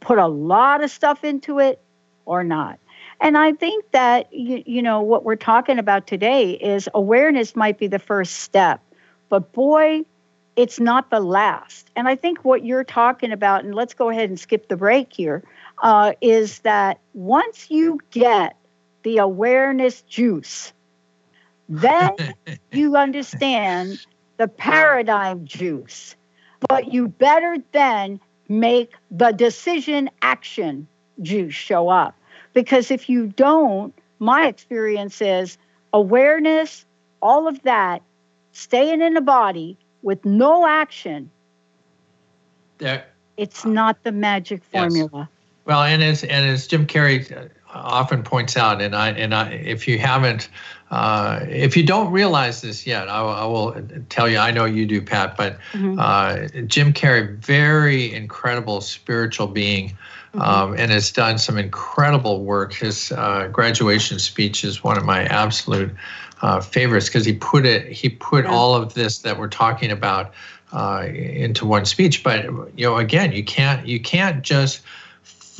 put 0.00 0.18
a 0.18 0.26
lot 0.26 0.84
of 0.84 0.90
stuff 0.90 1.24
into 1.24 1.58
it 1.58 1.80
or 2.26 2.44
not. 2.44 2.78
And 3.20 3.36
I 3.36 3.52
think 3.52 3.90
that 3.90 4.32
you, 4.32 4.62
you 4.64 4.82
know 4.82 5.00
what 5.00 5.24
we're 5.24 5.36
talking 5.36 5.78
about 5.78 6.06
today 6.06 6.52
is 6.52 6.88
awareness 6.94 7.56
might 7.56 7.78
be 7.78 7.88
the 7.88 7.98
first 7.98 8.36
step. 8.36 8.80
But 9.28 9.52
boy, 9.52 10.04
it's 10.58 10.80
not 10.80 11.08
the 11.08 11.20
last. 11.20 11.88
And 11.94 12.08
I 12.08 12.16
think 12.16 12.44
what 12.44 12.64
you're 12.64 12.82
talking 12.82 13.30
about, 13.30 13.62
and 13.62 13.76
let's 13.76 13.94
go 13.94 14.10
ahead 14.10 14.28
and 14.28 14.40
skip 14.40 14.66
the 14.66 14.76
break 14.76 15.12
here, 15.12 15.44
uh, 15.84 16.14
is 16.20 16.58
that 16.60 16.98
once 17.14 17.70
you 17.70 18.00
get 18.10 18.56
the 19.04 19.18
awareness 19.18 20.02
juice, 20.02 20.72
then 21.68 22.10
you 22.72 22.96
understand 22.96 24.04
the 24.36 24.48
paradigm 24.48 25.46
juice. 25.46 26.16
But 26.68 26.92
you 26.92 27.06
better 27.06 27.58
then 27.70 28.18
make 28.48 28.94
the 29.12 29.30
decision 29.30 30.10
action 30.22 30.88
juice 31.22 31.54
show 31.54 31.88
up. 31.88 32.16
Because 32.52 32.90
if 32.90 33.08
you 33.08 33.28
don't, 33.28 33.94
my 34.18 34.48
experience 34.48 35.22
is 35.22 35.56
awareness, 35.92 36.84
all 37.22 37.46
of 37.46 37.62
that, 37.62 38.02
staying 38.50 39.02
in 39.02 39.14
the 39.14 39.20
body, 39.20 39.78
with 40.08 40.24
no 40.24 40.66
action, 40.66 41.30
there, 42.78 43.04
it's 43.36 43.66
not 43.66 44.02
the 44.04 44.10
magic 44.10 44.64
formula. 44.64 45.10
Yes. 45.12 45.28
Well, 45.66 45.82
and 45.82 46.02
as 46.02 46.24
and 46.24 46.48
as 46.48 46.66
Jim 46.66 46.86
Carrey 46.86 47.30
uh, 47.30 47.48
often 47.74 48.22
points 48.22 48.56
out, 48.56 48.80
and 48.80 48.96
I 48.96 49.10
and 49.10 49.34
I, 49.34 49.50
if 49.50 49.86
you 49.86 49.98
haven't, 49.98 50.48
uh, 50.90 51.40
if 51.46 51.76
you 51.76 51.84
don't 51.84 52.10
realize 52.10 52.62
this 52.62 52.86
yet, 52.86 53.10
I, 53.10 53.20
I, 53.20 53.44
will 53.44 53.76
tell 54.08 54.30
you. 54.30 54.38
I 54.38 54.50
know 54.50 54.64
you 54.64 54.86
do, 54.86 55.02
Pat, 55.02 55.36
but 55.36 55.58
mm-hmm. 55.72 55.98
uh, 55.98 56.62
Jim 56.62 56.94
Carrey, 56.94 57.36
very 57.36 58.10
incredible 58.14 58.80
spiritual 58.80 59.46
being. 59.46 59.90
Mm-hmm. 60.34 60.42
Um, 60.42 60.74
and 60.76 60.90
has 60.90 61.10
done 61.10 61.38
some 61.38 61.56
incredible 61.56 62.44
work. 62.44 62.74
His 62.74 63.12
uh, 63.12 63.48
graduation 63.50 64.18
speech 64.18 64.62
is 64.62 64.84
one 64.84 64.98
of 64.98 65.06
my 65.06 65.24
absolute 65.24 65.90
uh, 66.42 66.60
favorites 66.60 67.06
because 67.06 67.24
he 67.24 67.32
put 67.34 67.66
it 67.66 67.90
he 67.90 68.08
put 68.08 68.44
yeah. 68.44 68.50
all 68.50 68.74
of 68.74 68.94
this 68.94 69.18
that 69.18 69.38
we're 69.38 69.48
talking 69.48 69.90
about 69.90 70.32
uh, 70.72 71.06
into 71.12 71.66
one 71.66 71.84
speech. 71.84 72.22
But 72.22 72.44
you 72.76 72.86
know, 72.86 72.96
again, 72.96 73.32
you 73.32 73.44
can't 73.44 73.86
you 73.86 74.00
can't 74.00 74.42
just 74.42 74.82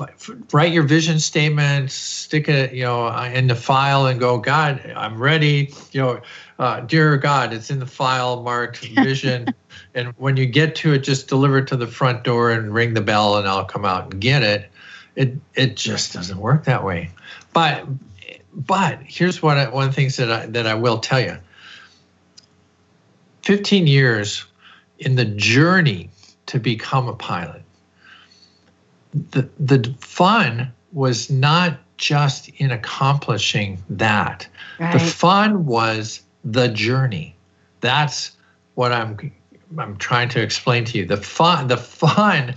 f- 0.00 0.30
write 0.52 0.72
your 0.72 0.84
vision 0.84 1.18
statement, 1.18 1.90
stick 1.90 2.48
it 2.48 2.72
you 2.72 2.84
know 2.84 3.06
uh, 3.06 3.30
in 3.32 3.46
the 3.46 3.54
file, 3.54 4.06
and 4.06 4.20
go, 4.20 4.38
God, 4.38 4.92
I'm 4.96 5.20
ready. 5.20 5.74
You 5.92 6.02
know, 6.02 6.20
uh, 6.58 6.80
dear 6.80 7.16
God, 7.16 7.52
it's 7.52 7.70
in 7.70 7.78
the 7.78 7.86
file 7.86 8.42
marked 8.42 8.78
vision. 8.94 9.54
and 9.94 10.08
when 10.16 10.36
you 10.36 10.46
get 10.46 10.74
to 10.76 10.92
it, 10.92 11.00
just 11.00 11.28
deliver 11.28 11.58
it 11.58 11.66
to 11.68 11.76
the 11.76 11.86
front 11.86 12.24
door 12.24 12.50
and 12.50 12.72
ring 12.72 12.94
the 12.94 13.00
bell, 13.00 13.36
and 13.36 13.48
I'll 13.48 13.64
come 13.64 13.84
out 13.84 14.12
and 14.12 14.20
get 14.20 14.42
it. 14.42 14.70
It 15.18 15.34
it 15.54 15.76
just 15.76 16.12
doesn't 16.12 16.38
work 16.38 16.64
that 16.64 16.84
way. 16.84 17.10
But 17.52 17.84
but 18.54 19.00
here's 19.02 19.42
what 19.42 19.56
I, 19.56 19.68
one 19.68 19.88
of 19.88 19.90
the 19.90 19.96
things 19.96 20.16
that 20.16 20.30
I, 20.30 20.46
that 20.46 20.66
I 20.66 20.74
will 20.74 20.98
tell 20.98 21.20
you 21.20 21.36
15 23.42 23.86
years 23.86 24.44
in 24.98 25.16
the 25.16 25.24
journey 25.24 26.10
to 26.46 26.58
become 26.58 27.08
a 27.08 27.14
pilot 27.14 27.62
the 29.30 29.48
the 29.58 29.94
fun 30.00 30.72
was 30.92 31.30
not 31.30 31.78
just 31.96 32.48
in 32.56 32.70
accomplishing 32.70 33.78
that 33.90 34.46
right. 34.78 34.92
the 34.92 34.98
fun 34.98 35.66
was 35.66 36.22
the 36.44 36.68
journey 36.68 37.34
that's 37.80 38.32
what 38.74 38.92
i'm 38.92 39.16
I'm 39.76 39.96
trying 39.98 40.28
to 40.30 40.42
explain 40.42 40.84
to 40.86 40.98
you. 40.98 41.04
The 41.04 41.16
fun, 41.16 41.66
the 41.66 41.76
fun 41.76 42.54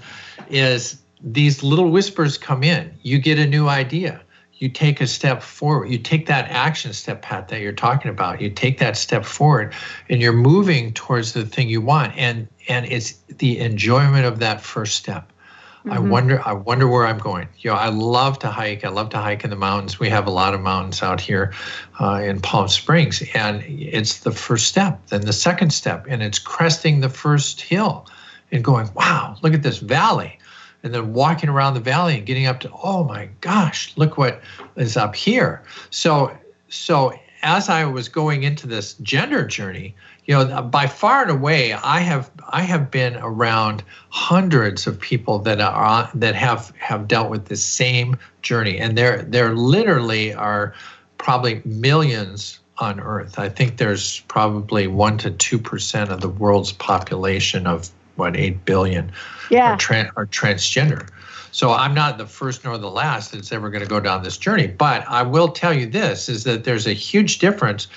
is 0.49 0.97
these 1.23 1.63
little 1.63 1.89
whispers 1.89 2.37
come 2.37 2.63
in. 2.63 2.93
You 3.01 3.19
get 3.19 3.39
a 3.39 3.47
new 3.47 3.67
idea. 3.67 4.21
You 4.55 4.69
take 4.69 5.01
a 5.01 5.07
step 5.07 5.41
forward. 5.41 5.89
You 5.89 5.97
take 5.97 6.27
that 6.27 6.49
action 6.49 6.93
step, 6.93 7.23
Pat, 7.23 7.47
that 7.47 7.61
you're 7.61 7.71
talking 7.71 8.11
about. 8.11 8.41
You 8.41 8.49
take 8.51 8.77
that 8.77 8.95
step 8.95 9.25
forward, 9.25 9.73
and 10.07 10.21
you're 10.21 10.33
moving 10.33 10.93
towards 10.93 11.33
the 11.33 11.45
thing 11.45 11.67
you 11.67 11.81
want. 11.81 12.15
And 12.15 12.47
and 12.67 12.85
it's 12.85 13.13
the 13.27 13.59
enjoyment 13.59 14.25
of 14.25 14.37
that 14.39 14.61
first 14.61 14.97
step. 14.97 15.31
Mm-hmm. 15.79 15.93
I 15.93 15.99
wonder. 15.99 16.41
I 16.45 16.53
wonder 16.53 16.87
where 16.87 17.07
I'm 17.07 17.17
going. 17.17 17.47
You 17.57 17.71
know, 17.71 17.75
I 17.75 17.89
love 17.89 18.37
to 18.39 18.49
hike. 18.49 18.85
I 18.85 18.89
love 18.89 19.09
to 19.09 19.17
hike 19.17 19.43
in 19.43 19.49
the 19.49 19.55
mountains. 19.55 19.99
We 19.99 20.09
have 20.09 20.27
a 20.27 20.31
lot 20.31 20.53
of 20.53 20.61
mountains 20.61 21.01
out 21.01 21.19
here 21.19 21.53
uh, 21.99 22.21
in 22.23 22.39
Palm 22.39 22.67
Springs, 22.67 23.23
and 23.33 23.63
it's 23.63 24.19
the 24.19 24.31
first 24.31 24.67
step, 24.67 25.07
then 25.07 25.21
the 25.21 25.33
second 25.33 25.71
step, 25.71 26.05
and 26.07 26.21
it's 26.21 26.37
cresting 26.37 26.99
the 26.99 27.09
first 27.09 27.61
hill, 27.61 28.05
and 28.51 28.63
going, 28.63 28.91
wow, 28.93 29.37
look 29.41 29.55
at 29.55 29.63
this 29.63 29.79
valley 29.79 30.37
and 30.83 30.93
then 30.93 31.13
walking 31.13 31.49
around 31.49 31.73
the 31.73 31.79
valley 31.79 32.17
and 32.17 32.25
getting 32.25 32.45
up 32.45 32.59
to 32.59 32.71
oh 32.83 33.03
my 33.03 33.29
gosh 33.41 33.93
look 33.97 34.17
what 34.17 34.41
is 34.75 34.97
up 34.97 35.15
here. 35.15 35.61
So 35.89 36.35
so 36.69 37.13
as 37.43 37.69
i 37.69 37.83
was 37.83 38.07
going 38.07 38.43
into 38.43 38.67
this 38.67 38.93
gender 39.01 39.43
journey 39.43 39.95
you 40.25 40.33
know 40.35 40.61
by 40.61 40.85
far 40.85 41.23
and 41.23 41.31
away 41.31 41.73
i 41.73 41.99
have 41.99 42.29
i 42.49 42.61
have 42.61 42.91
been 42.91 43.15
around 43.15 43.83
hundreds 44.09 44.85
of 44.85 44.99
people 44.99 45.39
that 45.39 45.59
are 45.59 46.09
that 46.13 46.35
have 46.35 46.71
have 46.77 47.07
dealt 47.07 47.31
with 47.31 47.45
the 47.45 47.55
same 47.55 48.15
journey. 48.41 48.77
And 48.77 48.97
there 48.97 49.23
there 49.23 49.55
literally 49.55 50.33
are 50.33 50.73
probably 51.17 51.61
millions 51.65 52.59
on 52.77 52.99
earth. 52.99 53.37
I 53.37 53.49
think 53.49 53.77
there's 53.77 54.21
probably 54.21 54.87
1 54.87 55.17
to 55.19 55.31
2% 55.31 56.09
of 56.09 56.21
the 56.21 56.29
world's 56.29 56.71
population 56.71 57.67
of 57.67 57.89
what 58.15 58.35
8 58.35 58.65
billion 58.65 59.11
yeah. 59.49 59.73
are, 59.73 59.77
tra- 59.77 60.11
are 60.15 60.25
transgender. 60.25 61.07
So 61.51 61.71
I'm 61.71 61.93
not 61.93 62.17
the 62.17 62.25
first 62.25 62.63
nor 62.63 62.77
the 62.77 62.89
last 62.89 63.31
that's 63.31 63.51
ever 63.51 63.69
going 63.69 63.83
to 63.83 63.89
go 63.89 63.99
down 63.99 64.23
this 64.23 64.37
journey. 64.37 64.67
But 64.67 65.05
I 65.07 65.21
will 65.23 65.49
tell 65.49 65.73
you 65.73 65.85
this: 65.85 66.29
is 66.29 66.45
that 66.45 66.63
there's 66.63 66.87
a 66.87 66.93
huge 66.93 67.39
difference 67.39 67.87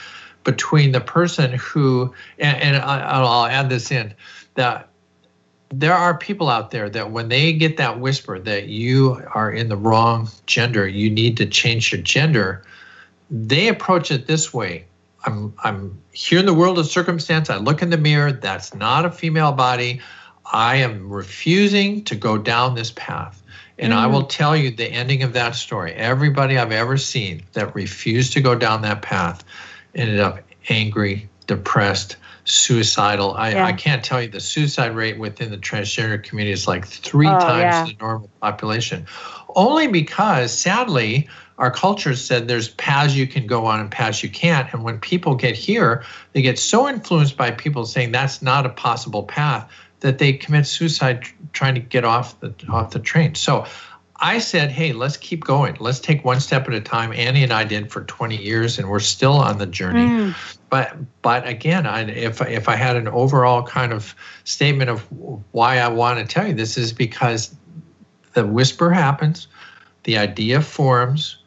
between 0.43 0.93
the 0.93 1.01
person 1.01 1.53
who, 1.53 2.13
and, 2.39 2.57
and 2.61 2.77
I, 2.77 3.21
will 3.21 3.47
add 3.47 3.71
this 3.71 3.91
in, 3.91 4.13
that 4.55 4.89
there 5.71 5.95
are 5.95 6.17
people 6.17 6.49
out 6.49 6.71
there 6.71 6.89
that 6.91 7.11
when 7.11 7.29
they 7.29 7.53
get 7.53 7.77
that 7.79 7.99
whisper 7.99 8.39
that 8.39 8.69
you 8.69 9.23
are 9.35 9.51
in 9.51 9.69
the 9.69 9.77
wrong 9.77 10.29
gender, 10.47 10.87
you 10.87 11.11
need 11.11 11.37
to 11.39 11.47
change 11.47 11.93
your 11.93 12.03
gender, 12.03 12.65
they 13.31 13.69
approach 13.69 14.11
it 14.11 14.27
this 14.27 14.53
way. 14.53 14.85
I'm 15.25 15.55
I'm 15.63 16.01
here 16.13 16.39
in 16.39 16.47
the 16.47 16.55
world 16.55 16.79
of 16.79 16.87
circumstance. 16.87 17.51
I 17.51 17.57
look 17.57 17.83
in 17.83 17.91
the 17.91 17.99
mirror. 17.99 18.33
That's 18.33 18.75
not 18.75 19.05
a 19.05 19.11
female 19.11 19.53
body. 19.53 20.01
I 20.53 20.77
am 20.77 21.11
refusing 21.11 22.05
to 22.05 22.15
go 22.15 22.37
down 22.39 22.75
this 22.75 22.93
path. 22.95 23.43
And 23.79 23.93
mm. 23.93 23.97
I 23.97 24.07
will 24.07 24.25
tell 24.25 24.57
you 24.57 24.71
the 24.71 24.87
ending 24.87 25.23
of 25.23 25.33
that 25.33 25.55
story. 25.55 25.93
Everybody 25.95 26.59
I've 26.59 26.73
ever 26.73 26.97
seen 26.97 27.43
that 27.55 27.75
refused 27.75 28.33
to 28.35 28.41
go 28.41 28.55
down 28.55 28.83
that 28.83 29.03
path 29.03 29.43
ended 29.95 30.21
up 30.21 30.41
angry, 30.69 31.29
depressed, 31.47 32.17
suicidal. 32.45 33.35
I, 33.35 33.51
yeah. 33.51 33.65
I 33.65 33.73
can't 33.73 34.05
tell 34.05 34.21
you 34.21 34.29
the 34.29 34.41
suicide 34.41 34.95
rate 34.95 35.19
within 35.19 35.51
the 35.51 35.57
transgender 35.57 36.23
community 36.23 36.53
is 36.53 36.69
like 36.69 36.87
three 36.87 37.27
oh, 37.27 37.39
times 37.39 37.63
yeah. 37.63 37.85
the 37.87 37.97
normal 38.01 38.31
population. 38.41 39.07
Only 39.57 39.87
because, 39.87 40.57
sadly, 40.57 41.29
our 41.59 41.71
culture 41.71 42.17
said 42.17 42.49
there's 42.49 42.69
paths 42.71 43.15
you 43.15 43.27
can 43.27 43.47
go 43.47 43.65
on 43.67 43.81
and 43.81 43.91
paths 43.91 44.23
you 44.23 44.29
can't. 44.29 44.73
And 44.73 44.83
when 44.83 44.99
people 44.99 45.35
get 45.35 45.55
here, 45.55 46.05
they 46.33 46.43
get 46.43 46.59
so 46.59 46.89
influenced 46.89 47.37
by 47.37 47.53
people 47.53 47.87
saying 47.87 48.13
that's 48.13 48.43
not 48.43 48.67
a 48.67 48.71
possible 48.71 49.23
path 49.23 49.71
that 50.01 50.19
they 50.19 50.33
commit 50.33 50.67
suicide 50.67 51.25
trying 51.53 51.75
to 51.75 51.81
get 51.81 52.05
off 52.05 52.39
the 52.41 52.53
off 52.69 52.91
the 52.91 52.99
train. 52.99 53.35
So 53.35 53.67
I 54.17 54.39
said, 54.39 54.71
hey, 54.71 54.93
let's 54.93 55.17
keep 55.17 55.45
going. 55.45 55.77
Let's 55.81 56.01
take 56.01 56.25
one 56.25 56.41
step 56.41 56.69
at 56.69 56.75
a 56.75 56.81
time. 56.81 57.13
Annie 57.13 57.43
and 57.43 57.53
I 57.53 57.65
did 57.65 57.91
for 57.91 58.05
20 58.05 58.37
years, 58.37 58.79
and 58.79 58.89
we're 58.89 59.01
still 59.01 59.35
on 59.35 59.59
the 59.59 59.67
journey. 59.67 60.07
Mm. 60.07 60.35
But 60.71 60.97
but 61.23 61.47
again, 61.47 61.87
I, 61.87 62.03
if 62.11 62.41
if 62.43 62.69
I 62.69 62.77
had 62.77 62.97
an 62.97 63.09
overall 63.09 63.63
kind 63.63 63.93
of 63.93 64.15
statement 64.45 64.91
of 64.91 65.03
why 65.53 65.79
I 65.79 65.89
want 65.89 66.19
to 66.19 66.25
tell 66.25 66.47
you 66.47 66.55
this 66.55 66.77
is 66.77 66.93
because 66.93 67.55
the 68.35 68.47
whisper 68.47 68.91
happens, 68.91 69.47
the 70.03 70.19
idea 70.19 70.61
forms, 70.61 71.39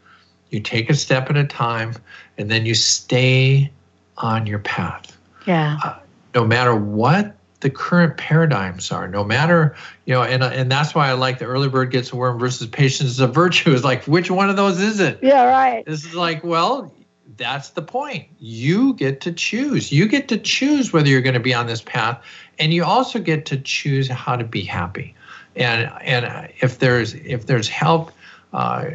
you 0.49 0.59
take 0.59 0.89
a 0.89 0.93
step 0.93 1.29
at 1.29 1.37
a 1.37 1.45
time, 1.45 1.93
and 2.37 2.49
then 2.49 2.65
you 2.65 2.75
stay 2.75 3.71
on 4.17 4.45
your 4.45 4.59
path. 4.59 5.17
Yeah. 5.45 5.79
Uh, 5.83 5.99
no 6.33 6.45
matter 6.45 6.75
what 6.75 7.35
the 7.61 7.69
current 7.69 8.17
paradigms 8.17 8.91
are 8.91 9.07
no 9.07 9.23
matter 9.23 9.75
you 10.05 10.13
know 10.13 10.21
and 10.21 10.43
and 10.43 10.71
that's 10.71 10.93
why 10.93 11.09
i 11.09 11.13
like 11.13 11.39
the 11.39 11.45
early 11.45 11.67
bird 11.67 11.89
gets 11.89 12.11
a 12.11 12.15
worm 12.15 12.37
versus 12.37 12.67
patience 12.67 13.09
is 13.09 13.19
a 13.19 13.25
virtue. 13.25 13.71
Is 13.73 13.83
like 13.83 14.03
which 14.03 14.29
one 14.29 14.49
of 14.49 14.55
those 14.55 14.79
is 14.79 14.99
it? 14.99 15.19
Yeah 15.23 15.45
right. 15.45 15.83
This 15.85 16.05
is 16.05 16.13
like 16.13 16.43
well 16.43 16.93
that's 17.37 17.69
the 17.69 17.81
point. 17.81 18.27
You 18.39 18.93
get 18.95 19.21
to 19.21 19.31
choose. 19.31 19.91
You 19.91 20.07
get 20.07 20.27
to 20.29 20.37
choose 20.37 20.91
whether 20.91 21.07
you're 21.07 21.21
going 21.21 21.35
to 21.35 21.39
be 21.39 21.53
on 21.53 21.67
this 21.67 21.81
path 21.81 22.23
and 22.59 22.73
you 22.73 22.83
also 22.83 23.19
get 23.19 23.45
to 23.47 23.57
choose 23.57 24.07
how 24.07 24.35
to 24.35 24.43
be 24.43 24.61
happy. 24.61 25.15
And 25.55 25.91
and 26.01 26.51
if 26.61 26.79
there's 26.79 27.15
if 27.15 27.47
there's 27.47 27.67
help 27.67 28.11
uh, 28.53 28.85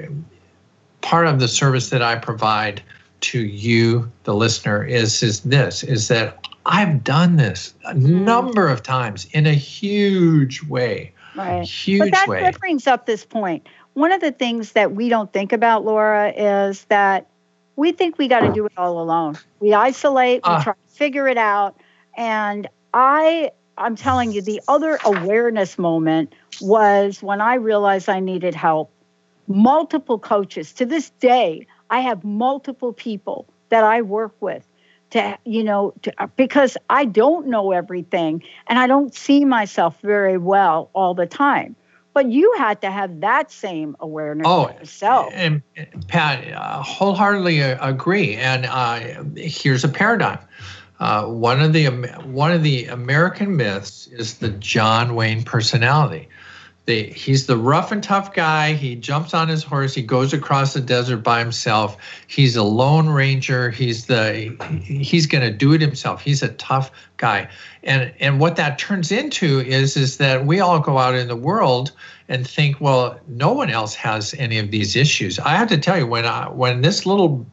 part 1.02 1.26
of 1.26 1.38
the 1.38 1.48
service 1.48 1.90
that 1.90 2.02
i 2.02 2.16
provide 2.16 2.82
to 3.20 3.40
you 3.40 4.10
the 4.24 4.34
listener 4.34 4.84
is 4.84 5.22
is 5.22 5.40
this 5.40 5.84
is 5.84 6.08
that 6.08 6.42
I've 6.66 7.02
done 7.02 7.36
this 7.36 7.74
a 7.84 7.94
mm. 7.94 8.22
number 8.22 8.68
of 8.68 8.82
times 8.82 9.26
in 9.32 9.46
a 9.46 9.54
huge 9.54 10.62
way. 10.64 11.12
Right. 11.34 11.66
Huge 11.66 12.00
but 12.00 12.12
that, 12.12 12.28
way. 12.28 12.40
that 12.40 12.58
brings 12.60 12.86
up 12.86 13.06
this 13.06 13.24
point. 13.24 13.66
One 13.94 14.12
of 14.12 14.20
the 14.20 14.32
things 14.32 14.72
that 14.72 14.92
we 14.92 15.08
don't 15.08 15.32
think 15.32 15.52
about, 15.52 15.84
Laura, 15.84 16.32
is 16.36 16.84
that 16.84 17.28
we 17.76 17.92
think 17.92 18.18
we 18.18 18.28
got 18.28 18.40
to 18.40 18.52
do 18.52 18.66
it 18.66 18.72
all 18.76 19.00
alone. 19.00 19.38
We 19.60 19.74
isolate, 19.74 20.42
we 20.46 20.52
uh, 20.52 20.62
try 20.62 20.72
to 20.74 20.94
figure 20.94 21.26
it 21.26 21.38
out. 21.38 21.80
And 22.16 22.68
I 22.94 23.50
I'm 23.78 23.96
telling 23.96 24.32
you, 24.32 24.42
the 24.42 24.60
other 24.68 24.98
awareness 25.04 25.78
moment 25.78 26.34
was 26.60 27.22
when 27.22 27.40
I 27.40 27.54
realized 27.54 28.08
I 28.08 28.20
needed 28.20 28.54
help. 28.54 28.92
Multiple 29.54 30.18
coaches. 30.18 30.72
To 30.74 30.86
this 30.86 31.10
day, 31.10 31.66
I 31.90 32.00
have 32.00 32.24
multiple 32.24 32.92
people 32.92 33.46
that 33.68 33.84
I 33.84 34.02
work 34.02 34.34
with 34.40 34.66
to 35.10 35.38
you 35.44 35.62
know 35.62 35.92
to, 36.00 36.12
because 36.36 36.78
i 36.88 37.04
don't 37.04 37.46
know 37.46 37.70
everything 37.70 38.42
and 38.66 38.78
i 38.78 38.86
don't 38.86 39.14
see 39.14 39.44
myself 39.44 40.00
very 40.00 40.38
well 40.38 40.88
all 40.94 41.12
the 41.12 41.26
time 41.26 41.76
but 42.14 42.30
you 42.30 42.54
had 42.58 42.80
to 42.82 42.90
have 42.90 43.20
that 43.20 43.50
same 43.50 43.96
awareness 44.00 44.46
oh, 44.48 44.70
yourself. 44.78 45.32
And, 45.32 45.62
and 45.76 46.06
Pat, 46.08 46.52
uh, 46.52 46.82
wholeheartedly 46.82 47.62
uh, 47.62 47.88
agree. 47.88 48.36
And 48.36 48.66
uh, 48.66 49.24
here's 49.36 49.84
a 49.84 49.88
paradigm. 49.88 50.38
Uh, 51.00 51.26
one 51.26 51.60
of 51.60 51.72
the 51.72 51.86
one 51.86 52.52
of 52.52 52.62
the 52.62 52.86
American 52.86 53.56
myths 53.56 54.06
is 54.06 54.38
the 54.38 54.50
John 54.50 55.14
Wayne 55.14 55.42
personality 55.42 56.28
the 56.84 57.04
he's 57.10 57.46
the 57.46 57.56
rough 57.56 57.92
and 57.92 58.02
tough 58.02 58.34
guy. 58.34 58.72
He 58.72 58.96
jumps 58.96 59.34
on 59.34 59.48
his 59.48 59.62
horse. 59.62 59.94
He 59.94 60.02
goes 60.02 60.32
across 60.32 60.74
the 60.74 60.80
desert 60.80 61.18
by 61.18 61.38
himself. 61.38 61.96
He's 62.26 62.56
a 62.56 62.62
lone 62.62 63.08
ranger. 63.08 63.70
He's 63.70 64.06
the 64.06 64.56
he's 64.82 65.26
going 65.26 65.44
to 65.44 65.56
do 65.56 65.72
it 65.72 65.80
himself. 65.80 66.22
He's 66.22 66.42
a 66.42 66.48
tough 66.54 66.90
guy. 67.18 67.48
And 67.84 68.12
and 68.18 68.40
what 68.40 68.56
that 68.56 68.78
turns 68.78 69.12
into 69.12 69.60
is 69.60 69.96
is 69.96 70.16
that 70.18 70.44
we 70.44 70.58
all 70.58 70.80
go 70.80 70.98
out 70.98 71.14
in 71.14 71.28
the 71.28 71.36
world 71.36 71.92
and 72.28 72.46
think, 72.46 72.80
well, 72.80 73.20
no 73.28 73.52
one 73.52 73.70
else 73.70 73.94
has 73.94 74.34
any 74.34 74.58
of 74.58 74.70
these 74.70 74.96
issues. 74.96 75.38
I 75.38 75.50
have 75.50 75.68
to 75.68 75.78
tell 75.78 75.98
you 75.98 76.06
when 76.06 76.24
I, 76.24 76.48
when 76.48 76.80
this 76.80 77.06
little 77.06 77.46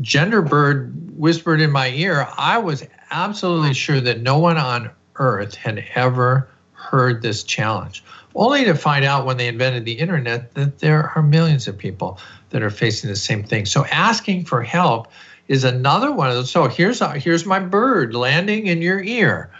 gender 0.00 0.42
bird 0.42 0.92
whispered 1.18 1.60
in 1.60 1.70
my 1.70 1.88
ear, 1.90 2.28
I 2.36 2.58
was 2.58 2.86
absolutely 3.10 3.74
sure 3.74 4.00
that 4.00 4.20
no 4.20 4.38
one 4.38 4.58
on 4.58 4.90
earth 5.16 5.54
had 5.54 5.84
ever 5.94 6.48
heard 6.72 7.22
this 7.22 7.42
challenge 7.42 8.04
only 8.34 8.64
to 8.64 8.74
find 8.74 9.04
out 9.04 9.26
when 9.26 9.36
they 9.36 9.48
invented 9.48 9.84
the 9.84 9.92
internet 9.92 10.54
that 10.54 10.78
there 10.78 11.12
are 11.14 11.22
millions 11.22 11.66
of 11.68 11.76
people 11.76 12.18
that 12.50 12.62
are 12.62 12.70
facing 12.70 13.10
the 13.10 13.16
same 13.16 13.42
thing. 13.42 13.66
So 13.66 13.84
asking 13.86 14.44
for 14.44 14.62
help 14.62 15.08
is 15.48 15.64
another 15.64 16.12
one 16.12 16.28
of 16.28 16.34
those. 16.34 16.50
So 16.50 16.68
here's 16.68 17.00
a, 17.00 17.18
here's 17.18 17.46
my 17.46 17.58
bird 17.58 18.14
landing 18.14 18.66
in 18.66 18.82
your 18.82 19.02
ear. 19.02 19.50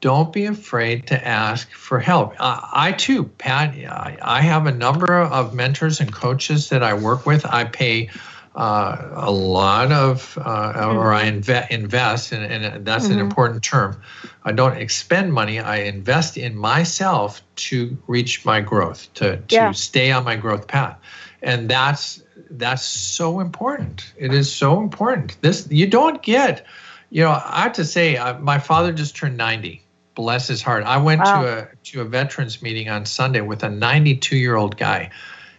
Don't 0.00 0.32
be 0.32 0.44
afraid 0.44 1.06
to 1.08 1.26
ask 1.26 1.70
for 1.72 1.98
help. 1.98 2.34
I 2.38 2.92
too, 2.92 3.24
Pat, 3.24 3.70
I, 3.70 4.18
I 4.20 4.40
have 4.42 4.66
a 4.66 4.72
number 4.72 5.12
of 5.18 5.54
mentors 5.54 6.00
and 6.00 6.12
coaches 6.12 6.68
that 6.68 6.82
I 6.82 6.94
work 6.94 7.26
with. 7.26 7.46
I 7.46 7.64
pay 7.64 8.10
uh, 8.56 9.10
a 9.12 9.30
lot 9.30 9.92
of, 9.92 10.38
uh, 10.38 10.90
or 10.90 11.12
I 11.12 11.30
inve- 11.30 11.70
invest, 11.70 12.32
and, 12.32 12.42
and 12.42 12.86
that's 12.86 13.04
mm-hmm. 13.04 13.12
an 13.14 13.18
important 13.18 13.62
term. 13.62 14.00
I 14.44 14.52
don't 14.52 14.78
expend 14.78 15.34
money. 15.34 15.60
I 15.60 15.76
invest 15.76 16.38
in 16.38 16.56
myself 16.56 17.42
to 17.56 17.96
reach 18.06 18.46
my 18.46 18.62
growth, 18.62 19.12
to 19.14 19.36
to 19.36 19.54
yeah. 19.54 19.70
stay 19.72 20.10
on 20.10 20.24
my 20.24 20.36
growth 20.36 20.68
path, 20.68 20.98
and 21.42 21.68
that's 21.68 22.22
that's 22.50 22.82
so 22.82 23.40
important. 23.40 24.14
It 24.16 24.32
is 24.32 24.50
so 24.50 24.80
important. 24.80 25.36
This 25.42 25.68
you 25.70 25.86
don't 25.86 26.22
get. 26.22 26.64
You 27.10 27.22
know, 27.22 27.30
I 27.30 27.62
have 27.62 27.74
to 27.74 27.84
say, 27.84 28.16
uh, 28.16 28.38
my 28.40 28.58
father 28.58 28.90
just 28.90 29.14
turned 29.14 29.36
ninety, 29.36 29.82
bless 30.14 30.48
his 30.48 30.62
heart. 30.62 30.82
I 30.84 30.96
went 30.96 31.20
Wow. 31.20 31.42
to 31.42 31.48
a 31.48 31.68
to 31.84 32.00
a 32.00 32.04
veterans 32.04 32.62
meeting 32.62 32.88
on 32.88 33.04
Sunday 33.04 33.42
with 33.42 33.62
a 33.62 33.68
92 33.68 34.36
year 34.36 34.56
old 34.56 34.76
guy, 34.76 35.10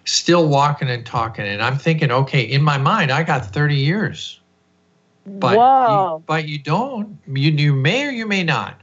still 0.08 0.48
walking 0.48 0.90
and 0.90 1.06
talking, 1.06 1.46
and 1.46 1.62
I'm 1.62 1.78
thinking, 1.78 2.12
okay, 2.12 2.42
in 2.42 2.62
my 2.62 2.78
mind, 2.78 3.12
I 3.12 3.24
got 3.24 3.46
30 3.46 3.76
years, 3.76 4.40
but 5.26 5.58
Whoa. 5.58 6.18
you, 6.18 6.24
but 6.26 6.48
you 6.48 6.60
don't. 6.60 7.18
You 7.28 7.52
you 7.52 7.74
may 7.74 8.08
or 8.08 8.12
you 8.12 8.26
may 8.26 8.44
not. 8.44 8.80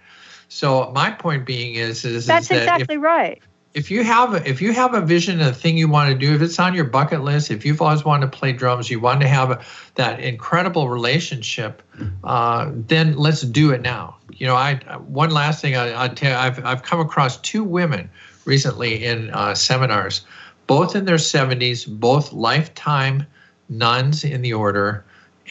So 0.48 0.92
my 0.94 1.10
point 1.10 1.46
being 1.46 1.74
is 1.74 2.04
is, 2.04 2.26
That's 2.26 2.44
is 2.44 2.48
that 2.48 2.56
if, 2.56 2.62
exactly 2.62 2.96
right. 2.98 3.42
if 3.74 3.90
you 3.90 4.04
have 4.04 4.34
a, 4.34 4.48
if 4.48 4.62
you 4.62 4.72
have 4.72 4.94
a 4.94 5.00
vision 5.00 5.40
a 5.40 5.52
thing 5.52 5.76
you 5.76 5.88
want 5.88 6.10
to 6.10 6.16
do 6.16 6.32
if 6.32 6.40
it's 6.40 6.58
on 6.60 6.74
your 6.74 6.84
bucket 6.84 7.22
list 7.22 7.50
if 7.50 7.66
you've 7.66 7.82
always 7.82 8.04
wanted 8.04 8.30
to 8.30 8.38
play 8.38 8.52
drums 8.52 8.88
you 8.88 9.00
want 9.00 9.20
to 9.20 9.26
have 9.26 9.50
a, 9.50 9.60
that 9.96 10.20
incredible 10.20 10.88
relationship 10.88 11.82
uh, 12.22 12.70
then 12.72 13.16
let's 13.16 13.40
do 13.40 13.72
it 13.72 13.82
now 13.82 14.16
you 14.32 14.46
know 14.46 14.54
i 14.54 14.76
one 15.06 15.30
last 15.30 15.60
thing 15.60 15.74
I, 15.74 16.04
I 16.04 16.08
tell 16.08 16.38
I've 16.38 16.64
I've 16.64 16.84
come 16.84 17.00
across 17.00 17.36
two 17.38 17.64
women 17.64 18.08
recently 18.44 19.04
in 19.04 19.30
uh, 19.30 19.54
seminars 19.54 20.24
both 20.66 20.96
in 20.96 21.04
their 21.04 21.16
70s 21.16 21.86
both 21.88 22.32
lifetime 22.32 23.26
nuns 23.68 24.24
in 24.24 24.42
the 24.42 24.52
order 24.52 25.04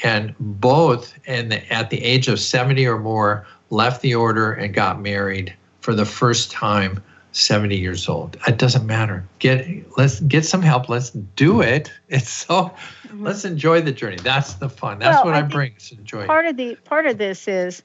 and 0.03 0.33
both 0.39 1.13
in 1.27 1.49
the, 1.49 1.73
at 1.73 1.89
the 1.89 2.03
age 2.03 2.27
of 2.27 2.39
70 2.39 2.85
or 2.87 2.99
more 2.99 3.45
left 3.69 4.01
the 4.01 4.15
order 4.15 4.53
and 4.53 4.73
got 4.73 5.01
married 5.01 5.53
for 5.81 5.93
the 5.93 6.05
first 6.05 6.51
time 6.51 7.01
70 7.33 7.75
years 7.75 8.07
old. 8.07 8.37
It 8.47 8.57
doesn't 8.57 8.85
matter. 8.85 9.23
Get 9.39 9.67
let's 9.97 10.19
get 10.21 10.45
some 10.45 10.61
help. 10.61 10.87
Let's 10.87 11.09
do 11.09 11.61
it. 11.61 11.91
It's 12.09 12.29
so 12.29 12.71
let's 13.15 13.43
enjoy 13.43 13.81
the 13.81 13.91
journey. 13.91 14.17
That's 14.17 14.53
the 14.55 14.69
fun. 14.69 14.99
That's 14.99 15.17
Mm-hmm. 15.17 15.27
Well, 15.27 15.33
what 15.33 15.43
I 15.43 15.45
i, 15.45 15.49
bring. 15.49 15.73
Is 15.75 15.91
enjoy 15.91 16.27
part 16.27 16.45
of 16.45 16.57
the 16.57 16.75
part 16.85 17.07
of 17.07 17.17
this 17.17 17.47
is 17.47 17.81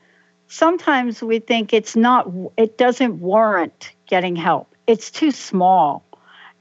sometimes 0.48 1.22
we 1.22 1.38
think 1.38 1.72
it's 1.72 1.96
not 1.96 2.30
it 2.58 2.76
doesn't 2.76 3.20
warrant 3.20 3.92
getting 4.06 4.36
help. 4.36 4.74
It's 4.86 5.10
too 5.10 5.30
small 5.30 6.04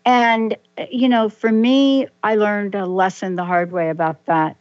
and 0.08 0.58
you 0.91 1.10
know 1.10 1.30
for 1.30 1.51
me 1.51 2.08
i 2.24 2.36
learned 2.36 2.76
a 2.76 2.88
lesson 2.88 3.36
the 3.36 3.45
hard 3.45 3.72
way 3.74 3.89
about 3.89 4.26
that 4.28 4.58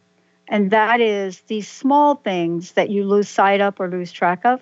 and 0.49 0.71
that 0.71 1.01
is 1.01 1.41
these 1.47 1.69
small 1.69 2.15
things 2.15 2.73
that 2.73 2.89
you 2.91 3.05
lose 3.05 3.29
sight 3.29 3.61
of 3.61 3.75
or 3.79 3.89
lose 3.89 4.11
track 4.13 4.45
of 4.45 4.61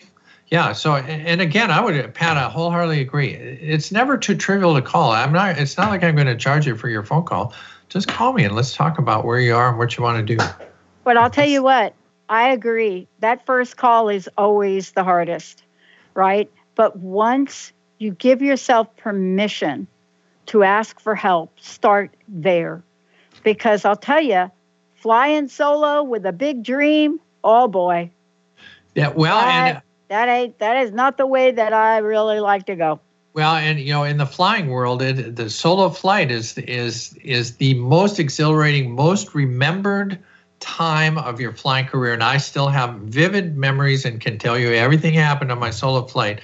yeah. 0.49 0.73
So, 0.73 0.95
and 0.95 1.27
and 1.27 1.41
again, 1.41 1.71
I 1.71 1.81
would, 1.81 2.13
Pat, 2.13 2.37
I 2.37 2.49
wholeheartedly 2.49 3.01
agree. 3.01 3.31
It's 3.31 3.91
never 3.91 4.17
too 4.17 4.35
trivial 4.35 4.75
to 4.75 4.81
call. 4.81 5.11
I'm 5.11 5.33
not. 5.33 5.57
It's 5.57 5.77
not 5.77 5.89
like 5.89 6.03
I'm 6.03 6.15
going 6.15 6.27
to 6.27 6.35
charge 6.35 6.67
you 6.67 6.75
for 6.75 6.87
your 6.87 7.03
phone 7.03 7.23
call. 7.23 7.53
Just 7.89 8.07
call 8.07 8.33
me 8.33 8.43
and 8.43 8.55
let's 8.55 8.73
talk 8.73 8.97
about 8.97 9.25
where 9.25 9.39
you 9.39 9.55
are 9.55 9.69
and 9.69 9.77
what 9.77 9.95
you 9.97 10.03
want 10.03 10.25
to 10.25 10.35
do. 10.35 10.43
But 11.03 11.17
I'll 11.17 11.29
tell 11.29 11.47
you 11.47 11.63
what, 11.63 11.93
I 12.29 12.49
agree. 12.49 13.07
That 13.19 13.45
first 13.45 13.77
call 13.77 14.09
is 14.09 14.29
always 14.37 14.91
the 14.91 15.03
hardest, 15.03 15.63
right? 16.13 16.51
But 16.75 16.97
once 16.97 17.71
you 17.99 18.11
give 18.11 18.41
yourself 18.41 18.95
permission 18.97 19.87
to 20.47 20.63
ask 20.63 20.99
for 20.99 21.15
help, 21.15 21.59
start 21.59 22.15
there. 22.27 22.83
Because 23.43 23.85
I'll 23.85 23.95
tell 23.95 24.21
you, 24.21 24.51
flying 24.95 25.47
solo 25.47 26.03
with 26.03 26.25
a 26.25 26.33
big 26.33 26.63
dream, 26.63 27.19
oh 27.43 27.67
boy, 27.67 28.09
Yeah. 28.95 29.09
Well, 29.09 29.37
and 29.37 29.77
that, 29.77 29.83
that 30.07 30.29
ain't 30.29 30.59
that 30.59 30.77
is 30.83 30.91
not 30.91 31.17
the 31.17 31.27
way 31.27 31.51
that 31.51 31.73
I 31.73 31.99
really 31.99 32.39
like 32.39 32.65
to 32.67 32.75
go. 32.75 32.99
Well, 33.35 33.57
and 33.57 33.81
you 33.81 33.91
know, 33.91 34.05
in 34.05 34.15
the 34.15 34.25
flying 34.25 34.69
world, 34.69 35.01
it, 35.01 35.35
the 35.35 35.49
solo 35.49 35.89
flight 35.89 36.31
is 36.31 36.57
is 36.57 37.17
is 37.21 37.57
the 37.57 37.73
most 37.73 38.17
exhilarating, 38.17 38.91
most 38.91 39.35
remembered 39.35 40.17
time 40.61 41.17
of 41.17 41.41
your 41.41 41.51
flying 41.51 41.85
career, 41.85 42.13
and 42.13 42.23
I 42.23 42.37
still 42.37 42.69
have 42.69 42.95
vivid 42.95 43.57
memories 43.57 44.05
and 44.05 44.21
can 44.21 44.37
tell 44.37 44.57
you 44.57 44.71
everything 44.71 45.13
happened 45.13 45.51
on 45.51 45.59
my 45.59 45.69
solo 45.69 46.07
flight. 46.07 46.39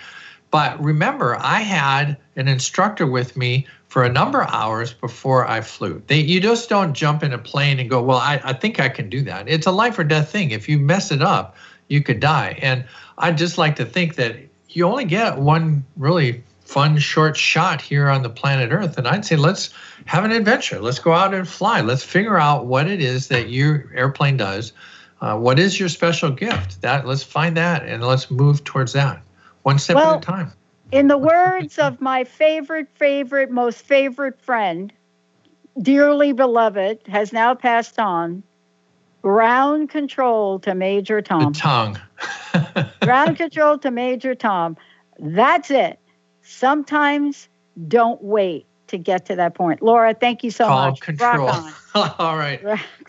But 0.52 0.84
remember, 0.84 1.38
I 1.40 1.62
had 1.62 2.18
an 2.36 2.50
instructor 2.50 3.08
with 3.08 3.38
me 3.38 3.68
for 3.88 4.04
a 4.04 4.12
number 4.12 4.42
of 4.44 4.54
hours 4.54 4.92
before 4.92 5.48
I 5.48 5.62
flew. 5.62 6.04
They, 6.08 6.20
you 6.20 6.42
just 6.42 6.68
don't 6.68 6.94
jump 6.94 7.24
in 7.24 7.32
a 7.32 7.38
plane 7.38 7.80
and 7.80 7.90
go, 7.90 8.04
well, 8.04 8.18
I, 8.18 8.42
I 8.44 8.52
think 8.52 8.82
I 8.82 8.90
can 8.90 9.08
do 9.10 9.22
that. 9.22 9.48
It's 9.48 9.66
a 9.66 9.72
life 9.72 9.98
or 9.98 10.04
death 10.04 10.30
thing. 10.30 10.52
If 10.52 10.68
you 10.68 10.78
mess 10.78 11.10
it 11.10 11.22
up, 11.22 11.56
you 11.88 12.04
could 12.04 12.20
die. 12.20 12.60
And 12.62 12.84
I'd 13.18 13.38
just 13.38 13.58
like 13.58 13.78
to 13.78 13.86
think 13.86 14.16
that 14.16 14.36
you 14.68 14.86
only 14.86 15.06
get 15.06 15.38
one 15.38 15.86
really 15.96 16.44
fun 16.72 16.98
short 16.98 17.36
shot 17.36 17.82
here 17.82 18.10
on 18.10 18.24
the 18.24 18.30
planet 18.30 18.72
Earth. 18.72 18.98
And 18.98 19.06
I'd 19.06 19.26
say 19.26 19.36
let's 19.36 19.72
have 20.06 20.24
an 20.24 20.32
adventure. 20.32 20.80
Let's 20.80 21.00
go 21.00 21.12
out 21.12 21.34
and 21.34 21.46
fly. 21.46 21.82
Let's 21.82 22.04
figure 22.04 22.38
out 22.38 22.66
what 22.66 22.88
it 22.88 23.02
is 23.02 23.28
that 23.28 23.50
your 23.50 23.92
airplane 23.94 24.38
does. 24.38 24.72
Uh, 25.20 25.38
what 25.38 25.60
is 25.60 25.80
your 25.80 25.90
special 25.90 26.32
gift? 26.32 26.82
That 26.82 27.06
let's 27.06 27.24
find 27.24 27.58
that 27.58 27.86
and 27.86 28.02
let's 28.02 28.32
move 28.32 28.64
towards 28.64 28.94
that, 28.94 29.22
one 29.64 29.80
step 29.80 29.98
Well- 29.98 30.16
at 30.16 30.24
a 30.24 30.26
time. 30.26 30.54
In 30.94 31.08
the 31.08 31.18
words 31.18 31.80
of 31.80 32.02
my 32.02 32.26
favorite, 32.26 32.88
favorite, 32.96 33.50
most 33.50 33.82
favorite 33.82 34.42
friend, 34.42 34.92
dearly 35.82 36.34
beloved, 36.34 37.00
has 37.08 37.32
now 37.32 37.56
passed 37.56 37.98
on. 37.98 38.44
Ground 39.22 39.90
control 39.90 40.60
to 40.60 40.76
Major 40.76 41.22
Tom. 41.22 41.54
The 41.54 41.60
tongue. 41.60 42.00
Ground 43.02 43.38
control 43.38 43.78
to 43.78 43.90
Major 43.90 44.36
Tom. 44.36 44.76
That's 45.18 45.72
it. 45.72 46.01
Sometimes 46.52 47.48
don't 47.88 48.22
wait 48.24 48.66
to 48.88 48.98
get 48.98 49.26
to 49.28 49.36
that 49.38 49.56
point. 49.56 49.82
Laura, 49.82 50.14
thank 50.14 50.44
you 50.44 50.52
so 50.52 50.66
Call 50.68 50.90
much. 50.90 51.00
control. 51.00 51.48
Rock 51.48 51.74
on. 51.96 52.12
All 52.20 52.38
right. 52.38 52.62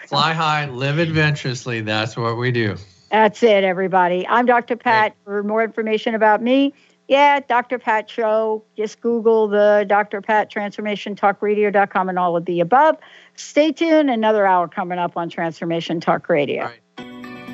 Fly 0.07 0.33
high, 0.33 0.67
live 0.67 0.99
adventurously. 0.99 1.81
That's 1.81 2.17
what 2.17 2.39
we 2.39 2.53
do. 2.53 2.77
That's 3.11 3.43
it, 3.43 3.65
everybody. 3.65 4.27
I'm 4.27 4.47
Dr. 4.47 4.77
Pat. 4.77 5.15
For 5.25 5.43
more 5.43 5.63
information 5.63 6.15
about 6.15 6.41
me, 6.43 6.73
yeah, 7.09 7.41
Dr. 7.41 7.79
Pat 7.79 8.09
Show. 8.09 8.65
Just 8.77 9.01
Google 9.01 9.49
the 9.49 9.85
Dr. 9.87 10.23
Pat 10.23 10.49
Transformation 10.49 11.15
Talk 11.15 11.43
Radio.com 11.43 12.09
and 12.09 12.19
all 12.19 12.37
of 12.37 12.47
the 12.47 12.61
above. 12.61 12.97
Stay 13.35 13.73
tuned. 13.73 14.09
Another 14.09 14.47
hour 14.47 14.67
coming 14.69 14.99
up 14.99 15.17
on 15.17 15.29
Transformation 15.29 16.01
Talk 16.01 16.29
Radio. 16.29 16.71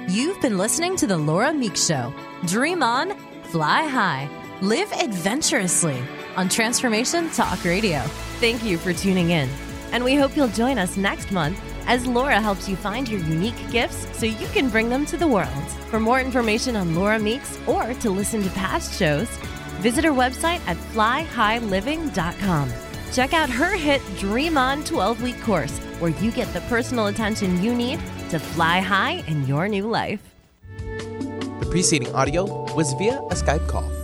You've 0.08 0.40
been 0.40 0.58
listening 0.58 0.96
to 0.96 1.06
The 1.06 1.18
Laura 1.18 1.52
Meeks 1.52 1.86
Show. 1.86 2.14
Dream 2.46 2.82
on, 2.82 3.18
fly 3.44 3.86
high, 3.86 4.28
live 4.60 4.90
adventurously 4.92 6.02
on 6.36 6.48
Transformation 6.48 7.30
Talk 7.30 7.64
Radio. 7.64 8.00
Thank 8.40 8.64
you 8.64 8.76
for 8.76 8.92
tuning 8.92 9.30
in. 9.30 9.48
And 9.92 10.02
we 10.02 10.16
hope 10.16 10.36
you'll 10.36 10.48
join 10.48 10.78
us 10.78 10.96
next 10.96 11.30
month 11.30 11.60
as 11.86 12.06
Laura 12.06 12.40
helps 12.40 12.68
you 12.68 12.76
find 12.76 13.08
your 13.08 13.20
unique 13.20 13.70
gifts 13.70 14.06
so 14.18 14.26
you 14.26 14.48
can 14.48 14.68
bring 14.68 14.88
them 14.88 15.06
to 15.06 15.16
the 15.16 15.26
world. 15.26 15.70
For 15.90 16.00
more 16.00 16.20
information 16.20 16.76
on 16.76 16.94
Laura 16.94 17.18
Meeks 17.18 17.58
or 17.66 17.94
to 17.94 18.10
listen 18.10 18.42
to 18.42 18.50
past 18.50 18.98
shows, 18.98 19.28
visit 19.80 20.04
her 20.04 20.10
website 20.10 20.60
at 20.66 20.76
flyhighliving.com. 20.92 22.72
Check 23.12 23.32
out 23.32 23.48
her 23.48 23.74
hit 23.74 24.02
Dream 24.18 24.58
On 24.58 24.84
12 24.84 25.22
week 25.22 25.40
course, 25.42 25.78
where 26.00 26.10
you 26.10 26.30
get 26.30 26.52
the 26.52 26.60
personal 26.62 27.06
attention 27.06 27.62
you 27.62 27.74
need 27.74 28.00
to 28.28 28.38
fly 28.38 28.80
high 28.80 29.24
in 29.28 29.46
your 29.46 29.68
new 29.68 29.86
life. 29.88 30.20
The 30.76 31.68
preceding 31.70 32.14
audio 32.14 32.44
was 32.74 32.92
via 32.94 33.18
a 33.18 33.34
Skype 33.34 33.66
call. 33.66 33.97